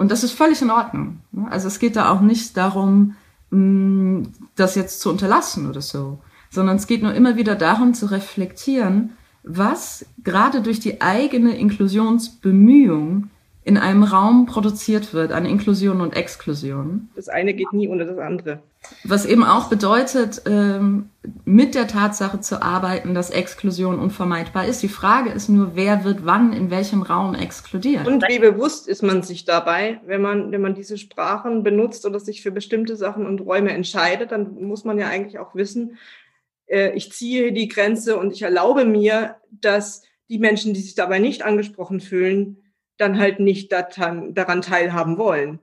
Und 0.00 0.10
das 0.10 0.24
ist 0.24 0.32
völlig 0.32 0.62
in 0.62 0.70
Ordnung. 0.70 1.20
Also 1.50 1.68
es 1.68 1.78
geht 1.78 1.94
da 1.94 2.10
auch 2.10 2.22
nicht 2.22 2.56
darum, 2.56 3.16
mm, 3.50 4.22
das 4.56 4.74
jetzt 4.74 5.00
zu 5.00 5.10
unterlassen 5.10 5.68
oder 5.68 5.82
so, 5.82 6.20
sondern 6.48 6.76
es 6.76 6.86
geht 6.86 7.02
nur 7.02 7.12
immer 7.12 7.36
wieder 7.36 7.54
darum 7.54 7.92
zu 7.92 8.06
reflektieren, 8.06 9.10
was 9.42 10.06
gerade 10.24 10.62
durch 10.62 10.80
die 10.80 11.02
eigene 11.02 11.54
Inklusionsbemühung 11.54 13.28
in 13.62 13.76
einem 13.76 14.02
Raum 14.02 14.46
produziert 14.46 15.12
wird 15.12 15.32
an 15.32 15.44
Inklusion 15.44 16.00
und 16.00 16.16
Exklusion. 16.16 17.10
Das 17.14 17.28
eine 17.28 17.52
geht 17.52 17.70
nie 17.74 17.86
ohne 17.86 18.06
das 18.06 18.16
andere. 18.16 18.62
Was 19.04 19.26
eben 19.26 19.44
auch 19.44 19.68
bedeutet, 19.68 20.42
ähm, 20.46 21.10
mit 21.44 21.74
der 21.74 21.86
Tatsache 21.86 22.40
zu 22.40 22.62
arbeiten, 22.62 23.14
dass 23.14 23.30
Exklusion 23.30 23.98
unvermeidbar 23.98 24.66
ist. 24.66 24.82
Die 24.82 24.88
Frage 24.88 25.30
ist 25.30 25.48
nur, 25.48 25.72
wer 25.74 26.04
wird 26.04 26.24
wann 26.24 26.52
in 26.52 26.70
welchem 26.70 27.02
Raum 27.02 27.34
exkludiert. 27.34 28.06
Und 28.06 28.26
wie 28.28 28.38
bewusst 28.38 28.88
ist 28.88 29.02
man 29.02 29.22
sich 29.22 29.44
dabei, 29.44 30.00
wenn 30.06 30.22
man, 30.22 30.50
wenn 30.50 30.62
man 30.62 30.74
diese 30.74 30.96
Sprachen 30.96 31.62
benutzt 31.62 32.06
oder 32.06 32.20
sich 32.20 32.42
für 32.42 32.50
bestimmte 32.52 32.96
Sachen 32.96 33.26
und 33.26 33.40
Räume 33.40 33.70
entscheidet, 33.72 34.32
dann 34.32 34.54
muss 34.62 34.84
man 34.84 34.98
ja 34.98 35.08
eigentlich 35.08 35.38
auch 35.38 35.54
wissen, 35.54 35.98
äh, 36.66 36.92
ich 36.94 37.12
ziehe 37.12 37.52
die 37.52 37.68
Grenze 37.68 38.16
und 38.16 38.32
ich 38.32 38.42
erlaube 38.42 38.84
mir, 38.84 39.36
dass 39.50 40.02
die 40.28 40.38
Menschen, 40.38 40.72
die 40.72 40.80
sich 40.80 40.94
dabei 40.94 41.18
nicht 41.18 41.42
angesprochen 41.42 42.00
fühlen, 42.00 42.62
dann 42.96 43.18
halt 43.18 43.40
nicht 43.40 43.72
daran, 43.72 44.34
daran 44.34 44.62
teilhaben 44.62 45.18
wollen. 45.18 45.58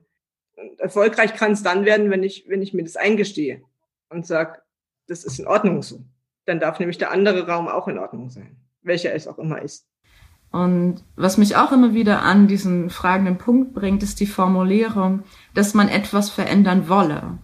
Und 0.58 0.80
erfolgreich 0.80 1.34
kann 1.34 1.52
es 1.52 1.62
dann 1.62 1.84
werden, 1.84 2.10
wenn 2.10 2.24
ich, 2.24 2.46
wenn 2.48 2.62
ich 2.62 2.74
mir 2.74 2.82
das 2.82 2.96
eingestehe 2.96 3.62
und 4.08 4.26
sage, 4.26 4.60
das 5.06 5.24
ist 5.24 5.38
in 5.38 5.46
Ordnung 5.46 5.82
so. 5.82 6.00
Dann 6.46 6.58
darf 6.58 6.80
nämlich 6.80 6.98
der 6.98 7.12
andere 7.12 7.46
Raum 7.46 7.68
auch 7.68 7.86
in 7.86 7.98
Ordnung 7.98 8.30
sein, 8.30 8.56
welcher 8.82 9.14
es 9.14 9.28
auch 9.28 9.38
immer 9.38 9.62
ist. 9.62 9.86
Und 10.50 11.04
was 11.14 11.36
mich 11.36 11.56
auch 11.56 11.72
immer 11.72 11.92
wieder 11.94 12.22
an 12.22 12.48
diesen 12.48 12.90
fragenden 12.90 13.38
Punkt 13.38 13.74
bringt, 13.74 14.02
ist 14.02 14.18
die 14.18 14.26
Formulierung, 14.26 15.22
dass 15.54 15.74
man 15.74 15.88
etwas 15.88 16.30
verändern 16.30 16.88
wolle. 16.88 17.38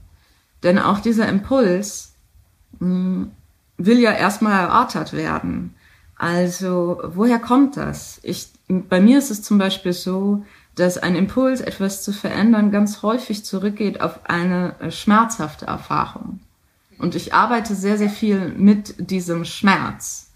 Denn 0.63 0.79
auch 0.79 1.01
dieser 1.01 1.29
Impuls 1.29 2.15
mh, 2.81 2.81
hm, 2.81 3.31
will 3.77 3.99
ja 3.99 4.13
erstmal 4.13 4.61
erörtert 4.61 5.13
werden. 5.13 5.75
Also, 6.17 7.01
woher 7.05 7.39
kommt 7.39 7.77
das? 7.77 8.21
Ich, 8.23 8.49
bei 8.69 9.01
mir 9.01 9.19
ist 9.19 9.31
es 9.31 9.43
zum 9.43 9.59
Beispiel 9.59 9.93
so, 9.93 10.45
dass 10.75 10.99
ein 10.99 11.15
Impuls, 11.15 11.61
etwas 11.61 12.03
zu 12.03 12.13
verändern, 12.13 12.71
ganz 12.71 13.03
häufig 13.03 13.45
zurückgeht 13.45 14.01
auf 14.01 14.21
eine 14.25 14.75
äh, 14.81 14.91
schmerzhafte 14.91 15.67
Erfahrung. 15.67 16.41
Und 16.99 17.15
ich 17.15 17.35
arbeite 17.35 17.75
sehr, 17.75 17.99
sehr 17.99 18.11
viel 18.11 18.49
mit 18.57 19.11
diesem 19.11 19.45
Schmerz. 19.45 20.31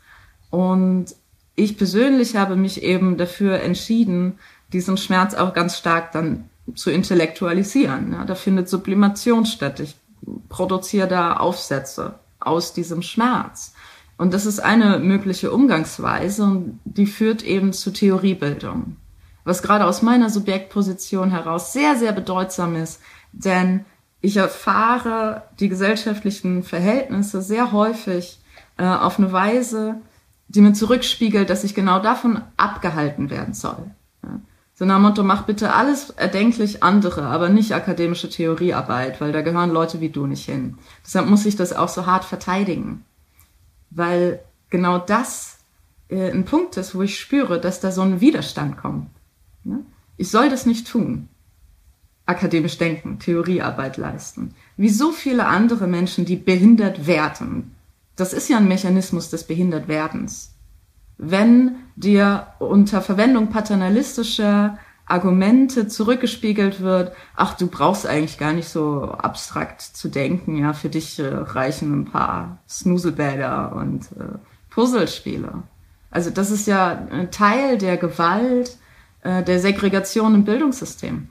Und 0.51 1.15
ich 1.55 1.77
persönlich 1.77 2.37
habe 2.37 2.57
mich 2.57 2.83
eben 2.83 3.17
dafür 3.17 3.61
entschieden, 3.61 4.39
diesen 4.73 4.97
Schmerz 4.97 5.35
auch 5.35 5.55
ganz 5.55 5.77
stark 5.77 6.13
dann 6.13 6.49
zu 6.75 6.91
intellektualisieren. 6.91 8.13
Ja, 8.13 8.25
da 8.25 8.35
findet 8.35 8.69
Sublimation 8.69 9.47
statt. 9.47 9.81
Ich 9.81 9.97
produziere 10.49 11.09
da 11.09 11.37
Aufsätze 11.37 12.19
aus 12.41 12.73
diesem 12.73 13.03
Schmerz. 13.03 13.75
Und 14.19 14.35
das 14.35 14.47
ist 14.47 14.61
eine 14.61 14.99
mögliche 14.99 15.53
Umgangsweise 15.53 16.43
und 16.43 16.81
die 16.85 17.07
führt 17.07 17.45
eben 17.45 17.73
zu 17.73 17.93
Theoriebildung. 17.93 18.97
Was 19.49 19.63
gerade 19.63 19.87
aus 19.87 20.03
meiner 20.03 20.31
Subjektposition 20.31 21.31
heraus 21.31 21.73
sehr, 21.73 21.97
sehr 21.97 22.13
bedeutsam 22.13 22.77
ist, 22.77 23.01
denn 23.33 23.85
ich 24.21 24.37
erfahre 24.37 25.43
die 25.61 25.69
gesellschaftlichen 25.69 26.63
Verhältnisse 26.63 27.41
sehr 27.41 27.73
häufig 27.73 28.41
äh, 28.77 28.85
auf 28.85 29.19
eine 29.19 29.33
Weise, 29.33 29.97
die 30.49 30.61
mir 30.61 30.73
zurückspiegelt, 30.73 31.51
dass 31.51 31.65
ich 31.65 31.75
genau 31.75 32.01
davon 32.01 32.43
abgehalten 32.57 33.31
werden 33.31 33.55
soll. 33.55 33.91
So 34.75 34.85
nach 34.85 35.01
Motto, 35.01 35.25
mach 35.25 35.43
bitte 35.43 35.75
alles 35.75 36.11
erdenklich 36.11 36.83
andere, 36.85 37.27
aber 37.27 37.49
nicht 37.49 37.75
akademische 37.75 38.31
Theoriearbeit, 38.31 39.21
weil 39.21 39.33
da 39.33 39.43
gehören 39.43 39.71
Leute 39.71 40.01
wie 40.01 40.09
du 40.09 40.27
nicht 40.27 40.45
hin. 40.45 40.79
Deshalb 41.05 41.27
muss 41.27 41.47
ich 41.47 41.57
das 41.57 41.73
auch 41.73 41.89
so 41.89 42.07
hart 42.07 42.25
verteidigen 42.25 43.05
weil 43.91 44.41
genau 44.71 44.99
das 44.99 45.59
äh, 46.09 46.31
ein 46.31 46.45
Punkt 46.45 46.77
ist, 46.77 46.95
wo 46.95 47.03
ich 47.03 47.19
spüre, 47.19 47.61
dass 47.61 47.81
da 47.81 47.91
so 47.93 48.03
ein 48.03 48.21
Widerstand 48.21 48.77
kommt. 48.77 49.11
Ne? 49.69 49.85
Ich 50.17 50.31
soll 50.31 50.49
das 50.49 50.67
nicht 50.67 50.89
tun. 50.89 51.29
Akademisch 52.27 52.79
denken, 52.79 53.19
Theoriearbeit 53.19 53.97
leisten. 53.97 54.55
Wie 54.77 54.91
so 54.91 55.13
viele 55.13 55.47
andere 55.47 55.87
Menschen, 55.87 56.25
die 56.25 56.37
behindert 56.37 57.07
werden. 57.07 57.75
Das 58.17 58.33
ist 58.33 58.49
ja 58.49 58.59
ein 58.59 58.69
Mechanismus 58.69 59.31
des 59.31 59.45
Behindertwerdens. 59.45 60.55
Wenn 61.17 61.77
dir 61.97 62.49
unter 62.59 63.01
Verwendung 63.01 63.49
paternalistischer 63.49 64.79
Argumente 65.07 65.89
zurückgespiegelt 65.89 66.81
wird, 66.81 67.13
ach, 67.35 67.57
du 67.57 67.67
brauchst 67.67 68.07
eigentlich 68.07 68.39
gar 68.39 68.53
nicht 68.53 68.69
so 68.69 69.05
abstrakt 69.05 69.81
zu 69.81 70.09
denken, 70.09 70.57
ja, 70.57 70.75
für 70.75 70.91
dich 70.91 71.19
äh, 71.19 71.27
reichen 71.27 72.01
ein 72.01 72.05
paar 72.05 72.59
Snuselbäder 72.69 73.75
und 73.75 74.05
äh, 74.19 74.39
Puzzlespiele. 74.71 75.63
Also 76.11 76.31
das 76.31 76.51
ist 76.51 76.67
ja 76.67 77.07
ein 77.11 77.31
Teil 77.31 77.79
der 77.79 77.97
Gewalt, 77.97 78.78
äh, 79.23 79.43
der 79.43 79.61
Segregation 79.61 80.35
im 80.35 80.45
Bildungssystem. 80.45 81.29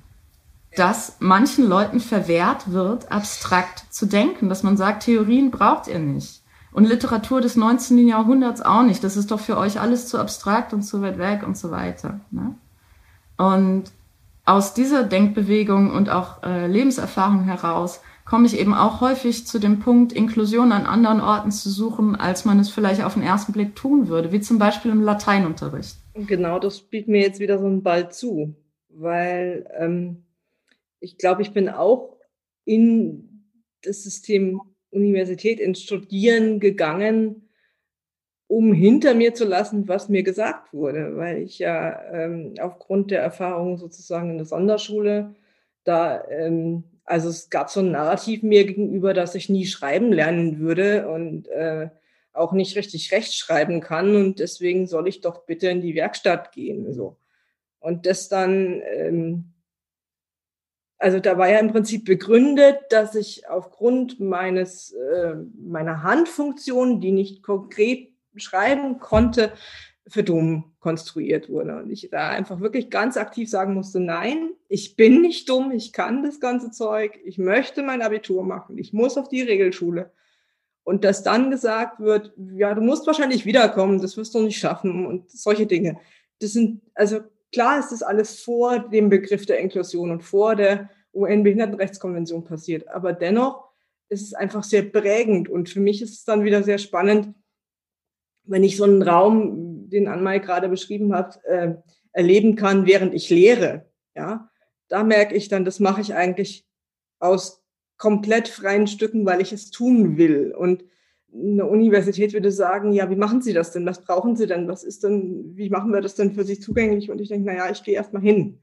Dass 0.76 1.18
manchen 1.20 1.68
Leuten 1.68 2.00
verwehrt 2.00 2.72
wird, 2.72 3.12
abstrakt 3.12 3.86
zu 3.90 4.06
denken, 4.06 4.50
dass 4.50 4.64
man 4.64 4.78
sagt, 4.78 5.04
Theorien 5.04 5.52
braucht 5.52 5.88
ihr 5.88 6.00
nicht. 6.00 6.42
Und 6.72 6.86
Literatur 6.86 7.42
des 7.42 7.56
19. 7.56 8.08
Jahrhunderts 8.08 8.62
auch 8.62 8.84
nicht. 8.84 9.04
Das 9.04 9.18
ist 9.18 9.32
doch 9.32 9.40
für 9.40 9.58
euch 9.58 9.80
alles 9.80 10.08
zu 10.08 10.20
abstrakt 10.20 10.74
und 10.74 10.84
zu 10.84 11.02
weit 11.02 11.18
weg 11.18 11.42
und 11.46 11.58
so 11.58 11.72
weiter. 11.72 12.20
Ne? 12.30 12.54
Und 13.38 13.86
aus 14.46 14.74
dieser 14.74 15.04
Denkbewegung 15.04 15.92
und 15.92 16.10
auch 16.10 16.44
äh, 16.44 16.68
Lebenserfahrung 16.68 17.44
heraus 17.44 18.02
komme 18.28 18.46
ich 18.46 18.60
eben 18.60 18.74
auch 18.74 19.00
häufig 19.00 19.48
zu 19.48 19.58
dem 19.58 19.80
Punkt, 19.80 20.12
Inklusion 20.12 20.72
an 20.72 20.86
anderen 20.86 21.22
Orten 21.22 21.52
zu 21.52 21.70
suchen, 21.70 22.16
als 22.16 22.44
man 22.44 22.60
es 22.60 22.70
vielleicht 22.70 23.04
auf 23.04 23.14
den 23.14 23.24
ersten 23.24 23.54
Blick 23.54 23.76
tun 23.76 24.10
würde, 24.10 24.32
wie 24.32 24.42
zum 24.42 24.60
Beispiel 24.60 24.92
im 24.92 25.02
Lateinunterricht. 25.02 25.96
Genau, 26.14 26.60
das 26.60 26.80
spielt 26.80 27.08
mir 27.08 27.22
jetzt 27.22 27.40
wieder 27.40 27.58
so 27.58 27.68
ein 27.68 27.84
Ball 27.84 28.12
zu, 28.12 28.56
weil 28.90 29.70
ähm, 29.78 30.26
ich 31.00 31.18
glaube, 31.18 31.42
ich 31.42 31.54
bin 31.54 31.70
auch 31.70 32.18
in 32.66 33.46
das 33.84 34.04
System 34.04 34.60
Universität 34.90 35.60
ins 35.60 35.82
Studieren 35.82 36.60
gegangen, 36.60 37.48
um 38.48 38.74
hinter 38.74 39.14
mir 39.14 39.34
zu 39.36 39.46
lassen, 39.46 39.88
was 39.88 40.10
mir 40.10 40.24
gesagt 40.24 40.74
wurde, 40.74 41.16
weil 41.16 41.44
ich 41.44 41.60
ja 41.60 42.02
ähm, 42.12 42.56
aufgrund 42.60 43.12
der 43.12 43.22
Erfahrung 43.22 43.78
sozusagen 43.78 44.32
in 44.32 44.38
der 44.38 44.46
Sonderschule 44.46 45.36
da, 45.84 46.26
ähm, 46.30 46.84
also 47.08 47.30
es 47.30 47.50
gab 47.50 47.70
so 47.70 47.80
ein 47.80 47.92
Narrativ 47.92 48.44
mir 48.44 48.66
gegenüber, 48.66 49.14
dass 49.14 49.34
ich 49.34 49.48
nie 49.48 49.66
schreiben 49.66 50.12
lernen 50.12 50.60
würde 50.60 51.08
und 51.08 51.48
äh, 51.48 51.90
auch 52.34 52.52
nicht 52.52 52.76
richtig 52.76 53.12
rechtschreiben 53.12 53.80
kann 53.80 54.16
und 54.16 54.40
deswegen 54.40 54.88
soll 54.88 55.08
ich 55.08 55.22
doch 55.22 55.46
bitte 55.46 55.70
in 55.70 55.82
die 55.82 55.96
Werkstatt 55.96 56.52
gehen. 56.52 56.94
So. 56.94 57.18
Und 57.80 58.06
das 58.06 58.28
dann, 58.28 58.82
ähm, 58.94 59.54
also 60.98 61.20
da 61.20 61.38
war 61.38 61.50
ja 61.50 61.60
im 61.60 61.72
Prinzip 61.72 62.04
begründet, 62.04 62.78
dass 62.90 63.16
ich 63.16 63.48
aufgrund 63.48 64.20
meines, 64.20 64.92
äh, 64.92 65.36
meiner 65.58 66.04
Handfunktion, 66.04 67.00
die 67.00 67.14
nicht 67.14 67.42
konkret 67.42 68.10
schreiben 68.36 69.00
konnte, 69.00 69.54
für 70.08 70.24
dumm 70.24 70.76
konstruiert 70.80 71.50
wurde. 71.50 71.78
Und 71.78 71.92
ich 71.92 72.10
da 72.10 72.30
einfach 72.30 72.60
wirklich 72.60 72.90
ganz 72.90 73.18
aktiv 73.18 73.50
sagen 73.50 73.74
musste, 73.74 74.00
nein, 74.00 74.52
ich 74.70 74.96
bin 74.96 75.22
nicht 75.22 75.50
dumm, 75.50 75.72
ich 75.72 75.94
kann 75.94 76.24
das 76.24 76.40
ganze 76.40 76.72
Zeug, 76.72 77.20
ich 77.26 77.38
möchte 77.38 77.84
mein 77.84 78.02
Abitur 78.02 78.44
machen, 78.44 78.78
ich 78.78 78.94
muss 78.94 79.18
auf 79.18 79.30
die 79.30 79.42
Regelschule. 79.42 80.12
Und 80.84 81.04
dass 81.04 81.24
dann 81.24 81.52
gesagt 81.52 82.00
wird, 82.00 82.34
ja, 82.56 82.74
du 82.74 82.82
musst 82.82 83.06
wahrscheinlich 83.08 83.46
wiederkommen, 83.46 84.02
das 84.02 84.16
wirst 84.16 84.34
du 84.34 84.42
nicht 84.42 84.58
schaffen 84.58 85.06
und 85.06 85.30
solche 85.30 85.66
Dinge. 85.66 86.00
Das 86.40 86.54
sind, 86.54 86.82
also 86.94 87.20
klar 87.52 87.80
ist 87.80 87.92
das 87.92 88.04
alles 88.04 88.40
vor 88.40 88.80
dem 88.80 89.10
Begriff 89.10 89.46
der 89.46 89.60
Inklusion 89.60 90.12
und 90.12 90.24
vor 90.24 90.56
der 90.56 90.90
UN-Behindertenrechtskonvention 91.14 92.46
passiert. 92.46 92.88
Aber 92.88 93.12
dennoch 93.12 93.68
ist 94.08 94.22
es 94.22 94.34
einfach 94.34 94.64
sehr 94.64 94.84
prägend. 94.84 95.50
Und 95.50 95.68
für 95.68 95.82
mich 95.82 96.02
ist 96.02 96.14
es 96.14 96.24
dann 96.24 96.46
wieder 96.46 96.64
sehr 96.64 96.78
spannend, 96.78 97.34
wenn 98.44 98.64
ich 98.64 98.78
so 98.78 98.86
einen 98.86 99.02
Raum, 99.02 99.67
den 99.90 100.08
Anmai 100.08 100.40
gerade 100.40 100.70
beschrieben 100.70 101.14
hat, 101.14 101.44
äh, 101.46 101.76
erleben 102.12 102.56
kann, 102.56 102.86
während 102.86 103.14
ich 103.14 103.30
lehre. 103.30 103.86
Ja, 104.16 104.50
da 104.88 105.04
merke 105.04 105.36
ich 105.36 105.50
dann, 105.50 105.66
das 105.66 105.80
mache 105.80 106.02
ich 106.02 106.14
eigentlich 106.14 106.66
aus 107.20 107.64
komplett 107.98 108.48
freien 108.48 108.88
Stücken, 108.88 109.26
weil 109.26 109.42
ich 109.42 109.54
es 109.54 109.72
tun 109.72 110.18
will. 110.18 110.54
Und 110.56 110.84
eine 111.34 111.66
Universität 111.66 112.34
würde 112.34 112.52
sagen, 112.52 112.94
ja, 112.94 113.10
wie 113.10 113.16
machen 113.16 113.42
Sie 113.42 113.54
das 113.54 113.72
denn? 113.72 113.86
Was 113.86 114.04
brauchen 114.04 114.36
Sie 114.36 114.48
denn? 114.48 114.68
Was 114.68 114.84
ist 114.84 115.04
denn, 115.04 115.56
wie 115.56 115.70
machen 115.70 115.92
wir 115.92 116.02
das 116.02 116.16
denn 116.16 116.34
für 116.34 116.44
sich 116.44 116.62
zugänglich? 116.62 117.12
Und 117.12 117.20
ich 117.20 117.30
denke, 117.30 117.48
naja, 117.48 117.70
ich 117.70 117.84
gehe 117.84 117.96
erstmal 117.96 118.22
hin 118.22 118.62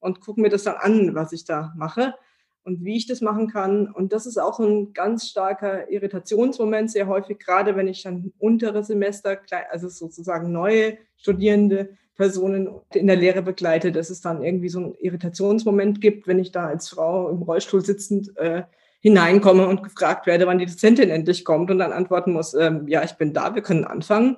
und 0.00 0.20
gucke 0.20 0.40
mir 0.40 0.50
das 0.50 0.64
dann 0.64 0.76
an, 0.76 1.14
was 1.14 1.32
ich 1.32 1.44
da 1.44 1.72
mache 1.76 2.14
und 2.64 2.84
wie 2.84 2.96
ich 2.96 3.06
das 3.06 3.20
machen 3.20 3.48
kann. 3.48 3.90
Und 3.90 4.12
das 4.12 4.26
ist 4.26 4.38
auch 4.38 4.58
ein 4.58 4.92
ganz 4.92 5.28
starker 5.28 5.90
Irritationsmoment, 5.90 6.90
sehr 6.90 7.06
häufig, 7.06 7.38
gerade 7.38 7.76
wenn 7.76 7.88
ich 7.88 8.02
dann 8.02 8.32
untere 8.38 8.84
Semester, 8.84 9.40
also 9.70 9.88
sozusagen 9.88 10.52
neue 10.52 10.98
Studierende, 11.16 11.96
Personen 12.16 12.68
in 12.92 13.06
der 13.06 13.16
Lehre 13.16 13.42
begleite, 13.42 13.90
dass 13.90 14.10
es 14.10 14.20
dann 14.20 14.42
irgendwie 14.42 14.68
so 14.68 14.78
einen 14.78 14.94
Irritationsmoment 14.94 16.00
gibt, 16.00 16.26
wenn 16.26 16.38
ich 16.38 16.52
da 16.52 16.66
als 16.66 16.88
Frau 16.88 17.30
im 17.30 17.42
Rollstuhl 17.42 17.84
sitzend 17.84 18.36
äh, 18.36 18.62
hineinkomme 19.00 19.66
und 19.66 19.82
gefragt 19.82 20.26
werde, 20.26 20.46
wann 20.46 20.58
die 20.58 20.66
Dozentin 20.66 21.10
endlich 21.10 21.44
kommt 21.44 21.70
und 21.70 21.78
dann 21.78 21.92
antworten 21.92 22.32
muss, 22.32 22.54
ähm, 22.54 22.86
ja, 22.86 23.02
ich 23.02 23.14
bin 23.14 23.32
da, 23.32 23.54
wir 23.54 23.62
können 23.62 23.84
anfangen. 23.84 24.36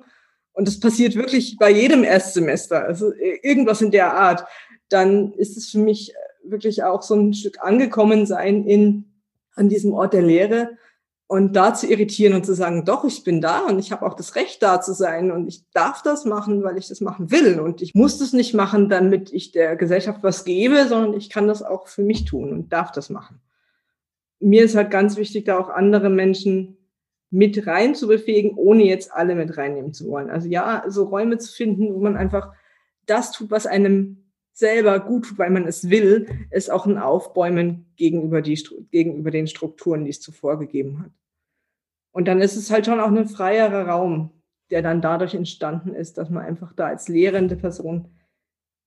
Und 0.53 0.67
das 0.67 0.79
passiert 0.79 1.15
wirklich 1.15 1.57
bei 1.59 1.69
jedem 1.69 2.03
Erstsemester, 2.03 2.83
also 2.83 3.11
irgendwas 3.43 3.81
in 3.81 3.91
der 3.91 4.13
Art. 4.13 4.45
Dann 4.89 5.33
ist 5.33 5.57
es 5.57 5.69
für 5.69 5.79
mich 5.79 6.13
wirklich 6.49 6.83
auch 6.83 7.01
so 7.01 7.15
ein 7.15 7.33
Stück 7.33 7.61
angekommen 7.61 8.25
sein 8.25 8.65
in, 8.65 9.05
an 9.55 9.69
diesem 9.69 9.93
Ort 9.93 10.13
der 10.13 10.21
Lehre 10.21 10.77
und 11.27 11.55
da 11.55 11.73
zu 11.73 11.87
irritieren 11.87 12.33
und 12.33 12.45
zu 12.45 12.53
sagen, 12.53 12.85
doch, 12.85 13.03
ich 13.03 13.23
bin 13.23 13.41
da 13.41 13.61
und 13.61 13.79
ich 13.79 13.91
habe 13.91 14.05
auch 14.05 14.13
das 14.13 14.35
Recht 14.35 14.61
da 14.61 14.79
zu 14.79 14.93
sein 14.93 15.31
und 15.31 15.47
ich 15.47 15.63
darf 15.71 16.03
das 16.03 16.25
machen, 16.25 16.63
weil 16.63 16.77
ich 16.77 16.87
das 16.87 17.01
machen 17.01 17.31
will 17.31 17.59
und 17.59 17.81
ich 17.81 17.95
muss 17.95 18.19
das 18.19 18.31
nicht 18.31 18.53
machen, 18.53 18.89
damit 18.89 19.33
ich 19.33 19.51
der 19.51 19.75
Gesellschaft 19.75 20.19
was 20.21 20.45
gebe, 20.45 20.87
sondern 20.87 21.13
ich 21.15 21.29
kann 21.29 21.47
das 21.47 21.63
auch 21.63 21.87
für 21.87 22.03
mich 22.03 22.25
tun 22.25 22.51
und 22.51 22.71
darf 22.71 22.91
das 22.91 23.09
machen. 23.09 23.41
Mir 24.39 24.63
ist 24.63 24.75
halt 24.75 24.91
ganz 24.91 25.17
wichtig, 25.17 25.45
da 25.45 25.57
auch 25.57 25.69
andere 25.69 26.09
Menschen 26.09 26.77
mit 27.31 27.65
rein 27.65 27.95
zu 27.95 28.07
befähigen, 28.07 28.55
ohne 28.55 28.83
jetzt 28.83 29.11
alle 29.11 29.33
mit 29.33 29.57
reinnehmen 29.57 29.93
zu 29.93 30.07
wollen. 30.07 30.29
Also 30.29 30.47
ja, 30.47 30.83
so 30.87 31.05
Räume 31.05 31.39
zu 31.39 31.51
finden, 31.51 31.93
wo 31.93 31.99
man 31.99 32.17
einfach 32.17 32.53
das 33.07 33.31
tut, 33.31 33.49
was 33.49 33.65
einem 33.65 34.24
selber 34.55 35.01
gut 35.01 35.25
tut, 35.25 35.37
weil 35.37 35.51
man 35.51 35.67
es 35.67 35.89
will, 35.89 36.47
ist 36.49 36.71
auch 36.71 36.85
ein 36.85 36.97
Aufbäumen 36.97 37.93
gegenüber, 37.97 38.41
die, 38.41 38.57
gegenüber 38.89 39.29
den 39.29 39.47
Strukturen, 39.47 40.05
die 40.05 40.11
es 40.11 40.21
zuvor 40.21 40.57
gegeben 40.57 41.01
hat. 41.01 41.11
Und 42.13 42.27
dann 42.29 42.41
ist 42.41 42.55
es 42.55 42.71
halt 42.71 42.85
schon 42.85 43.01
auch 43.01 43.11
ein 43.11 43.27
freierer 43.27 43.87
Raum, 43.87 44.31
der 44.71 44.81
dann 44.81 45.01
dadurch 45.01 45.35
entstanden 45.35 45.93
ist, 45.93 46.17
dass 46.17 46.29
man 46.29 46.45
einfach 46.45 46.71
da 46.73 46.87
als 46.87 47.09
lehrende 47.09 47.57
Person 47.57 48.07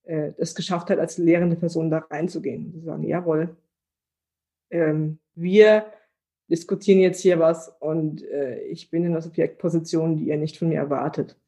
äh, 0.04 0.32
es 0.38 0.54
geschafft 0.54 0.88
hat, 0.88 0.98
als 0.98 1.18
lehrende 1.18 1.56
Person 1.56 1.90
da 1.90 1.98
reinzugehen 1.98 2.72
und 2.72 2.72
zu 2.72 2.80
sagen, 2.86 3.02
jawohl, 3.02 3.54
ähm, 4.70 5.18
wir 5.34 5.92
diskutieren 6.50 7.00
jetzt 7.00 7.20
hier 7.20 7.38
was 7.38 7.68
und 7.80 8.22
äh, 8.22 8.62
ich 8.62 8.90
bin 8.90 9.04
in 9.04 9.12
der 9.12 9.20
Subjektposition, 9.20 10.16
die 10.16 10.28
ihr 10.28 10.38
nicht 10.38 10.56
von 10.56 10.70
mir 10.70 10.78
erwartet. 10.78 11.38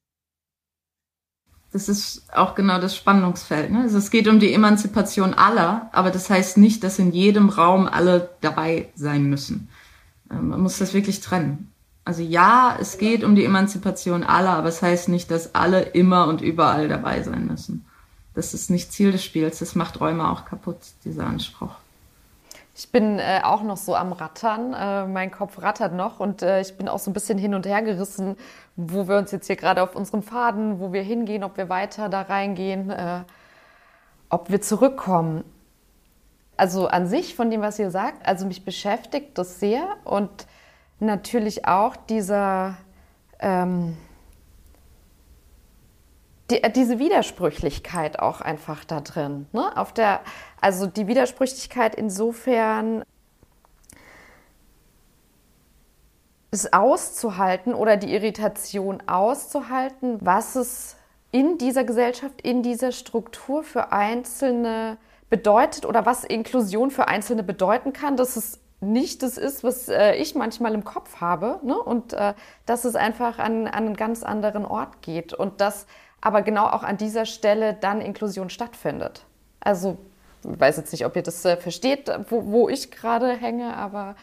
Das 1.72 1.88
ist 1.88 2.24
auch 2.34 2.54
genau 2.54 2.80
das 2.80 2.96
Spannungsfeld. 2.96 3.70
Ne? 3.70 3.82
Also 3.82 3.98
es 3.98 4.10
geht 4.10 4.26
um 4.26 4.40
die 4.40 4.52
Emanzipation 4.52 5.34
aller, 5.34 5.88
aber 5.92 6.10
das 6.10 6.28
heißt 6.28 6.58
nicht, 6.58 6.82
dass 6.82 6.98
in 6.98 7.12
jedem 7.12 7.48
Raum 7.48 7.86
alle 7.86 8.30
dabei 8.40 8.88
sein 8.96 9.24
müssen. 9.24 9.68
Ähm, 10.30 10.48
man 10.48 10.60
muss 10.60 10.78
das 10.78 10.94
wirklich 10.94 11.20
trennen. 11.20 11.72
Also 12.04 12.22
ja, 12.22 12.76
es 12.80 12.98
geht 12.98 13.22
um 13.22 13.36
die 13.36 13.44
Emanzipation 13.44 14.24
aller, 14.24 14.50
aber 14.50 14.68
es 14.68 14.82
heißt 14.82 15.08
nicht, 15.08 15.30
dass 15.30 15.54
alle 15.54 15.80
immer 15.80 16.26
und 16.26 16.40
überall 16.40 16.88
dabei 16.88 17.22
sein 17.22 17.46
müssen. 17.46 17.84
Das 18.34 18.54
ist 18.54 18.70
nicht 18.70 18.92
Ziel 18.92 19.12
des 19.12 19.24
Spiels. 19.24 19.58
Das 19.58 19.74
macht 19.74 20.00
Räume 20.00 20.28
auch 20.30 20.44
kaputt, 20.46 20.78
dieser 21.04 21.26
Anspruch. 21.26 21.74
Ich 22.74 22.90
bin 22.90 23.18
äh, 23.18 23.40
auch 23.44 23.62
noch 23.62 23.76
so 23.76 23.94
am 23.94 24.12
Rattern. 24.12 24.72
Äh, 24.72 25.06
mein 25.06 25.30
Kopf 25.30 25.60
rattert 25.60 25.92
noch 25.92 26.18
und 26.18 26.40
äh, 26.40 26.62
ich 26.62 26.78
bin 26.78 26.88
auch 26.88 26.98
so 26.98 27.10
ein 27.10 27.14
bisschen 27.14 27.36
hin 27.36 27.54
und 27.54 27.66
her 27.66 27.82
gerissen, 27.82 28.36
wo 28.88 29.08
wir 29.08 29.18
uns 29.18 29.30
jetzt 29.32 29.46
hier 29.46 29.56
gerade 29.56 29.82
auf 29.82 29.94
unserem 29.94 30.22
Faden, 30.22 30.80
wo 30.80 30.92
wir 30.92 31.02
hingehen, 31.02 31.44
ob 31.44 31.56
wir 31.56 31.68
weiter 31.68 32.08
da 32.08 32.22
reingehen, 32.22 32.90
äh, 32.90 33.20
ob 34.28 34.50
wir 34.50 34.60
zurückkommen. 34.60 35.44
Also 36.56 36.86
an 36.86 37.06
sich 37.06 37.34
von 37.34 37.50
dem, 37.50 37.62
was 37.62 37.78
ihr 37.78 37.90
sagt, 37.90 38.26
also 38.26 38.46
mich 38.46 38.64
beschäftigt 38.64 39.38
das 39.38 39.60
sehr 39.60 39.96
und 40.04 40.46
natürlich 40.98 41.66
auch 41.66 41.96
dieser 41.96 42.76
ähm, 43.38 43.96
die, 46.50 46.62
äh, 46.62 46.70
diese 46.70 46.98
Widersprüchlichkeit 46.98 48.18
auch 48.18 48.40
einfach 48.40 48.84
da 48.84 49.00
drin. 49.00 49.46
Ne? 49.52 49.76
Auf 49.76 49.92
der, 49.92 50.20
also 50.60 50.86
die 50.86 51.06
Widersprüchlichkeit 51.06 51.94
insofern, 51.94 53.04
es 56.50 56.72
auszuhalten 56.72 57.74
oder 57.74 57.96
die 57.96 58.12
Irritation 58.12 59.02
auszuhalten, 59.06 60.18
was 60.20 60.56
es 60.56 60.96
in 61.32 61.58
dieser 61.58 61.84
Gesellschaft, 61.84 62.40
in 62.42 62.62
dieser 62.62 62.92
Struktur 62.92 63.62
für 63.62 63.92
Einzelne 63.92 64.98
bedeutet 65.28 65.86
oder 65.86 66.04
was 66.06 66.24
Inklusion 66.24 66.90
für 66.90 67.06
Einzelne 67.06 67.44
bedeuten 67.44 67.92
kann, 67.92 68.16
dass 68.16 68.36
es 68.36 68.58
nicht 68.80 69.22
das 69.22 69.38
ist, 69.38 69.62
was 69.62 69.88
äh, 69.88 70.14
ich 70.14 70.34
manchmal 70.34 70.74
im 70.74 70.84
Kopf 70.84 71.20
habe 71.20 71.60
ne? 71.62 71.78
und 71.78 72.14
äh, 72.14 72.34
dass 72.66 72.84
es 72.84 72.96
einfach 72.96 73.38
an, 73.38 73.66
an 73.66 73.86
einen 73.86 73.96
ganz 73.96 74.22
anderen 74.22 74.64
Ort 74.64 75.02
geht 75.02 75.34
und 75.34 75.60
dass 75.60 75.86
aber 76.20 76.42
genau 76.42 76.66
auch 76.66 76.82
an 76.82 76.96
dieser 76.96 77.26
Stelle 77.26 77.74
dann 77.74 78.00
Inklusion 78.00 78.50
stattfindet. 78.50 79.24
Also 79.60 79.98
ich 80.50 80.58
weiß 80.58 80.78
jetzt 80.78 80.92
nicht, 80.92 81.04
ob 81.04 81.14
ihr 81.14 81.22
das 81.22 81.44
äh, 81.44 81.56
versteht, 81.56 82.10
wo, 82.28 82.46
wo 82.46 82.68
ich 82.68 82.90
gerade 82.90 83.32
hänge, 83.32 83.76
aber 83.76 84.16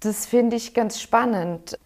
das 0.00 0.26
finde 0.26 0.56
ich 0.56 0.74
ganz 0.74 1.00
spannend. 1.00 1.78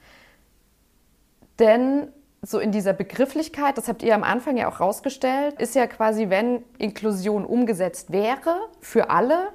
Denn 1.58 2.08
so 2.42 2.58
in 2.58 2.72
dieser 2.72 2.92
Begrifflichkeit, 2.92 3.78
das 3.78 3.88
habt 3.88 4.02
ihr 4.02 4.14
am 4.14 4.24
Anfang 4.24 4.56
ja 4.56 4.68
auch 4.68 4.80
rausgestellt, 4.80 5.60
ist 5.60 5.74
ja 5.74 5.86
quasi, 5.86 6.28
wenn 6.28 6.64
Inklusion 6.78 7.44
umgesetzt 7.44 8.10
wäre 8.10 8.56
für 8.80 9.10
alle, 9.10 9.48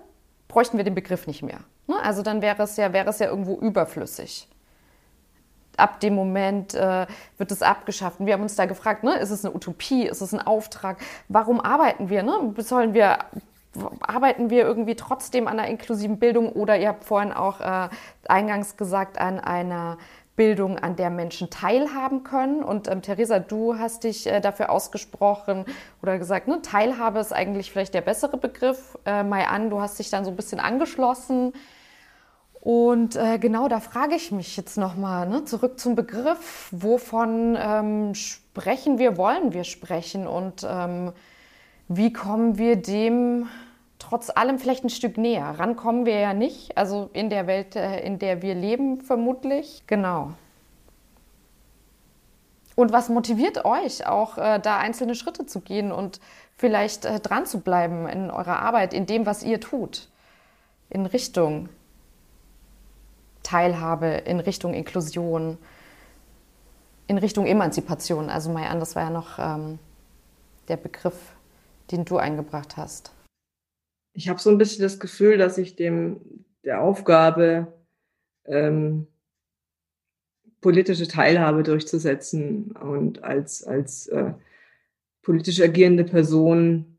bräuchten 0.47 0.77
wir 0.77 0.85
den 0.85 0.95
Begriff 0.95 1.27
nicht 1.27 1.43
mehr. 1.43 1.59
Ne? 1.87 1.95
Also 2.01 2.21
dann 2.21 2.41
wäre 2.41 2.63
es 2.63 2.77
ja, 2.77 2.93
wäre 2.93 3.09
es 3.09 3.19
ja 3.19 3.27
irgendwo 3.27 3.57
überflüssig 3.57 4.47
ab 5.77 5.99
dem 5.99 6.15
Moment 6.15 6.73
äh, 6.73 7.05
wird 7.37 7.51
es 7.51 7.61
abgeschafft. 7.61 8.19
Und 8.19 8.25
wir 8.25 8.33
haben 8.33 8.41
uns 8.41 8.55
da 8.55 8.65
gefragt, 8.65 9.03
ne, 9.03 9.15
ist 9.17 9.29
es 9.29 9.45
eine 9.45 9.53
Utopie, 9.53 10.07
ist 10.07 10.21
es 10.21 10.33
ein 10.33 10.41
Auftrag? 10.41 10.97
Warum 11.29 11.61
arbeiten 11.61 12.09
wir? 12.09 12.23
Ne? 12.23 12.53
Sollen 12.57 12.93
wir 12.93 13.19
arbeiten 14.01 14.49
wir 14.49 14.63
irgendwie 14.63 14.95
trotzdem 14.95 15.47
an 15.47 15.59
einer 15.59 15.69
inklusiven 15.69 16.19
Bildung 16.19 16.51
oder 16.51 16.77
ihr 16.77 16.89
habt 16.89 17.03
vorhin 17.03 17.31
auch 17.31 17.61
äh, 17.61 17.89
eingangs 18.27 18.77
gesagt, 18.77 19.19
an 19.19 19.39
einer 19.39 19.97
Bildung, 20.37 20.77
an 20.77 20.95
der 20.95 21.09
Menschen 21.09 21.49
teilhaben 21.49 22.23
können. 22.23 22.63
Und 22.63 22.87
ähm, 22.87 23.01
Theresa, 23.01 23.39
du 23.39 23.77
hast 23.77 24.03
dich 24.03 24.27
äh, 24.27 24.39
dafür 24.39 24.69
ausgesprochen 24.69 25.65
oder 26.01 26.17
gesagt, 26.19 26.47
ne, 26.47 26.61
Teilhabe 26.61 27.19
ist 27.19 27.33
eigentlich 27.33 27.71
vielleicht 27.71 27.93
der 27.93 28.01
bessere 28.01 28.37
Begriff. 28.37 28.97
Äh, 29.05 29.23
Mai 29.23 29.47
an, 29.47 29.69
du 29.69 29.81
hast 29.81 29.99
dich 29.99 30.09
dann 30.09 30.23
so 30.23 30.31
ein 30.31 30.35
bisschen 30.37 30.59
angeschlossen. 30.59 31.53
Und 32.61 33.15
äh, 33.15 33.39
genau 33.39 33.67
da 33.67 33.79
frage 33.79 34.15
ich 34.15 34.31
mich 34.31 34.57
jetzt 34.57 34.77
nochmal, 34.77 35.27
ne, 35.27 35.43
zurück 35.45 35.79
zum 35.79 35.95
Begriff, 35.95 36.69
wovon 36.71 37.57
ähm, 37.59 38.13
sprechen 38.13 38.99
wir, 38.99 39.17
wollen 39.17 39.53
wir 39.53 39.63
sprechen 39.63 40.27
und 40.27 40.67
ähm, 40.69 41.13
wie 41.87 42.11
kommen 42.11 42.57
wir 42.57 42.75
dem 42.75 43.47
trotz 43.99 44.29
allem 44.29 44.59
vielleicht 44.59 44.83
ein 44.83 44.89
Stück 44.89 45.17
näher? 45.17 45.55
Rankommen 45.57 46.05
wir 46.05 46.19
ja 46.19 46.33
nicht, 46.33 46.77
also 46.77 47.09
in 47.13 47.29
der 47.29 47.47
Welt, 47.47 47.75
äh, 47.75 47.99
in 48.01 48.19
der 48.19 48.41
wir 48.41 48.55
leben 48.55 49.01
vermutlich. 49.01 49.83
Genau. 49.87 50.33
Und 52.75 52.91
was 52.91 53.09
motiviert 53.09 53.65
euch 53.65 54.05
auch, 54.05 54.37
äh, 54.37 54.59
da 54.59 54.77
einzelne 54.77 55.15
Schritte 55.15 55.45
zu 55.45 55.61
gehen 55.61 55.91
und 55.91 56.19
vielleicht 56.55 57.05
äh, 57.05 57.19
dran 57.19 57.45
zu 57.45 57.61
bleiben 57.61 58.07
in 58.07 58.29
eurer 58.29 58.59
Arbeit, 58.59 58.93
in 58.93 59.05
dem, 59.05 59.25
was 59.25 59.43
ihr 59.43 59.59
tut, 59.59 60.09
in 60.89 61.05
Richtung 61.05 61.69
Teilhabe, 63.43 64.07
in 64.07 64.39
Richtung 64.39 64.73
Inklusion. 64.73 65.57
in 67.07 67.17
Richtung 67.17 67.45
Emanzipation. 67.45 68.29
Also 68.29 68.51
Mayan, 68.51 68.79
das 68.79 68.95
war 68.95 69.03
ja 69.03 69.09
noch 69.09 69.39
ähm, 69.39 69.79
der 70.67 70.77
Begriff, 70.77 71.15
den 71.91 72.03
du 72.03 72.17
eingebracht 72.17 72.77
hast. 72.77 73.11
Ich 74.17 74.27
habe 74.29 74.39
so 74.39 74.49
ein 74.49 74.57
bisschen 74.57 74.81
das 74.81 74.99
Gefühl, 74.99 75.37
dass 75.37 75.59
ich 75.59 75.75
dem 75.75 76.43
der 76.63 76.81
Aufgabe, 76.81 77.71
ähm, 78.45 79.05
politische 80.59 81.07
Teilhabe 81.07 81.61
durchzusetzen 81.61 82.71
und 82.71 83.23
als, 83.23 83.63
als 83.63 84.07
äh, 84.07 84.33
politisch 85.21 85.61
agierende 85.61 86.03
Person, 86.03 86.97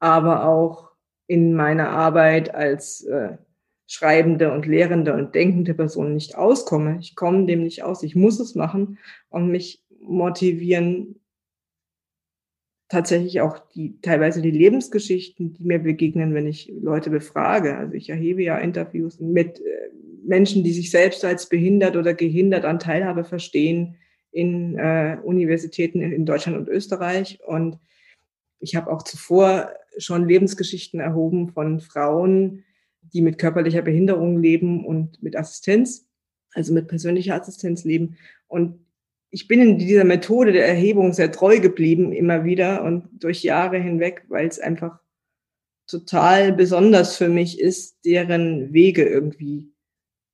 aber 0.00 0.44
auch 0.44 0.90
in 1.26 1.54
meiner 1.54 1.88
Arbeit 1.88 2.54
als 2.54 3.04
äh, 3.04 3.38
schreibende 3.86 4.52
und 4.52 4.66
lehrende 4.66 5.14
und 5.14 5.34
denkende 5.34 5.72
Person 5.72 6.12
nicht 6.12 6.36
auskomme. 6.36 6.98
Ich 7.00 7.16
komme 7.16 7.46
dem 7.46 7.62
nicht 7.62 7.84
aus. 7.84 8.02
Ich 8.02 8.14
muss 8.14 8.38
es 8.38 8.54
machen 8.54 8.98
und 9.30 9.48
mich 9.48 9.82
motivieren 9.98 11.20
tatsächlich 12.90 13.40
auch 13.40 13.58
die 13.58 13.98
teilweise 14.02 14.42
die 14.42 14.50
Lebensgeschichten, 14.50 15.54
die 15.54 15.64
mir 15.64 15.78
begegnen, 15.78 16.34
wenn 16.34 16.46
ich 16.46 16.70
Leute 16.82 17.08
befrage. 17.08 17.76
Also 17.76 17.94
ich 17.94 18.10
erhebe 18.10 18.42
ja 18.42 18.58
Interviews 18.58 19.20
mit 19.20 19.60
äh, 19.60 19.88
Menschen, 20.24 20.64
die 20.64 20.72
sich 20.72 20.90
selbst 20.90 21.24
als 21.24 21.48
behindert 21.48 21.96
oder 21.96 22.12
gehindert 22.12 22.64
an 22.64 22.80
Teilhabe 22.80 23.24
verstehen 23.24 23.96
in 24.32 24.76
äh, 24.76 25.18
Universitäten 25.22 26.00
in, 26.00 26.12
in 26.12 26.26
Deutschland 26.26 26.58
und 26.58 26.68
Österreich. 26.68 27.38
Und 27.46 27.78
ich 28.58 28.74
habe 28.74 28.92
auch 28.92 29.02
zuvor 29.04 29.70
schon 29.96 30.28
Lebensgeschichten 30.28 31.00
erhoben 31.00 31.48
von 31.48 31.80
Frauen, 31.80 32.64
die 33.02 33.22
mit 33.22 33.38
körperlicher 33.38 33.82
Behinderung 33.82 34.38
leben 34.38 34.84
und 34.84 35.22
mit 35.22 35.36
Assistenz, 35.36 36.08
also 36.54 36.72
mit 36.74 36.88
persönlicher 36.88 37.40
Assistenz 37.40 37.84
leben. 37.84 38.16
Und 38.48 38.84
ich 39.30 39.46
bin 39.46 39.60
in 39.60 39.78
dieser 39.78 40.04
Methode 40.04 40.52
der 40.52 40.66
Erhebung 40.66 41.12
sehr 41.12 41.30
treu 41.30 41.60
geblieben, 41.60 42.12
immer 42.12 42.44
wieder 42.44 42.82
und 42.82 43.08
durch 43.12 43.42
Jahre 43.42 43.78
hinweg, 43.78 44.24
weil 44.28 44.46
es 44.46 44.58
einfach 44.58 44.98
total 45.86 46.52
besonders 46.52 47.16
für 47.16 47.28
mich 47.28 47.60
ist, 47.60 48.04
deren 48.04 48.72
Wege 48.72 49.04
irgendwie 49.04 49.72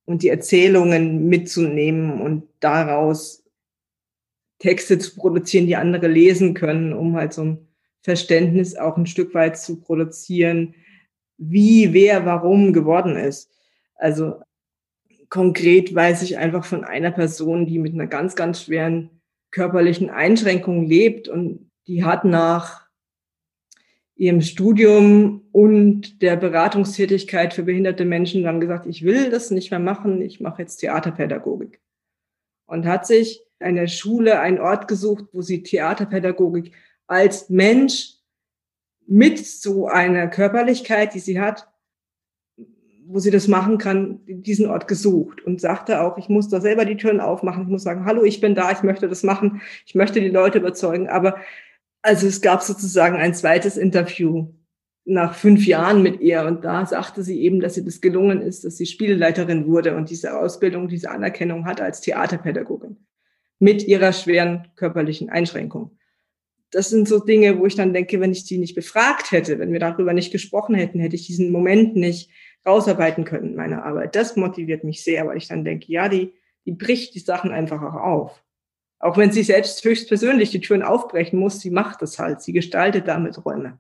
und 0.04 0.22
die 0.22 0.28
Erzählungen 0.28 1.28
mitzunehmen 1.28 2.20
und 2.20 2.44
daraus 2.60 3.44
Texte 4.58 4.98
zu 4.98 5.16
produzieren, 5.16 5.66
die 5.66 5.76
andere 5.76 6.08
lesen 6.08 6.54
können, 6.54 6.92
um 6.92 7.16
halt 7.16 7.34
so 7.34 7.42
ein 7.42 7.68
Verständnis 8.02 8.76
auch 8.76 8.96
ein 8.96 9.06
Stück 9.06 9.34
weit 9.34 9.58
zu 9.58 9.80
produzieren, 9.80 10.74
wie, 11.36 11.92
wer, 11.92 12.24
warum 12.24 12.72
geworden 12.72 13.16
ist. 13.16 13.50
Also 13.96 14.40
konkret 15.36 15.94
weiß 15.94 16.22
ich 16.22 16.38
einfach 16.38 16.64
von 16.64 16.82
einer 16.82 17.10
Person, 17.10 17.66
die 17.66 17.78
mit 17.78 17.92
einer 17.92 18.06
ganz, 18.06 18.36
ganz 18.36 18.62
schweren 18.62 19.10
körperlichen 19.50 20.08
Einschränkung 20.08 20.86
lebt 20.86 21.28
und 21.28 21.70
die 21.86 22.04
hat 22.04 22.24
nach 22.24 22.86
ihrem 24.14 24.40
Studium 24.40 25.42
und 25.52 26.22
der 26.22 26.36
Beratungstätigkeit 26.36 27.52
für 27.52 27.64
behinderte 27.64 28.06
Menschen 28.06 28.44
dann 28.44 28.60
gesagt, 28.60 28.86
ich 28.86 29.04
will 29.04 29.28
das 29.28 29.50
nicht 29.50 29.70
mehr 29.70 29.78
machen, 29.78 30.22
ich 30.22 30.40
mache 30.40 30.62
jetzt 30.62 30.78
Theaterpädagogik. 30.78 31.82
Und 32.64 32.86
hat 32.86 33.06
sich 33.06 33.42
eine 33.60 33.88
Schule, 33.88 34.40
einen 34.40 34.58
Ort 34.58 34.88
gesucht, 34.88 35.26
wo 35.34 35.42
sie 35.42 35.62
Theaterpädagogik 35.62 36.72
als 37.06 37.50
Mensch 37.50 38.14
mit 39.06 39.38
so 39.38 39.86
einer 39.86 40.28
Körperlichkeit, 40.28 41.12
die 41.12 41.20
sie 41.20 41.38
hat, 41.38 41.68
wo 43.08 43.18
sie 43.18 43.30
das 43.30 43.48
machen 43.48 43.78
kann, 43.78 44.20
diesen 44.26 44.66
Ort 44.68 44.88
gesucht 44.88 45.44
und 45.44 45.60
sagte 45.60 46.00
auch, 46.00 46.18
ich 46.18 46.28
muss 46.28 46.48
da 46.48 46.60
selber 46.60 46.84
die 46.84 46.96
Türen 46.96 47.20
aufmachen, 47.20 47.64
ich 47.64 47.68
muss 47.68 47.82
sagen, 47.82 48.04
hallo, 48.04 48.24
ich 48.24 48.40
bin 48.40 48.54
da, 48.54 48.72
ich 48.72 48.82
möchte 48.82 49.08
das 49.08 49.22
machen, 49.22 49.60
ich 49.86 49.94
möchte 49.94 50.20
die 50.20 50.28
Leute 50.28 50.58
überzeugen. 50.58 51.08
Aber 51.08 51.36
also 52.02 52.26
es 52.26 52.40
gab 52.40 52.62
sozusagen 52.62 53.16
ein 53.16 53.34
zweites 53.34 53.76
Interview 53.76 54.48
nach 55.04 55.34
fünf 55.34 55.66
Jahren 55.66 56.02
mit 56.02 56.20
ihr. 56.20 56.44
Und 56.44 56.64
da 56.64 56.84
sagte 56.84 57.22
sie 57.22 57.40
eben, 57.40 57.60
dass 57.60 57.76
ihr 57.76 57.84
das 57.84 58.00
gelungen 58.00 58.42
ist, 58.42 58.64
dass 58.64 58.76
sie 58.76 58.86
Spieleleiterin 58.86 59.66
wurde 59.66 59.96
und 59.96 60.10
diese 60.10 60.38
Ausbildung, 60.38 60.88
diese 60.88 61.10
Anerkennung 61.10 61.64
hat 61.64 61.80
als 61.80 62.00
Theaterpädagogin 62.00 62.96
mit 63.58 63.86
ihrer 63.86 64.12
schweren 64.12 64.68
körperlichen 64.76 65.30
Einschränkung. 65.30 65.92
Das 66.72 66.90
sind 66.90 67.08
so 67.08 67.20
Dinge, 67.20 67.58
wo 67.58 67.66
ich 67.66 67.76
dann 67.76 67.94
denke, 67.94 68.20
wenn 68.20 68.32
ich 68.32 68.44
die 68.44 68.58
nicht 68.58 68.74
befragt 68.74 69.30
hätte, 69.30 69.58
wenn 69.58 69.72
wir 69.72 69.80
darüber 69.80 70.12
nicht 70.12 70.32
gesprochen 70.32 70.74
hätten, 70.74 70.98
hätte 70.98 71.14
ich 71.14 71.26
diesen 71.26 71.52
Moment 71.52 71.94
nicht 71.96 72.28
rausarbeiten 72.66 73.24
können 73.24 73.50
in 73.50 73.56
meiner 73.56 73.84
Arbeit. 73.84 74.16
Das 74.16 74.36
motiviert 74.36 74.84
mich 74.84 75.04
sehr, 75.04 75.26
weil 75.26 75.36
ich 75.36 75.48
dann 75.48 75.64
denke, 75.64 75.86
ja, 75.92 76.08
die, 76.08 76.34
die 76.64 76.72
bricht 76.72 77.14
die 77.14 77.20
Sachen 77.20 77.52
einfach 77.52 77.80
auch 77.82 77.94
auf. 77.94 78.42
Auch 78.98 79.16
wenn 79.16 79.30
sie 79.30 79.42
selbst 79.42 79.84
höchstpersönlich 79.84 80.50
die 80.50 80.60
Türen 80.60 80.82
aufbrechen 80.82 81.38
muss, 81.38 81.60
sie 81.60 81.70
macht 81.70 82.02
das 82.02 82.18
halt. 82.18 82.42
Sie 82.42 82.52
gestaltet 82.52 83.06
damit 83.08 83.44
Räume. 83.44 83.78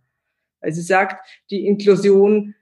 Weil 0.60 0.72
sie 0.72 0.82
sagt, 0.82 1.26
die 1.50 1.66
Inklusion 1.66 2.54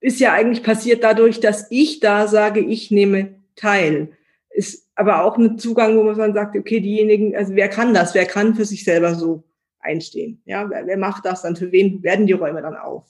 ist 0.00 0.18
ja 0.18 0.32
eigentlich 0.32 0.64
passiert 0.64 1.04
dadurch, 1.04 1.40
dass 1.40 1.70
ich 1.70 2.00
da 2.00 2.26
sage, 2.26 2.60
ich 2.60 2.90
nehme 2.90 3.36
teil. 3.54 4.12
Ist 4.50 4.90
aber 4.96 5.24
auch 5.24 5.38
ein 5.38 5.58
Zugang, 5.58 5.96
wo 5.96 6.02
man 6.02 6.34
sagt, 6.34 6.56
okay, 6.56 6.80
diejenigen, 6.80 7.36
also 7.36 7.54
wer 7.54 7.68
kann 7.68 7.94
das? 7.94 8.14
Wer 8.14 8.26
kann 8.26 8.54
für 8.54 8.64
sich 8.64 8.84
selber 8.84 9.14
so 9.14 9.44
einstehen? 9.78 10.42
Ja, 10.44 10.68
wer, 10.68 10.86
wer 10.86 10.96
macht 10.96 11.24
das 11.24 11.42
dann? 11.42 11.56
Für 11.56 11.70
wen 11.72 12.02
werden 12.02 12.26
die 12.26 12.32
Räume 12.32 12.60
dann 12.60 12.76
auf? 12.76 13.08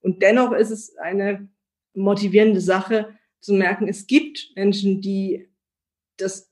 Und 0.00 0.22
dennoch 0.22 0.52
ist 0.52 0.70
es 0.70 0.96
eine 0.98 1.48
motivierende 1.94 2.60
Sache 2.60 3.14
zu 3.40 3.54
merken, 3.54 3.88
es 3.88 4.06
gibt 4.06 4.52
Menschen, 4.56 5.00
die 5.00 5.48
das 6.16 6.50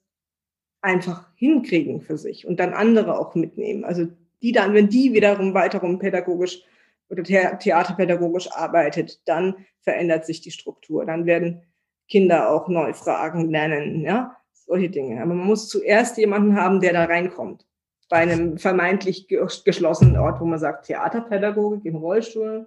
einfach 0.81 1.31
hinkriegen 1.37 2.01
für 2.01 2.19
sich 2.19 2.47
und 2.47 2.59
dann 2.59 2.75
andere 2.75 3.19
auch 3.19 3.35
mitnehmen. 3.35 3.85
Also 3.85 4.09
die 4.43 4.53
dann, 4.53 4.75
wenn 4.75 4.89
die 4.89 5.13
wiederum 5.13 5.55
weiterum 5.55 5.99
pädagogisch 5.99 6.63
oder 7.09 7.23
theaterpädagogisch 7.23 8.51
arbeitet, 8.53 9.21
dann 9.27 9.67
verändert 9.81 10.27
sich 10.27 10.41
die 10.41 10.51
Struktur. 10.51 11.05
Dann 11.07 11.27
werden 11.27 11.63
Kinder 12.09 12.51
auch 12.51 12.69
neu 12.69 12.93
Fragen 12.93 13.51
lernen, 13.51 14.03
ja, 14.03 14.37
solche 14.53 14.91
Dinge. 14.91 15.23
Aber 15.23 15.35
man 15.35 15.47
muss 15.47 15.69
zuerst 15.69 16.19
jemanden 16.19 16.57
haben, 16.57 16.81
der 16.81 16.93
da 16.93 17.05
reinkommt. 17.05 17.67
Bei 18.09 18.19
einem 18.19 18.59
vermeintlich 18.59 19.29
geschlossenen 19.65 20.17
Ort, 20.17 20.41
wo 20.41 20.45
man 20.45 20.59
sagt, 20.59 20.87
Theaterpädagogik 20.87 21.85
im 21.85 21.97
Rollstuhl, 21.97 22.67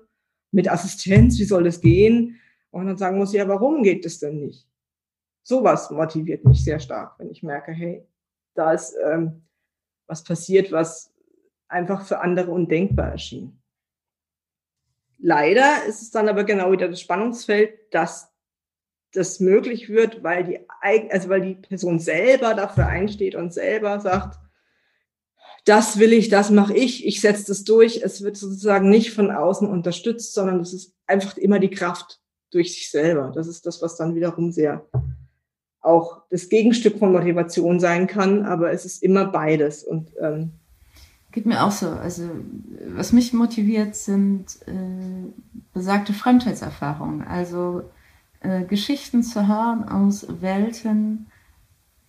mit 0.52 0.72
Assistenz, 0.72 1.38
wie 1.38 1.44
soll 1.44 1.66
das 1.66 1.82
gehen? 1.82 2.40
Und 2.76 2.88
dann 2.88 2.98
sagen 2.98 3.18
muss, 3.18 3.32
ja, 3.32 3.48
warum 3.48 3.84
geht 3.84 4.04
das 4.04 4.20
denn 4.20 4.42
nicht? 4.42 4.68
Sowas 5.44 5.90
motiviert 5.92 6.44
mich 6.44 6.62
sehr 6.62 6.78
stark, 6.82 7.18
wenn 7.18 7.32
ich 7.32 7.42
merke, 7.42 7.72
hey, 7.72 8.06
da 8.54 8.74
ist 8.74 8.98
ähm, 9.02 9.46
was 10.08 10.26
passiert, 10.26 10.74
was 10.74 11.14
einfach 11.70 12.06
für 12.06 12.20
andere 12.20 12.52
undenkbar 12.52 13.12
erschien. 13.12 13.62
Leider 15.20 15.86
ist 15.88 16.02
es 16.02 16.12
dann 16.12 16.28
aber 16.28 16.44
genau 16.44 16.70
wieder 16.74 16.90
das 16.90 17.00
Spannungsfeld, 17.00 17.94
dass 17.94 18.30
das 19.14 19.40
möglich 19.40 19.88
wird, 19.88 20.22
weil 20.22 20.44
die, 20.44 20.60
also 20.82 21.30
weil 21.30 21.42
die 21.44 21.56
Person 21.56 22.00
selber 22.00 22.56
dafür 22.56 22.88
einsteht 22.88 23.36
und 23.36 23.54
selber 23.54 24.02
sagt, 24.02 24.38
das 25.64 25.98
will 25.98 26.12
ich, 26.12 26.28
das 26.28 26.50
mache 26.50 26.76
ich, 26.76 27.08
ich 27.08 27.22
setze 27.22 27.48
das 27.48 27.64
durch. 27.64 28.02
Es 28.04 28.22
wird 28.22 28.36
sozusagen 28.36 28.90
nicht 28.90 29.14
von 29.14 29.32
außen 29.32 29.66
unterstützt, 29.66 30.34
sondern 30.34 30.60
es 30.60 30.74
ist 30.74 30.94
einfach 31.08 31.38
immer 31.38 31.60
die 31.60 31.70
Kraft 31.70 32.20
durch 32.56 32.74
sich 32.74 32.89
selber. 32.89 33.32
Das 33.36 33.48
ist 33.48 33.65
das, 33.65 33.82
was 33.82 33.98
dann 33.98 34.15
wiederum 34.15 34.52
sehr 34.52 34.86
auch 35.86 36.24
das 36.32 36.50
Gegenstück 36.50 36.98
von 36.98 37.12
Motivation 37.12 37.80
sein 37.80 38.08
kann, 38.08 38.44
aber 38.44 38.72
es 38.72 38.86
ist 38.86 39.04
immer 39.04 39.26
beides. 39.26 39.84
Und 39.84 40.10
ähm, 40.20 40.54
geht 41.32 41.46
mir 41.46 41.63
auch 41.63 41.72
so. 41.72 41.88
Also 41.89 42.24
was 42.88 43.13
mich 43.13 43.34
motiviert, 43.34 43.96
sind 43.96 44.46
äh, 44.65 45.30
besagte 45.74 46.13
Fremdheitserfahrungen. 46.13 47.22
Also 47.22 47.84
äh, 48.39 48.63
Geschichten 48.63 49.22
zu 49.22 49.48
hören 49.48 49.84
aus 49.88 50.26
Welten, 50.41 51.28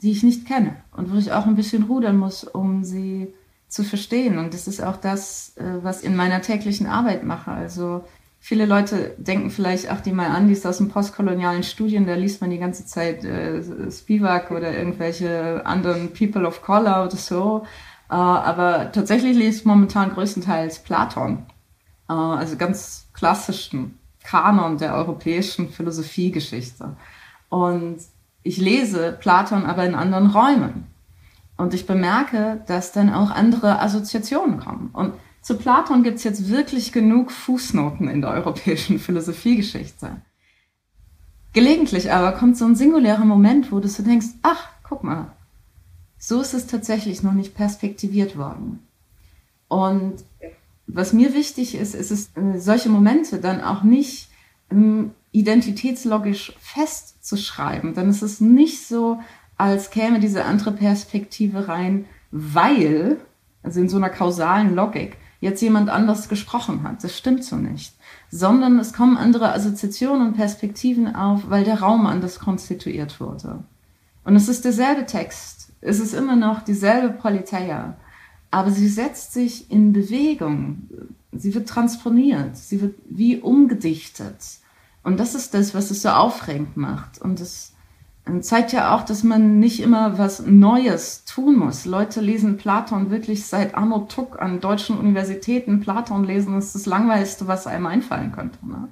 die 0.00 0.12
ich 0.12 0.22
nicht 0.22 0.46
kenne 0.46 0.76
und 0.96 1.12
wo 1.12 1.18
ich 1.18 1.32
auch 1.32 1.46
ein 1.46 1.56
bisschen 1.56 1.82
rudern 1.84 2.16
muss, 2.16 2.44
um 2.44 2.82
sie 2.82 3.34
zu 3.68 3.84
verstehen. 3.84 4.38
Und 4.38 4.54
das 4.54 4.68
ist 4.68 4.82
auch 4.82 4.96
das, 4.96 5.56
äh, 5.56 5.82
was 5.82 6.02
in 6.02 6.16
meiner 6.16 6.40
täglichen 6.40 6.86
Arbeit 6.86 7.24
mache. 7.24 7.50
Also 7.50 8.04
viele 8.46 8.64
Leute 8.64 9.16
denken 9.18 9.50
vielleicht, 9.50 9.90
ach, 9.90 10.00
die 10.00 10.12
mal 10.12 10.28
an, 10.28 10.46
die 10.46 10.52
ist 10.52 10.64
aus 10.64 10.78
dem 10.78 10.88
postkolonialen 10.88 11.64
Studien, 11.64 12.06
da 12.06 12.14
liest 12.14 12.40
man 12.40 12.50
die 12.50 12.60
ganze 12.60 12.86
Zeit 12.86 13.24
äh, 13.24 13.90
Spivak 13.90 14.52
oder 14.52 14.72
irgendwelche 14.72 15.66
anderen 15.66 16.12
People 16.12 16.46
of 16.46 16.62
Color 16.62 17.06
oder 17.06 17.16
so. 17.16 17.66
Äh, 18.08 18.14
aber 18.14 18.92
tatsächlich 18.92 19.36
ich 19.36 19.64
momentan 19.64 20.14
größtenteils 20.14 20.78
Platon. 20.84 21.46
Äh, 22.08 22.12
also 22.12 22.56
ganz 22.56 23.08
klassischen 23.14 23.98
Kanon 24.22 24.78
der 24.78 24.94
europäischen 24.94 25.68
Philosophiegeschichte. 25.68 26.94
Und 27.48 27.96
ich 28.44 28.58
lese 28.58 29.10
Platon 29.10 29.66
aber 29.66 29.84
in 29.84 29.96
anderen 29.96 30.30
Räumen. 30.30 30.86
Und 31.56 31.74
ich 31.74 31.84
bemerke, 31.84 32.62
dass 32.68 32.92
dann 32.92 33.12
auch 33.12 33.32
andere 33.32 33.80
Assoziationen 33.80 34.60
kommen. 34.60 34.90
Und 34.92 35.14
zu 35.46 35.56
Platon 35.56 36.02
gibt 36.02 36.16
es 36.16 36.24
jetzt 36.24 36.48
wirklich 36.48 36.90
genug 36.90 37.30
Fußnoten 37.30 38.08
in 38.08 38.20
der 38.20 38.30
europäischen 38.30 38.98
Philosophiegeschichte. 39.06 40.16
Gelegentlich 41.52 42.10
aber 42.10 42.32
kommt 42.32 42.56
so 42.56 42.64
ein 42.64 42.74
singulärer 42.74 43.24
Moment, 43.24 43.70
wo 43.70 43.78
du 43.78 43.86
so 43.86 44.02
denkst, 44.02 44.26
ach, 44.42 44.68
guck 44.82 45.04
mal, 45.04 45.30
So 46.18 46.40
ist 46.40 46.52
es 46.52 46.66
tatsächlich 46.66 47.22
noch 47.22 47.32
nicht 47.32 47.54
perspektiviert 47.54 48.36
worden. 48.36 48.80
Und 49.68 50.16
was 50.88 51.12
mir 51.12 51.32
wichtig 51.32 51.76
ist, 51.76 51.94
ist 51.94 52.10
es, 52.10 52.30
äh, 52.36 52.58
solche 52.58 52.88
Momente 52.88 53.38
dann 53.38 53.60
auch 53.60 53.84
nicht 53.84 54.28
ähm, 54.72 55.12
identitätslogisch 55.30 56.56
festzuschreiben. 56.58 57.94
Dann 57.94 58.10
ist 58.10 58.22
es 58.22 58.40
nicht 58.40 58.84
so, 58.88 59.20
als 59.56 59.90
käme 59.90 60.18
diese 60.18 60.44
andere 60.44 60.72
Perspektive 60.72 61.68
rein, 61.68 62.06
weil, 62.32 63.18
also 63.62 63.78
in 63.78 63.88
so 63.88 63.96
einer 63.96 64.10
kausalen 64.10 64.74
Logik, 64.74 65.18
jetzt 65.40 65.60
jemand 65.60 65.88
anders 65.90 66.28
gesprochen 66.28 66.82
hat. 66.82 67.04
Das 67.04 67.16
stimmt 67.16 67.44
so 67.44 67.56
nicht. 67.56 67.94
Sondern 68.30 68.78
es 68.78 68.92
kommen 68.92 69.16
andere 69.16 69.52
Assoziationen 69.52 70.28
und 70.28 70.34
Perspektiven 70.34 71.14
auf, 71.14 71.48
weil 71.48 71.64
der 71.64 71.80
Raum 71.80 72.06
anders 72.06 72.38
konstituiert 72.38 73.20
wurde. 73.20 73.62
Und 74.24 74.36
es 74.36 74.48
ist 74.48 74.64
derselbe 74.64 75.06
Text. 75.06 75.72
Es 75.80 76.00
ist 76.00 76.14
immer 76.14 76.36
noch 76.36 76.62
dieselbe 76.62 77.10
Politeia. 77.10 77.96
Aber 78.50 78.70
sie 78.70 78.88
setzt 78.88 79.32
sich 79.32 79.70
in 79.70 79.92
Bewegung. 79.92 80.88
Sie 81.32 81.54
wird 81.54 81.68
transponiert. 81.68 82.56
Sie 82.56 82.80
wird 82.80 82.94
wie 83.08 83.38
umgedichtet. 83.38 84.36
Und 85.02 85.20
das 85.20 85.36
ist 85.36 85.54
das, 85.54 85.74
was 85.74 85.90
es 85.92 86.02
so 86.02 86.08
aufregend 86.08 86.76
macht. 86.76 87.20
Und 87.20 87.38
das 87.38 87.75
zeigt 88.40 88.72
ja 88.72 88.94
auch, 88.94 89.04
dass 89.04 89.22
man 89.22 89.60
nicht 89.60 89.80
immer 89.80 90.18
was 90.18 90.44
Neues 90.44 91.24
tun 91.24 91.56
muss. 91.56 91.84
Leute 91.84 92.20
lesen 92.20 92.56
Platon 92.56 93.10
wirklich 93.10 93.46
seit 93.46 93.76
Arno 93.76 94.00
Tuck 94.08 94.40
an 94.40 94.60
deutschen 94.60 94.98
Universitäten. 94.98 95.80
Platon 95.80 96.24
lesen 96.24 96.58
ist 96.58 96.74
das 96.74 96.86
Langweiligste, 96.86 97.46
was 97.46 97.68
einem 97.68 97.86
einfallen 97.86 98.32
könnte. 98.32 98.58
Ne? 98.66 98.88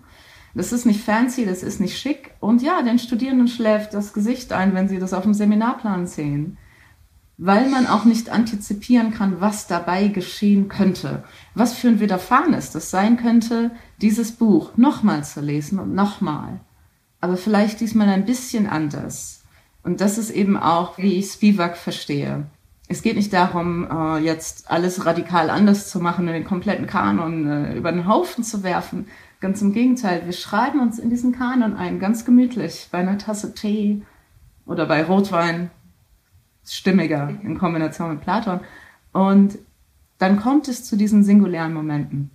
Das 0.54 0.72
ist 0.72 0.86
nicht 0.86 1.02
fancy, 1.02 1.46
das 1.46 1.64
ist 1.64 1.80
nicht 1.80 1.98
schick. 1.98 2.30
Und 2.38 2.62
ja, 2.62 2.82
den 2.82 3.00
Studierenden 3.00 3.48
schläft 3.48 3.92
das 3.92 4.12
Gesicht 4.12 4.52
ein, 4.52 4.72
wenn 4.72 4.88
sie 4.88 5.00
das 5.00 5.12
auf 5.12 5.24
dem 5.24 5.34
Seminarplan 5.34 6.06
sehen. 6.06 6.56
Weil 7.36 7.68
man 7.68 7.88
auch 7.88 8.04
nicht 8.04 8.30
antizipieren 8.30 9.10
kann, 9.10 9.40
was 9.40 9.66
dabei 9.66 10.06
geschehen 10.06 10.68
könnte. 10.68 11.24
Was 11.56 11.74
für 11.74 11.88
ein 11.88 11.98
Widerfahren 11.98 12.54
es 12.54 12.72
sein 12.72 13.16
könnte, 13.16 13.72
dieses 14.00 14.30
Buch 14.30 14.76
nochmal 14.76 15.24
zu 15.24 15.40
lesen 15.40 15.80
und 15.80 15.92
nochmal 15.92 16.60
aber 17.24 17.38
vielleicht 17.38 17.80
diesmal 17.80 18.10
ein 18.10 18.26
bisschen 18.26 18.66
anders. 18.66 19.44
Und 19.82 20.02
das 20.02 20.18
ist 20.18 20.28
eben 20.28 20.58
auch, 20.58 20.98
wie 20.98 21.14
ich 21.14 21.32
Spivak 21.32 21.78
verstehe. 21.78 22.44
Es 22.86 23.00
geht 23.00 23.16
nicht 23.16 23.32
darum, 23.32 23.88
äh, 23.90 24.18
jetzt 24.18 24.70
alles 24.70 25.06
radikal 25.06 25.48
anders 25.48 25.88
zu 25.88 26.00
machen 26.00 26.26
und 26.26 26.34
den 26.34 26.44
kompletten 26.44 26.86
Kanon 26.86 27.48
äh, 27.48 27.74
über 27.76 27.90
den 27.92 28.06
Haufen 28.06 28.44
zu 28.44 28.62
werfen. 28.62 29.06
Ganz 29.40 29.62
im 29.62 29.72
Gegenteil, 29.72 30.26
wir 30.26 30.34
schreiben 30.34 30.80
uns 30.80 30.98
in 30.98 31.08
diesen 31.08 31.32
Kanon 31.32 31.76
ein, 31.78 31.98
ganz 31.98 32.26
gemütlich, 32.26 32.88
bei 32.92 32.98
einer 32.98 33.16
Tasse 33.16 33.54
Tee 33.54 34.02
oder 34.66 34.84
bei 34.84 35.02
Rotwein, 35.02 35.70
stimmiger 36.66 37.30
in 37.42 37.58
Kombination 37.58 38.10
mit 38.10 38.20
Platon. 38.20 38.60
Und 39.14 39.56
dann 40.18 40.38
kommt 40.38 40.68
es 40.68 40.84
zu 40.84 40.96
diesen 40.96 41.24
singulären 41.24 41.72
Momenten, 41.72 42.30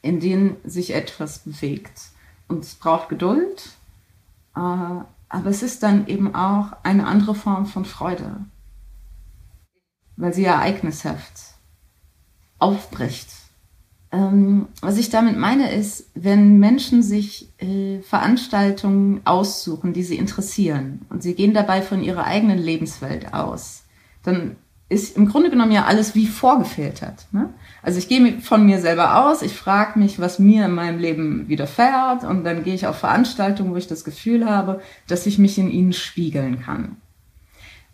in 0.00 0.18
denen 0.18 0.56
sich 0.64 0.94
etwas 0.94 1.40
bewegt. 1.40 2.00
Und 2.48 2.64
es 2.64 2.74
braucht 2.74 3.10
Geduld, 3.10 3.76
aber 4.52 5.50
es 5.50 5.62
ist 5.62 5.82
dann 5.82 6.06
eben 6.06 6.34
auch 6.34 6.72
eine 6.82 7.06
andere 7.06 7.34
Form 7.34 7.66
von 7.66 7.84
Freude, 7.84 8.44
weil 10.16 10.34
sie 10.34 10.44
ereignishaft 10.44 11.54
aufbricht. 12.58 13.28
Ähm, 14.12 14.66
was 14.80 14.98
ich 14.98 15.08
damit 15.08 15.36
meine 15.36 15.72
ist, 15.72 16.10
wenn 16.14 16.58
Menschen 16.58 17.02
sich 17.02 17.48
äh, 17.58 18.00
Veranstaltungen 18.00 19.20
aussuchen, 19.24 19.92
die 19.92 20.02
sie 20.02 20.16
interessieren 20.16 21.06
und 21.10 21.22
sie 21.22 21.34
gehen 21.34 21.54
dabei 21.54 21.80
von 21.80 22.02
ihrer 22.02 22.24
eigenen 22.24 22.58
Lebenswelt 22.58 23.32
aus, 23.32 23.84
dann 24.24 24.56
ist 24.90 25.16
im 25.16 25.28
Grunde 25.28 25.50
genommen 25.50 25.72
ja 25.72 25.84
alles 25.84 26.14
wie 26.14 26.26
vorgefiltert. 26.26 27.26
Ne? 27.30 27.48
Also 27.82 27.98
ich 27.98 28.08
gehe 28.08 28.40
von 28.40 28.66
mir 28.66 28.80
selber 28.80 29.24
aus, 29.24 29.40
ich 29.40 29.54
frage 29.54 29.98
mich, 29.98 30.20
was 30.20 30.38
mir 30.38 30.66
in 30.66 30.72
meinem 30.72 30.98
Leben 30.98 31.48
widerfährt 31.48 32.24
und 32.24 32.44
dann 32.44 32.64
gehe 32.64 32.74
ich 32.74 32.86
auf 32.86 32.98
Veranstaltungen, 32.98 33.72
wo 33.72 33.76
ich 33.76 33.86
das 33.86 34.04
Gefühl 34.04 34.50
habe, 34.50 34.82
dass 35.06 35.26
ich 35.26 35.38
mich 35.38 35.56
in 35.58 35.70
ihnen 35.70 35.92
spiegeln 35.92 36.60
kann. 36.60 36.96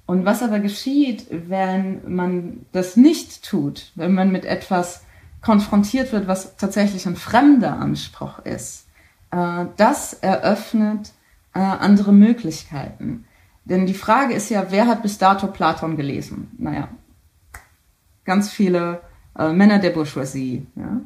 Und 0.06 0.24
was 0.24 0.42
aber 0.42 0.58
geschieht, 0.58 1.26
wenn 1.30 2.00
man 2.14 2.64
das 2.72 2.96
nicht 2.96 3.44
tut, 3.44 3.92
wenn 3.94 4.14
man 4.14 4.32
mit 4.32 4.46
etwas 4.46 5.02
konfrontiert 5.42 6.12
wird, 6.12 6.26
was 6.26 6.56
tatsächlich 6.56 7.06
ein 7.06 7.16
fremder 7.16 7.78
Anspruch 7.78 8.38
ist, 8.40 8.86
äh, 9.32 9.66
das 9.76 10.14
eröffnet 10.14 11.12
äh, 11.54 11.58
andere 11.58 12.12
Möglichkeiten. 12.12 13.26
Denn 13.66 13.86
die 13.86 13.94
Frage 13.94 14.32
ist 14.32 14.48
ja, 14.48 14.66
wer 14.70 14.86
hat 14.86 15.02
bis 15.02 15.18
dato 15.18 15.48
Platon 15.48 15.96
gelesen? 15.96 16.52
Naja, 16.56 16.88
ganz 18.24 18.48
viele 18.48 19.00
äh, 19.36 19.52
Männer 19.52 19.80
der 19.80 19.90
Bourgeoisie. 19.90 20.66
Ja? 20.76 21.00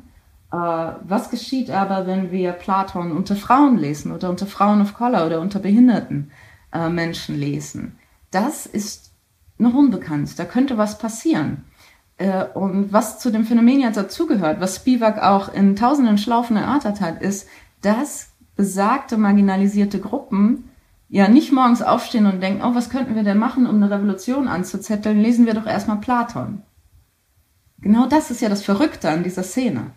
Äh, 0.53 0.97
was 1.09 1.31
geschieht 1.31 1.71
aber, 1.71 2.07
wenn 2.07 2.31
wir 2.31 2.53
Platon 2.53 3.13
unter 3.13 3.35
Frauen 3.35 3.79
lesen 3.79 4.13
oder 4.13 4.29
unter 4.29 4.47
Frauen 4.47 4.83
of 4.83 4.95
Color 4.95 5.27
oder 5.27 5.41
unter 5.41 5.59
behinderten 5.59 6.31
äh, 6.73 6.91
Menschen 6.91 7.39
lesen? 7.39 7.99
Das 8.31 8.67
ist 8.67 9.13
noch 9.57 9.75
unbekannt. 9.75 10.39
Da 10.39 10.45
könnte 10.45 10.77
was 10.77 10.99
passieren. 10.99 11.65
Äh, 12.19 12.45
und 12.45 12.93
was 12.93 13.19
zu 13.19 13.31
dem 13.31 13.47
Phänomen 13.47 13.81
jetzt 13.81 13.97
dazugehört, 13.97 14.61
was 14.61 14.77
Spivak 14.77 15.23
auch 15.23 15.53
in 15.53 15.77
tausenden 15.77 16.19
Schlaufen 16.19 16.59
erörtert 16.59 17.01
hat, 17.01 17.23
ist, 17.23 17.49
dass 17.81 18.29
besagte 18.55 19.17
marginalisierte 19.17 20.01
Gruppen 20.01 20.70
ja 21.11 21.29
nicht 21.29 21.53
morgens 21.53 21.83
aufstehen 21.83 22.27
und 22.27 22.41
denken, 22.41 22.63
oh, 22.65 22.75
was 22.75 22.89
könnten 22.89 23.17
wir 23.17 23.25
denn 23.25 23.37
machen, 23.37 23.67
um 23.67 23.77
eine 23.77 23.91
Revolution 23.91 24.49
anzuzetteln? 24.49 25.21
Lesen 25.21 25.45
wir 25.45 25.55
doch 25.55 25.67
erstmal 25.67 25.99
Platon. 25.99 26.63
Genau 27.81 28.07
das 28.07 28.31
ist 28.31 28.41
ja 28.41 28.49
das 28.49 28.63
Verrückte 28.63 29.11
an 29.11 29.25
dieser 29.25 29.43
Szene. 29.43 29.91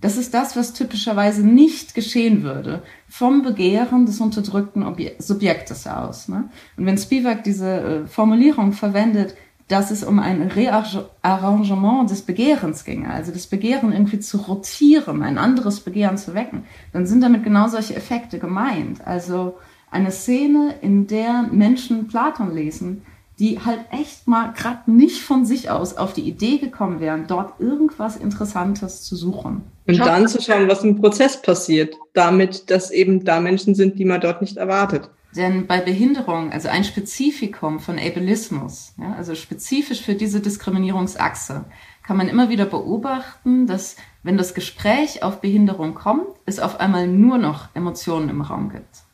Das 0.00 0.16
ist 0.16 0.32
das, 0.32 0.56
was 0.56 0.72
typischerweise 0.72 1.46
nicht 1.46 1.94
geschehen 1.94 2.42
würde 2.42 2.82
vom 3.08 3.42
Begehren 3.42 4.06
des 4.06 4.20
unterdrückten 4.20 4.82
Obje 4.86 5.14
Subjektes 5.18 5.86
aus. 5.86 6.28
Ne? 6.28 6.48
Und 6.76 6.86
wenn 6.86 6.96
Spivak 6.96 7.42
diese 7.42 7.80
äh, 7.80 8.06
Formulierung 8.06 8.72
verwendet, 8.72 9.34
dass 9.68 9.90
es 9.90 10.02
um 10.02 10.18
ein 10.18 10.42
Rearrangement 10.42 12.10
des 12.10 12.22
Begehrens 12.22 12.84
ginge, 12.84 13.10
also 13.10 13.30
das 13.30 13.46
Begehren 13.46 13.92
irgendwie 13.92 14.18
zu 14.18 14.38
rotieren, 14.38 15.22
ein 15.22 15.38
anderes 15.38 15.80
Begehren 15.80 16.18
zu 16.18 16.34
wecken, 16.34 16.64
dann 16.92 17.06
sind 17.06 17.20
damit 17.20 17.44
genau 17.44 17.68
solche 17.68 17.94
Effekte 17.94 18.38
gemeint. 18.38 19.06
Also 19.06 19.58
eine 19.90 20.10
Szene, 20.10 20.74
in 20.80 21.06
der 21.06 21.48
Menschen 21.50 22.08
Platon 22.08 22.54
lesen, 22.54 23.02
die 23.38 23.58
halt 23.58 23.80
echt 23.90 24.28
mal 24.28 24.52
gerade 24.52 24.90
nicht 24.90 25.22
von 25.22 25.46
sich 25.46 25.70
aus 25.70 25.96
auf 25.96 26.12
die 26.12 26.28
Idee 26.28 26.58
gekommen 26.58 27.00
wären, 27.00 27.26
dort 27.26 27.58
irgendwas 27.58 28.16
Interessantes 28.16 29.02
zu 29.02 29.16
suchen. 29.16 29.62
Und 29.86 29.98
dann 29.98 30.28
zu 30.28 30.42
schauen, 30.42 30.68
was 30.68 30.84
im 30.84 31.00
Prozess 31.00 31.40
passiert, 31.40 31.96
damit, 32.12 32.70
dass 32.70 32.90
eben 32.90 33.24
da 33.24 33.40
Menschen 33.40 33.74
sind, 33.74 33.98
die 33.98 34.04
man 34.04 34.20
dort 34.20 34.42
nicht 34.42 34.58
erwartet. 34.58 35.10
Denn 35.34 35.66
bei 35.66 35.80
Behinderung, 35.80 36.52
also 36.52 36.68
ein 36.68 36.84
Spezifikum 36.84 37.80
von 37.80 37.98
Ableismus, 37.98 38.92
ja, 38.98 39.14
also 39.16 39.34
spezifisch 39.34 40.02
für 40.02 40.14
diese 40.14 40.40
Diskriminierungsachse, 40.40 41.64
kann 42.02 42.16
man 42.16 42.28
immer 42.28 42.48
wieder 42.48 42.66
beobachten, 42.66 43.66
dass 43.66 43.96
wenn 44.22 44.36
das 44.36 44.54
Gespräch 44.54 45.22
auf 45.22 45.40
Behinderung 45.40 45.94
kommt, 45.94 46.26
es 46.46 46.58
auf 46.58 46.80
einmal 46.80 47.06
nur 47.06 47.38
noch 47.38 47.68
Emotionen 47.74 48.28
im 48.28 48.42
Raum 48.42 48.70
gibt. 48.70 49.04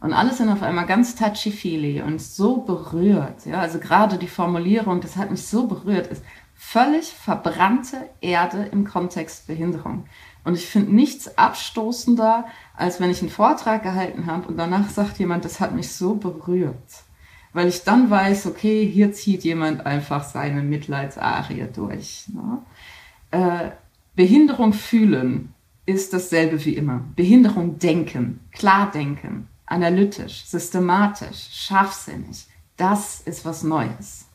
Und 0.00 0.12
alles 0.12 0.38
sind 0.38 0.48
auf 0.48 0.62
einmal 0.62 0.86
ganz 0.86 1.16
touchy-feely 1.16 2.02
und 2.02 2.20
so 2.20 2.58
berührt. 2.58 3.46
Ja, 3.46 3.60
also 3.60 3.78
gerade 3.78 4.16
die 4.16 4.28
Formulierung, 4.28 5.00
das 5.00 5.16
hat 5.16 5.30
mich 5.30 5.46
so 5.46 5.66
berührt, 5.66 6.06
ist 6.06 6.22
völlig 6.54 7.12
verbrannte 7.12 8.08
Erde 8.20 8.68
im 8.70 8.84
Kontext 8.84 9.46
Behinderung. 9.46 10.04
Und 10.44 10.54
ich 10.54 10.66
finde 10.66 10.94
nichts 10.94 11.36
abstoßender, 11.36 12.46
als 12.76 13.00
wenn 13.00 13.10
ich 13.10 13.20
einen 13.20 13.30
Vortrag 13.30 13.82
gehalten 13.82 14.26
habe 14.26 14.48
und 14.48 14.56
danach 14.56 14.88
sagt 14.88 15.18
jemand, 15.18 15.44
das 15.44 15.60
hat 15.60 15.74
mich 15.74 15.92
so 15.92 16.14
berührt. 16.14 17.02
Weil 17.52 17.68
ich 17.68 17.82
dann 17.82 18.08
weiß, 18.08 18.46
okay, 18.46 18.86
hier 18.86 19.12
zieht 19.12 19.42
jemand 19.42 19.84
einfach 19.84 20.24
seine 20.24 20.62
Mitleidsarie 20.62 21.66
durch. 21.74 22.26
Ne? 22.28 22.62
Äh, 23.30 23.70
Behinderung 24.14 24.72
fühlen 24.72 25.54
ist 25.86 26.12
dasselbe 26.12 26.64
wie 26.64 26.74
immer. 26.74 27.02
Behinderung 27.16 27.78
denken, 27.78 28.40
klar 28.52 28.90
denken, 28.90 29.48
analytisch, 29.68 30.44
systematisch, 30.44 31.48
scharfsinnig. 31.52 32.46
Das 32.76 33.20
ist 33.20 33.44
was 33.44 33.62
Neues. 33.62 34.26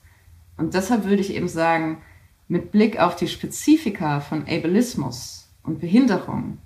Und 0.58 0.74
deshalb 0.74 1.06
würde 1.06 1.22
ich 1.22 1.34
eben 1.34 1.48
sagen, 1.48 2.02
mit 2.48 2.72
Blick 2.72 3.00
auf 3.00 3.16
die 3.16 3.28
Spezifika 3.28 4.20
von 4.20 4.44
Ableismus 4.48 5.50
und 5.64 5.80
Behinderung 5.80 6.60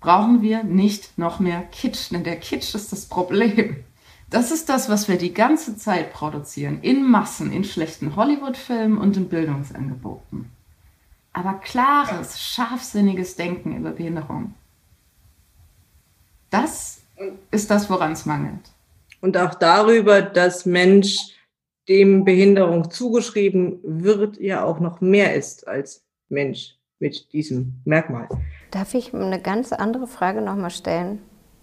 brauchen 0.00 0.42
wir 0.42 0.64
nicht 0.64 1.16
noch 1.18 1.40
mehr 1.40 1.62
Kitsch, 1.62 2.10
denn 2.10 2.24
der 2.24 2.36
Kitsch 2.36 2.74
ist 2.74 2.92
das 2.92 3.06
Problem. 3.06 3.84
Das 4.28 4.50
ist 4.50 4.68
das, 4.68 4.88
was 4.88 5.08
wir 5.08 5.18
die 5.18 5.34
ganze 5.34 5.76
Zeit 5.76 6.12
produzieren, 6.12 6.80
in 6.82 7.02
Massen, 7.02 7.52
in 7.52 7.64
schlechten 7.64 8.16
Hollywood-Filmen 8.16 8.98
und 8.98 9.16
in 9.16 9.28
Bildungsangeboten. 9.28 10.50
Aber 11.32 11.54
klares, 11.54 12.40
scharfsinniges 12.40 13.36
Denken 13.36 13.76
über 13.76 13.90
Behinderung, 13.90 14.54
das 16.50 16.99
ist 17.50 17.70
das, 17.70 17.90
woran 17.90 18.12
es 18.12 18.26
mangelt. 18.26 18.72
Und 19.20 19.36
auch 19.36 19.54
darüber, 19.54 20.22
dass 20.22 20.66
Mensch 20.66 21.36
dem 21.88 22.24
Behinderung 22.24 22.90
zugeschrieben 22.90 23.80
wird, 23.82 24.38
ja 24.38 24.64
auch 24.64 24.80
noch 24.80 25.00
mehr 25.00 25.34
ist 25.34 25.66
als 25.66 26.04
Mensch 26.28 26.76
mit 26.98 27.32
diesem 27.32 27.80
Merkmal. 27.84 28.28
Darf 28.70 28.94
ich 28.94 29.12
eine 29.12 29.40
ganz 29.40 29.72
andere 29.72 30.06
Frage 30.06 30.40
nochmal 30.42 30.70
stellen? 30.70 31.20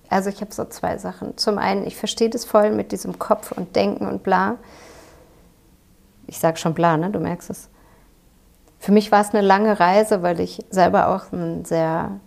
Also 0.09 0.29
ich 0.29 0.41
habe 0.41 0.53
so 0.53 0.65
zwei 0.65 0.97
Sachen. 0.97 1.37
Zum 1.37 1.57
einen, 1.57 1.85
ich 1.85 1.95
verstehe 1.95 2.29
das 2.29 2.45
voll 2.45 2.71
mit 2.71 2.91
diesem 2.91 3.19
Kopf 3.19 3.51
und 3.51 3.75
Denken 3.75 4.07
und 4.07 4.23
bla. 4.23 4.57
Ich 6.27 6.39
sage 6.39 6.57
schon 6.57 6.73
bla, 6.73 6.97
ne? 6.97 7.09
Du 7.09 7.19
merkst 7.19 7.49
es. 7.49 7.69
Für 8.79 8.91
mich 8.91 9.11
war 9.11 9.21
es 9.21 9.31
eine 9.33 9.45
lange 9.45 9.79
Reise, 9.79 10.21
weil 10.21 10.39
ich 10.39 10.63
selber 10.69 11.09
auch 11.09 11.31
ein 11.31 11.65
sehr, 11.65 12.19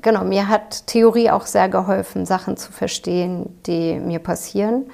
genau, 0.00 0.24
mir 0.24 0.48
hat 0.48 0.86
Theorie 0.86 1.30
auch 1.30 1.46
sehr 1.46 1.68
geholfen, 1.68 2.26
Sachen 2.26 2.56
zu 2.56 2.72
verstehen, 2.72 3.58
die 3.66 3.98
mir 3.98 4.18
passieren. 4.18 4.90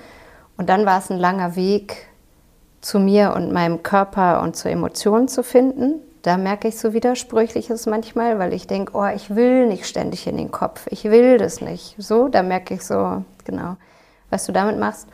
Und 0.57 0.69
dann 0.69 0.87
war 0.87 0.99
es 0.99 1.11
ein 1.11 1.19
langer 1.19 1.57
Weg 1.57 2.09
zu 2.81 2.99
mir 2.99 3.35
und 3.35 3.53
meinem 3.53 3.83
Körper 3.83 4.43
und 4.43 4.57
zu 4.57 4.69
Emotionen 4.69 5.29
zu 5.29 5.43
finden. 5.43 6.01
Da 6.23 6.37
merke 6.37 6.69
ich 6.69 6.79
so 6.79 6.93
Widersprüchliches 6.93 7.87
manchmal, 7.87 8.39
weil 8.39 8.53
ich 8.53 8.67
denke, 8.67 8.93
oh, 8.97 9.07
ich 9.07 9.35
will 9.35 9.67
nicht 9.67 9.87
ständig 9.87 10.27
in 10.27 10.37
den 10.37 10.51
Kopf, 10.51 10.87
ich 10.91 11.05
will 11.05 11.39
das 11.39 11.61
nicht. 11.61 11.95
So, 11.99 12.29
da 12.29 12.43
merke 12.43 12.75
ich 12.75 12.85
so, 12.85 13.25
genau, 13.45 13.77
was 14.31 14.47
du 14.47 14.53
damit 14.53 14.79
machst. 14.79 15.09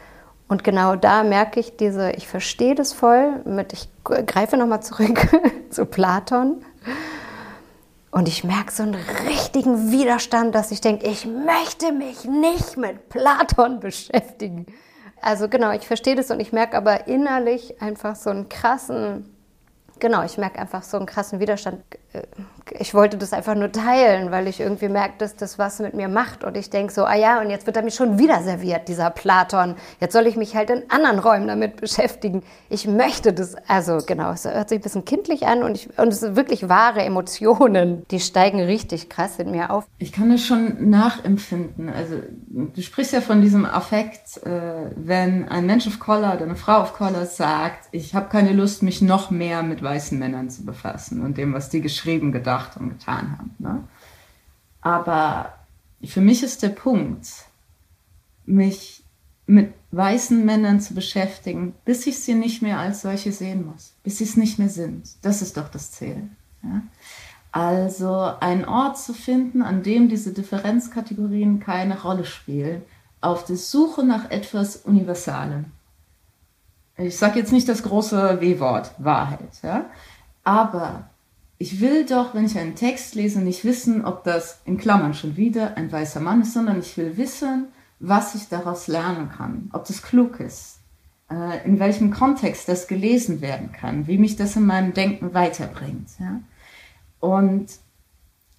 Und 0.49 0.65
genau 0.65 0.97
da 0.97 1.23
merke 1.23 1.61
ich 1.61 1.77
diese, 1.77 2.13
ich 2.13 2.29
verstehe 2.29 2.75
das 2.75 2.93
voll, 2.93 3.41
mit, 3.45 3.73
ich 3.73 3.89
greife 4.05 4.57
nochmal 4.57 4.83
zurück 4.83 5.29
zu 5.71 5.87
Platon. 5.87 6.65
Und 8.15 8.29
ich 8.29 8.45
merke 8.45 8.71
so 8.71 8.85
einen 8.85 8.95
richtigen 9.27 9.91
Widerstand, 9.91 10.55
dass 10.55 10.71
ich 10.71 10.81
denke, 10.81 11.05
ich 11.07 11.27
möchte 11.27 11.93
mich 11.93 12.25
nicht 12.25 12.77
mit 12.77 13.09
Platon 13.09 13.81
beschäftigen. 13.81 14.67
Also 15.21 15.49
genau, 15.49 15.73
ich 15.73 15.87
verstehe 15.87 16.15
das 16.15 16.31
und 16.31 16.39
ich 16.39 16.53
merke 16.53 16.77
aber 16.77 17.09
innerlich 17.09 17.83
einfach 17.83 18.15
so 18.15 18.31
einen 18.31 18.49
krassen 18.49 19.35
Genau, 20.01 20.23
ich 20.25 20.39
merke 20.39 20.59
einfach 20.59 20.83
so 20.83 20.97
einen 20.97 21.07
krassen 21.07 21.41
Widerstand. 21.41 21.83
Äh, 22.15 22.23
ich 22.79 22.95
wollte 22.95 23.19
das 23.19 23.33
einfach 23.33 23.55
nur 23.55 23.71
teilen, 23.71 24.31
weil 24.31 24.49
ich 24.49 24.61
irgendwie 24.61 24.89
merke, 24.89 25.15
dass 25.19 25.37
das 25.37 25.59
was 25.59 25.81
mit 25.81 25.95
mir 25.95 26.09
macht. 26.09 26.45
Und 26.45 26.57
ich 26.57 26.71
denke 26.71 26.93
so, 26.93 27.05
ah 27.05 27.15
ja, 27.15 27.41
und 27.41 27.51
jetzt 27.51 27.67
wird 27.67 27.77
er 27.77 27.83
mir 27.83 27.91
schon 27.91 28.19
wieder 28.19 28.43
serviert, 28.43 28.89
dieser 28.89 29.11
Platon. 29.11 29.75
Jetzt 30.01 30.13
soll 30.13 30.27
ich 30.27 30.37
mich 30.37 30.57
halt 30.57 30.71
in 30.71 30.83
anderen 30.89 31.19
Räumen 31.19 31.47
damit 31.47 31.77
beschäftigen. 31.77 32.43
Ich 32.71 32.87
möchte 32.87 33.33
das, 33.33 33.55
also 33.69 33.99
genau, 34.07 34.33
es 34.33 34.45
hört 34.45 34.69
sich 34.69 34.79
ein 34.79 34.83
bisschen 34.83 35.05
kindlich 35.05 35.47
an 35.47 35.63
und, 35.63 35.77
ich, 35.77 35.99
und 35.99 36.09
es 36.09 36.21
sind 36.21 36.37
wirklich 36.37 36.69
wahre 36.69 37.03
Emotionen, 37.03 38.05
die 38.11 38.21
steigen 38.21 38.61
richtig 38.61 39.11
krass 39.11 39.39
in 39.39 39.51
mir 39.51 39.71
auf. 39.71 39.85
Ich 39.99 40.13
kann 40.13 40.31
es 40.31 40.45
schon 40.47 40.89
nachempfinden. 40.89 41.91
Also 41.91 42.17
du 42.49 42.81
sprichst 42.81 43.13
ja 43.13 43.21
von 43.21 43.43
diesem 43.43 43.67
Affekt, 43.67 44.39
äh, 44.45 44.91
wenn 44.97 45.49
ein 45.49 45.67
Mensch 45.67 45.87
of 45.87 45.99
Color 45.99 46.35
oder 46.35 46.45
eine 46.45 46.57
Frau 46.57 46.81
of 46.81 46.95
Color 46.95 47.27
sagt, 47.27 47.89
ich 47.93 48.15
habe 48.15 48.29
keine 48.31 48.53
Lust, 48.53 48.83
mich 48.83 49.03
noch 49.03 49.31
mehr 49.31 49.63
mit 49.63 49.83
weißen 49.83 50.19
Männern 50.19 50.49
zu 50.49 50.65
befassen 50.65 51.21
und 51.21 51.37
dem, 51.37 51.53
was 51.53 51.69
die 51.69 51.83
geschrieben, 51.83 52.04
gedacht 52.05 52.77
und 52.77 52.91
getan 52.91 53.39
haben. 53.39 53.55
Ne? 53.59 53.85
Aber 54.81 55.55
für 56.05 56.21
mich 56.21 56.43
ist 56.43 56.63
der 56.63 56.71
Punkt, 56.71 57.27
mich 58.47 59.03
mit 59.47 59.73
weißen 59.91 60.45
Männern 60.45 60.81
zu 60.81 60.95
beschäftigen, 60.95 61.75
bis 61.85 62.07
ich 62.07 62.19
sie 62.19 62.35
nicht 62.35 62.63
mehr 62.63 62.79
als 62.79 63.03
solche 63.03 63.33
sehen 63.33 63.67
muss, 63.67 63.95
bis 64.03 64.19
sie 64.19 64.25
es 64.25 64.37
nicht 64.37 64.59
mehr 64.59 64.69
sind. 64.69 65.09
Das 65.23 65.43
ist 65.43 65.57
doch 65.57 65.69
das 65.69 65.93
Ziel. 65.93 66.29
Ja? 66.63 66.83
Also 67.53 68.33
einen 68.41 68.65
Ort 68.65 68.99
zu 68.99 69.15
finden, 69.15 69.63
an 69.63 69.83
dem 69.83 70.09
diese 70.09 70.33
Differenzkategorien 70.33 71.61
keine 71.61 72.03
Rolle 72.03 72.25
spielen, 72.25 72.83
auf 73.21 73.45
der 73.45 73.57
Suche 73.57 74.05
nach 74.05 74.31
etwas 74.31 74.77
Universalem 74.77 75.67
ich 76.97 77.17
sage 77.17 77.39
jetzt 77.39 77.53
nicht 77.53 77.69
das 77.69 77.83
große 77.83 78.41
W-Wort, 78.41 78.93
Wahrheit, 78.99 79.61
ja, 79.63 79.87
aber 80.45 81.09
ich 81.59 81.81
will 81.81 82.05
doch, 82.05 82.35
wenn 82.35 82.47
ich 82.47 82.59
einen 82.59 82.75
Text 82.75 83.15
lese, 83.15 83.41
nicht 83.41 83.65
wissen, 83.65 84.05
ob 84.05 84.25
das 84.25 84.61
in 84.65 84.77
Klammern 84.77 85.15
schon 85.15 85.37
wieder 85.37 85.77
ein 85.77 85.91
weißer 85.91 86.21
Mann 86.21 86.43
ist, 86.43 86.53
sondern 86.53 86.81
ich 86.81 86.97
will 86.97 87.17
wissen, 87.17 87.69
was 88.01 88.35
ich 88.35 88.49
daraus 88.49 88.89
lernen 88.89 89.31
kann, 89.31 89.71
ob 89.73 89.87
das 89.87 90.03
klug 90.03 90.41
ist, 90.41 90.81
äh, 91.31 91.65
in 91.65 91.79
welchem 91.79 92.11
Kontext 92.11 92.69
das 92.69 92.87
gelesen 92.89 93.41
werden 93.41 93.73
kann, 93.73 94.07
wie 94.07 94.19
mich 94.19 94.37
das 94.37 94.57
in 94.57 94.67
meinem 94.67 94.95
Denken 94.95 95.33
weiterbringt. 95.33 96.09
Ja? 96.19 96.41
Und 97.21 97.67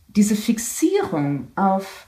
diese 0.08 0.36
Fixierung 0.36 1.50
auf 1.56 2.08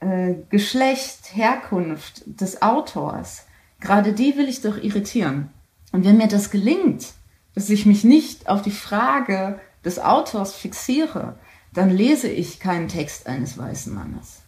äh, 0.00 0.34
Geschlecht, 0.48 1.34
Herkunft 1.34 2.22
des 2.26 2.62
Autors, 2.62 3.46
gerade 3.80 4.12
die 4.12 4.36
will 4.36 4.48
ich 4.48 4.62
doch 4.62 4.76
irritieren. 4.78 5.50
Und 5.92 6.04
wenn 6.04 6.16
mir 6.16 6.28
das 6.28 6.50
gelingt, 6.50 7.14
dass 7.54 7.70
ich 7.70 7.86
mich 7.86 8.04
nicht 8.04 8.48
auf 8.48 8.62
die 8.62 8.70
Frage 8.70 9.58
des 9.84 9.98
Autors 9.98 10.54
fixiere, 10.54 11.38
dann 11.72 11.90
lese 11.90 12.28
ich 12.28 12.60
keinen 12.60 12.88
Text 12.88 13.26
eines 13.26 13.58
weißen 13.58 13.94
Mannes. 13.94 14.42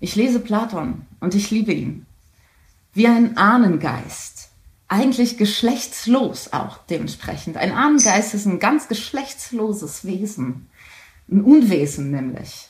Ich 0.00 0.16
lese 0.16 0.40
Platon 0.40 1.06
und 1.20 1.34
ich 1.34 1.50
liebe 1.50 1.72
ihn. 1.72 2.06
Wie 2.92 3.06
ein 3.06 3.36
Ahnengeist. 3.36 4.48
Eigentlich 4.88 5.36
geschlechtslos 5.36 6.52
auch 6.52 6.78
dementsprechend. 6.88 7.56
Ein 7.56 7.72
Ahnengeist 7.72 8.34
ist 8.34 8.46
ein 8.46 8.58
ganz 8.58 8.88
geschlechtsloses 8.88 10.04
Wesen. 10.04 10.68
Ein 11.30 11.42
Unwesen 11.42 12.10
nämlich. 12.10 12.68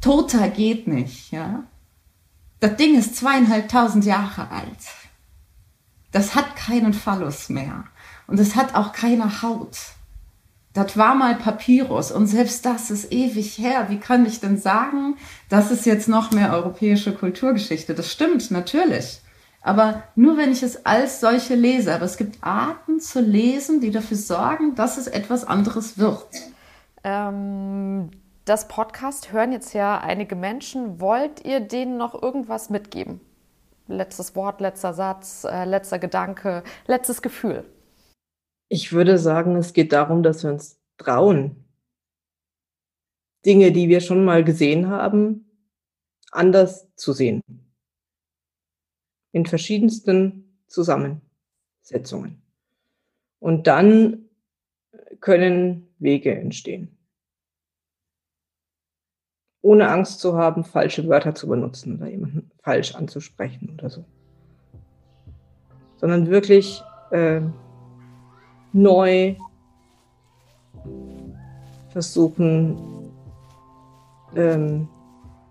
Toter 0.00 0.48
geht 0.48 0.88
nicht, 0.88 1.30
ja. 1.30 1.64
Das 2.58 2.76
Ding 2.76 2.98
ist 2.98 3.16
zweieinhalbtausend 3.16 4.04
Jahre 4.04 4.50
alt. 4.50 4.78
Das 6.10 6.34
hat 6.34 6.56
keinen 6.56 6.92
Phallus 6.92 7.48
mehr. 7.48 7.84
Und 8.26 8.40
es 8.40 8.56
hat 8.56 8.74
auch 8.74 8.92
keine 8.92 9.42
Haut. 9.42 9.76
Das 10.72 10.96
war 10.96 11.14
mal 11.14 11.34
Papyrus 11.34 12.12
und 12.12 12.26
selbst 12.26 12.64
das 12.64 12.90
ist 12.90 13.12
ewig 13.12 13.58
her. 13.58 13.86
Wie 13.88 13.98
kann 13.98 14.24
ich 14.24 14.40
denn 14.40 14.56
sagen, 14.56 15.16
das 15.48 15.70
ist 15.70 15.84
jetzt 15.84 16.08
noch 16.08 16.30
mehr 16.30 16.52
europäische 16.52 17.12
Kulturgeschichte? 17.12 17.94
Das 17.94 18.10
stimmt, 18.10 18.50
natürlich. 18.50 19.20
Aber 19.62 20.04
nur 20.14 20.36
wenn 20.38 20.52
ich 20.52 20.62
es 20.62 20.86
als 20.86 21.20
solche 21.20 21.54
lese. 21.54 21.94
Aber 21.94 22.04
es 22.04 22.16
gibt 22.16 22.38
Arten 22.42 23.00
zu 23.00 23.20
lesen, 23.20 23.80
die 23.80 23.90
dafür 23.90 24.16
sorgen, 24.16 24.74
dass 24.74 24.96
es 24.96 25.06
etwas 25.06 25.44
anderes 25.44 25.98
wird. 25.98 26.28
Ähm, 27.02 28.10
das 28.44 28.68
Podcast 28.68 29.32
hören 29.32 29.52
jetzt 29.52 29.74
ja 29.74 29.98
einige 29.98 30.36
Menschen. 30.36 31.00
Wollt 31.00 31.44
ihr 31.44 31.60
denen 31.60 31.96
noch 31.96 32.20
irgendwas 32.20 32.70
mitgeben? 32.70 33.20
letztes 33.90 34.34
Wort, 34.36 34.60
letzter 34.60 34.94
Satz, 34.94 35.44
äh, 35.44 35.64
letzter 35.64 35.98
Gedanke, 35.98 36.62
letztes 36.86 37.22
Gefühl? 37.22 37.64
Ich 38.70 38.92
würde 38.92 39.18
sagen, 39.18 39.56
es 39.56 39.74
geht 39.74 39.92
darum, 39.92 40.22
dass 40.22 40.44
wir 40.44 40.52
uns 40.52 40.80
trauen, 40.96 41.64
Dinge, 43.44 43.72
die 43.72 43.88
wir 43.88 44.00
schon 44.00 44.24
mal 44.24 44.44
gesehen 44.44 44.88
haben, 44.88 45.44
anders 46.30 46.88
zu 46.94 47.12
sehen. 47.12 47.42
In 49.32 49.44
verschiedensten 49.44 50.62
Zusammensetzungen. 50.66 52.42
Und 53.38 53.66
dann 53.66 54.28
können 55.20 55.94
Wege 55.98 56.34
entstehen 56.34 56.96
ohne 59.62 59.88
Angst 59.88 60.20
zu 60.20 60.36
haben, 60.36 60.64
falsche 60.64 61.06
Wörter 61.08 61.34
zu 61.34 61.48
benutzen 61.48 61.96
oder 61.96 62.08
jemanden 62.08 62.50
falsch 62.62 62.94
anzusprechen 62.94 63.70
oder 63.74 63.90
so. 63.90 64.04
Sondern 65.96 66.28
wirklich 66.28 66.82
äh, 67.10 67.42
neu 68.72 69.34
versuchen, 71.90 73.10
ähm, 74.36 74.88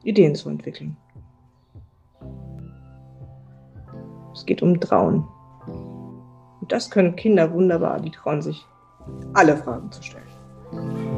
Ideen 0.03 0.35
zu 0.35 0.49
entwickeln. 0.49 0.95
Es 4.33 4.45
geht 4.45 4.61
um 4.61 4.79
Trauen. 4.79 5.27
Und 5.67 6.71
das 6.71 6.89
können 6.89 7.15
Kinder 7.15 7.51
wunderbar, 7.51 7.99
die 7.99 8.11
trauen 8.11 8.41
sich, 8.41 8.65
alle 9.33 9.57
Fragen 9.57 9.91
zu 9.91 10.01
stellen. 10.01 11.08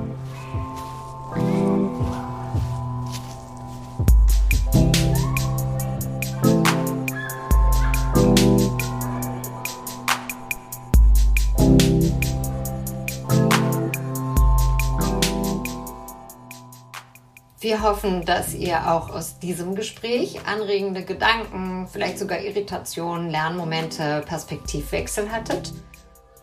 Wir 17.61 17.83
hoffen, 17.83 18.25
dass 18.25 18.55
ihr 18.55 18.91
auch 18.91 19.11
aus 19.11 19.37
diesem 19.37 19.75
Gespräch 19.75 20.47
anregende 20.47 21.05
Gedanken, 21.05 21.87
vielleicht 21.87 22.17
sogar 22.17 22.41
Irritationen, 22.41 23.29
Lernmomente, 23.29 24.23
Perspektivwechsel 24.25 25.31
hattet. 25.31 25.71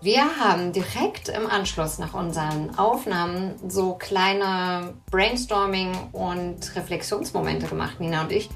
Wir 0.01 0.23
haben 0.39 0.73
direkt 0.73 1.29
im 1.29 1.49
Anschluss 1.49 1.99
nach 1.99 2.15
unseren 2.15 2.79
Aufnahmen 2.79 3.57
so 3.69 3.95
kleine 3.95 4.95
Brainstorming- 5.11 6.13
und 6.13 6.77
Reflexionsmomente 6.77 7.67
gemacht, 7.67 7.99
Nina 7.99 8.23
und 8.23 8.31
ich. 8.31 8.49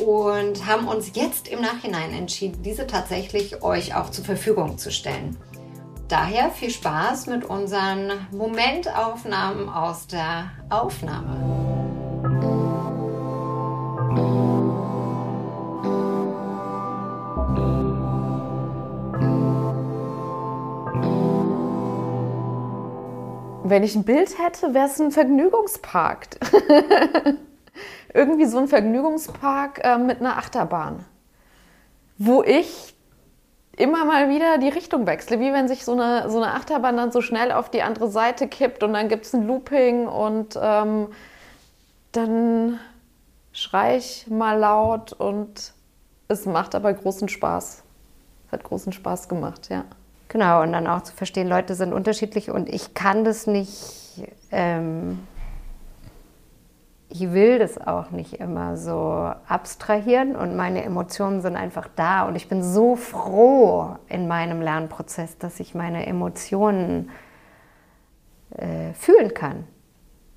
und 0.00 0.66
haben 0.66 0.88
uns 0.88 1.12
jetzt 1.14 1.46
im 1.46 1.60
Nachhinein 1.60 2.12
entschieden, 2.12 2.62
diese 2.62 2.88
tatsächlich 2.88 3.62
euch 3.62 3.94
auch 3.94 4.10
zur 4.10 4.24
Verfügung 4.24 4.78
zu 4.78 4.90
stellen. 4.90 5.36
Daher 6.08 6.50
viel 6.50 6.70
Spaß 6.70 7.26
mit 7.26 7.44
unseren 7.44 8.12
Momentaufnahmen 8.30 9.68
aus 9.68 10.06
der 10.06 10.50
Aufnahme. 10.70 11.36
Wenn 23.64 23.82
ich 23.82 23.94
ein 23.94 24.04
Bild 24.04 24.38
hätte, 24.38 24.72
wäre 24.72 24.86
es 24.86 24.98
ein 24.98 25.10
Vergnügungspark. 25.10 26.28
Irgendwie 28.14 28.46
so 28.46 28.56
ein 28.56 28.68
Vergnügungspark 28.68 29.84
äh, 29.84 29.98
mit 29.98 30.20
einer 30.20 30.38
Achterbahn, 30.38 31.04
wo 32.16 32.42
ich 32.42 32.94
immer 33.78 34.04
mal 34.04 34.28
wieder 34.28 34.58
die 34.58 34.68
Richtung 34.68 35.06
wechsle, 35.06 35.40
wie 35.40 35.52
wenn 35.52 35.68
sich 35.68 35.84
so 35.84 35.92
eine, 35.92 36.28
so 36.28 36.38
eine 36.42 36.54
Achterbahn 36.54 36.96
dann 36.96 37.12
so 37.12 37.20
schnell 37.20 37.52
auf 37.52 37.70
die 37.70 37.82
andere 37.82 38.08
Seite 38.08 38.48
kippt 38.48 38.82
und 38.82 38.92
dann 38.92 39.08
gibt 39.08 39.24
es 39.24 39.34
ein 39.34 39.46
Looping 39.46 40.06
und 40.06 40.58
ähm, 40.60 41.08
dann 42.12 42.80
schrei 43.52 43.96
ich 43.96 44.26
mal 44.28 44.58
laut 44.58 45.12
und 45.12 45.72
es 46.28 46.44
macht 46.44 46.74
aber 46.74 46.92
großen 46.92 47.28
Spaß. 47.28 47.82
Es 48.46 48.52
hat 48.52 48.64
großen 48.64 48.92
Spaß 48.92 49.28
gemacht, 49.28 49.68
ja. 49.70 49.84
Genau, 50.28 50.62
und 50.62 50.72
dann 50.72 50.86
auch 50.86 51.02
zu 51.02 51.14
verstehen, 51.14 51.48
Leute 51.48 51.74
sind 51.74 51.92
unterschiedlich 51.92 52.50
und 52.50 52.68
ich 52.68 52.94
kann 52.94 53.24
das 53.24 53.46
nicht, 53.46 54.26
ähm, 54.50 55.20
ich 57.10 57.32
will 57.32 57.58
das 57.58 57.78
auch 57.78 58.10
nicht 58.10 58.34
immer 58.34 58.76
so 58.76 59.32
abstrahieren 59.46 60.36
und 60.36 60.56
meine 60.56 60.84
Emotionen 60.84 61.40
sind 61.40 61.56
einfach 61.56 61.88
da 61.96 62.26
und 62.26 62.36
ich 62.36 62.48
bin 62.48 62.62
so 62.62 62.96
froh 62.96 63.96
in 64.08 64.28
meinem 64.28 64.60
Lernprozess, 64.60 65.38
dass 65.38 65.58
ich 65.58 65.74
meine 65.74 66.06
Emotionen 66.06 67.10
äh, 68.50 68.92
fühlen 68.92 69.32
kann 69.32 69.64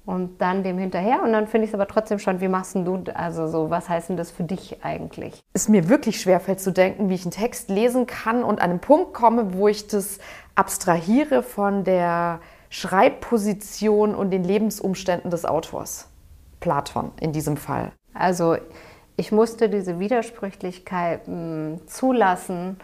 und 0.05 0.41
dann 0.41 0.63
dem 0.63 0.77
hinterher. 0.77 1.23
Und 1.23 1.33
dann 1.33 1.47
finde 1.47 1.65
ich 1.65 1.71
es 1.71 1.75
aber 1.75 1.87
trotzdem 1.87 2.19
schon, 2.19 2.41
wie 2.41 2.47
machst 2.47 2.75
du, 2.75 3.03
also 3.13 3.47
so, 3.47 3.69
was 3.69 3.89
heißt 3.89 4.09
denn 4.09 4.17
das 4.17 4.31
für 4.31 4.43
dich 4.43 4.83
eigentlich? 4.83 5.41
Es 5.53 5.69
mir 5.69 5.89
wirklich 5.89 6.21
schwerfällt 6.21 6.59
zu 6.59 6.71
denken, 6.71 7.09
wie 7.09 7.15
ich 7.15 7.23
einen 7.23 7.31
Text 7.31 7.69
lesen 7.69 8.07
kann 8.07 8.43
und 8.43 8.61
an 8.61 8.71
einen 8.71 8.79
Punkt 8.79 9.13
komme, 9.13 9.53
wo 9.53 9.67
ich 9.67 9.87
das 9.87 10.19
abstrahiere 10.55 11.43
von 11.43 11.83
der 11.83 12.39
Schreibposition 12.69 14.15
und 14.15 14.31
den 14.31 14.43
Lebensumständen 14.43 15.29
des 15.29 15.45
Autors. 15.45 16.10
Platon 16.61 17.11
in 17.19 17.33
diesem 17.33 17.57
Fall. 17.57 17.91
Also 18.13 18.55
ich 19.17 19.33
musste 19.33 19.67
diese 19.67 19.99
Widersprüchlichkeiten 19.99 21.81
zulassen, 21.87 22.79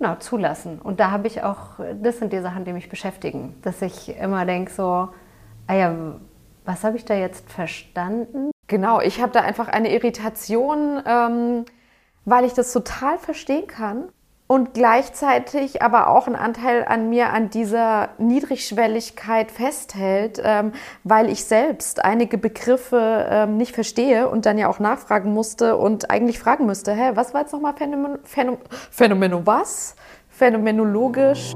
na, 0.00 0.18
zulassen. 0.18 0.80
Und 0.80 0.98
da 0.98 1.12
habe 1.12 1.28
ich 1.28 1.44
auch, 1.44 1.78
das 2.02 2.18
sind 2.18 2.32
die 2.32 2.40
Sachen, 2.40 2.64
die 2.64 2.72
mich 2.72 2.88
beschäftigen, 2.88 3.54
dass 3.62 3.80
ich 3.80 4.16
immer 4.18 4.44
denke 4.44 4.72
so, 4.72 5.08
ah 5.68 5.74
ja, 5.74 5.94
was 6.64 6.82
habe 6.82 6.96
ich 6.96 7.04
da 7.04 7.14
jetzt 7.14 7.48
verstanden? 7.50 8.50
Genau, 8.66 9.00
ich 9.00 9.22
habe 9.22 9.30
da 9.32 9.42
einfach 9.42 9.68
eine 9.68 9.92
Irritation, 9.92 11.00
ähm, 11.06 11.64
weil 12.24 12.44
ich 12.44 12.54
das 12.54 12.72
total 12.72 13.18
verstehen 13.18 13.68
kann 13.68 14.08
und 14.48 14.74
gleichzeitig 14.74 15.82
aber 15.82 16.08
auch 16.08 16.28
ein 16.28 16.36
Anteil 16.36 16.84
an 16.84 17.10
mir 17.10 17.32
an 17.32 17.50
dieser 17.50 18.10
Niedrigschwelligkeit 18.18 19.50
festhält, 19.50 20.40
ähm, 20.42 20.72
weil 21.02 21.28
ich 21.28 21.44
selbst 21.44 22.04
einige 22.04 22.38
Begriffe 22.38 23.26
ähm, 23.28 23.56
nicht 23.56 23.74
verstehe 23.74 24.28
und 24.28 24.46
dann 24.46 24.56
ja 24.56 24.68
auch 24.68 24.78
nachfragen 24.78 25.32
musste 25.32 25.76
und 25.76 26.10
eigentlich 26.10 26.38
fragen 26.38 26.66
müsste, 26.66 26.92
hä, 26.92 27.12
was 27.14 27.34
war 27.34 27.42
jetzt 27.42 27.52
nochmal 27.52 27.74
Phänomen, 27.74 28.18
Phänomen, 28.22 28.60
Phänomeno 28.90 29.42
was? 29.44 29.96
Phänomenologisch. 30.28 31.52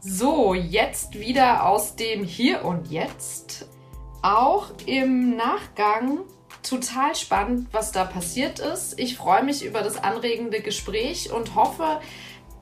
So, 0.00 0.54
jetzt 0.54 1.18
wieder 1.18 1.66
aus 1.66 1.96
dem 1.96 2.24
Hier 2.24 2.64
und 2.64 2.90
Jetzt. 2.90 3.69
Auch 4.22 4.70
im 4.84 5.36
Nachgang 5.36 6.20
total 6.62 7.14
spannend, 7.14 7.68
was 7.72 7.92
da 7.92 8.04
passiert 8.04 8.58
ist. 8.58 8.98
Ich 8.98 9.16
freue 9.16 9.42
mich 9.42 9.64
über 9.64 9.80
das 9.80 9.96
anregende 9.96 10.60
Gespräch 10.60 11.32
und 11.32 11.54
hoffe, 11.54 12.00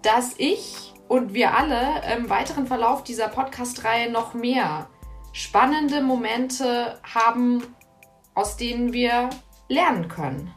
dass 0.02 0.34
ich 0.38 0.94
und 1.09 1.34
wir 1.34 1.56
alle 1.56 2.02
im 2.16 2.30
weiteren 2.30 2.66
Verlauf 2.66 3.02
dieser 3.02 3.28
Podcast-Reihe 3.28 4.11
noch 4.11 4.34
mehr 4.34 4.88
spannende 5.32 6.00
Momente 6.00 7.00
haben, 7.02 7.62
aus 8.34 8.56
denen 8.56 8.92
wir 8.92 9.30
lernen 9.68 10.09
können. 10.09 10.54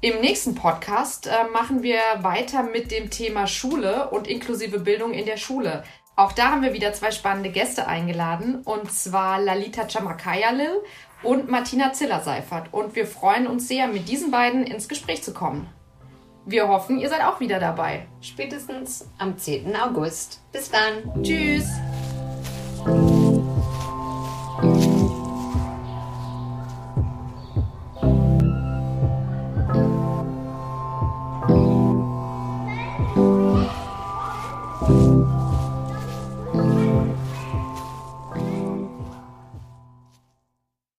Im 0.00 0.20
nächsten 0.20 0.54
Podcast 0.54 1.28
äh, 1.28 1.44
machen 1.52 1.82
wir 1.82 2.00
weiter 2.22 2.64
mit 2.64 2.90
dem 2.90 3.08
Thema 3.10 3.46
Schule 3.46 4.10
und 4.10 4.26
inklusive 4.26 4.80
Bildung 4.80 5.12
in 5.12 5.26
der 5.26 5.36
Schule. 5.36 5.84
Auch 6.14 6.32
da 6.32 6.50
haben 6.50 6.62
wir 6.62 6.74
wieder 6.74 6.92
zwei 6.92 7.10
spannende 7.10 7.50
Gäste 7.50 7.86
eingeladen, 7.86 8.62
und 8.64 8.92
zwar 8.92 9.40
Lalita 9.40 9.86
Chamakayalil 9.86 10.82
und 11.22 11.50
Martina 11.50 11.92
Ziller-Seifert. 11.92 12.72
Und 12.72 12.94
wir 12.94 13.06
freuen 13.06 13.46
uns 13.46 13.68
sehr, 13.68 13.86
mit 13.88 14.08
diesen 14.08 14.30
beiden 14.30 14.64
ins 14.64 14.88
Gespräch 14.88 15.22
zu 15.22 15.32
kommen. 15.32 15.68
Wir 16.44 16.68
hoffen, 16.68 16.98
ihr 16.98 17.08
seid 17.08 17.22
auch 17.22 17.40
wieder 17.40 17.60
dabei. 17.60 18.06
Spätestens 18.20 19.08
am 19.18 19.38
10. 19.38 19.76
August. 19.76 20.42
Bis 20.52 20.70
dann. 20.70 21.22
Tschüss. 21.22 21.68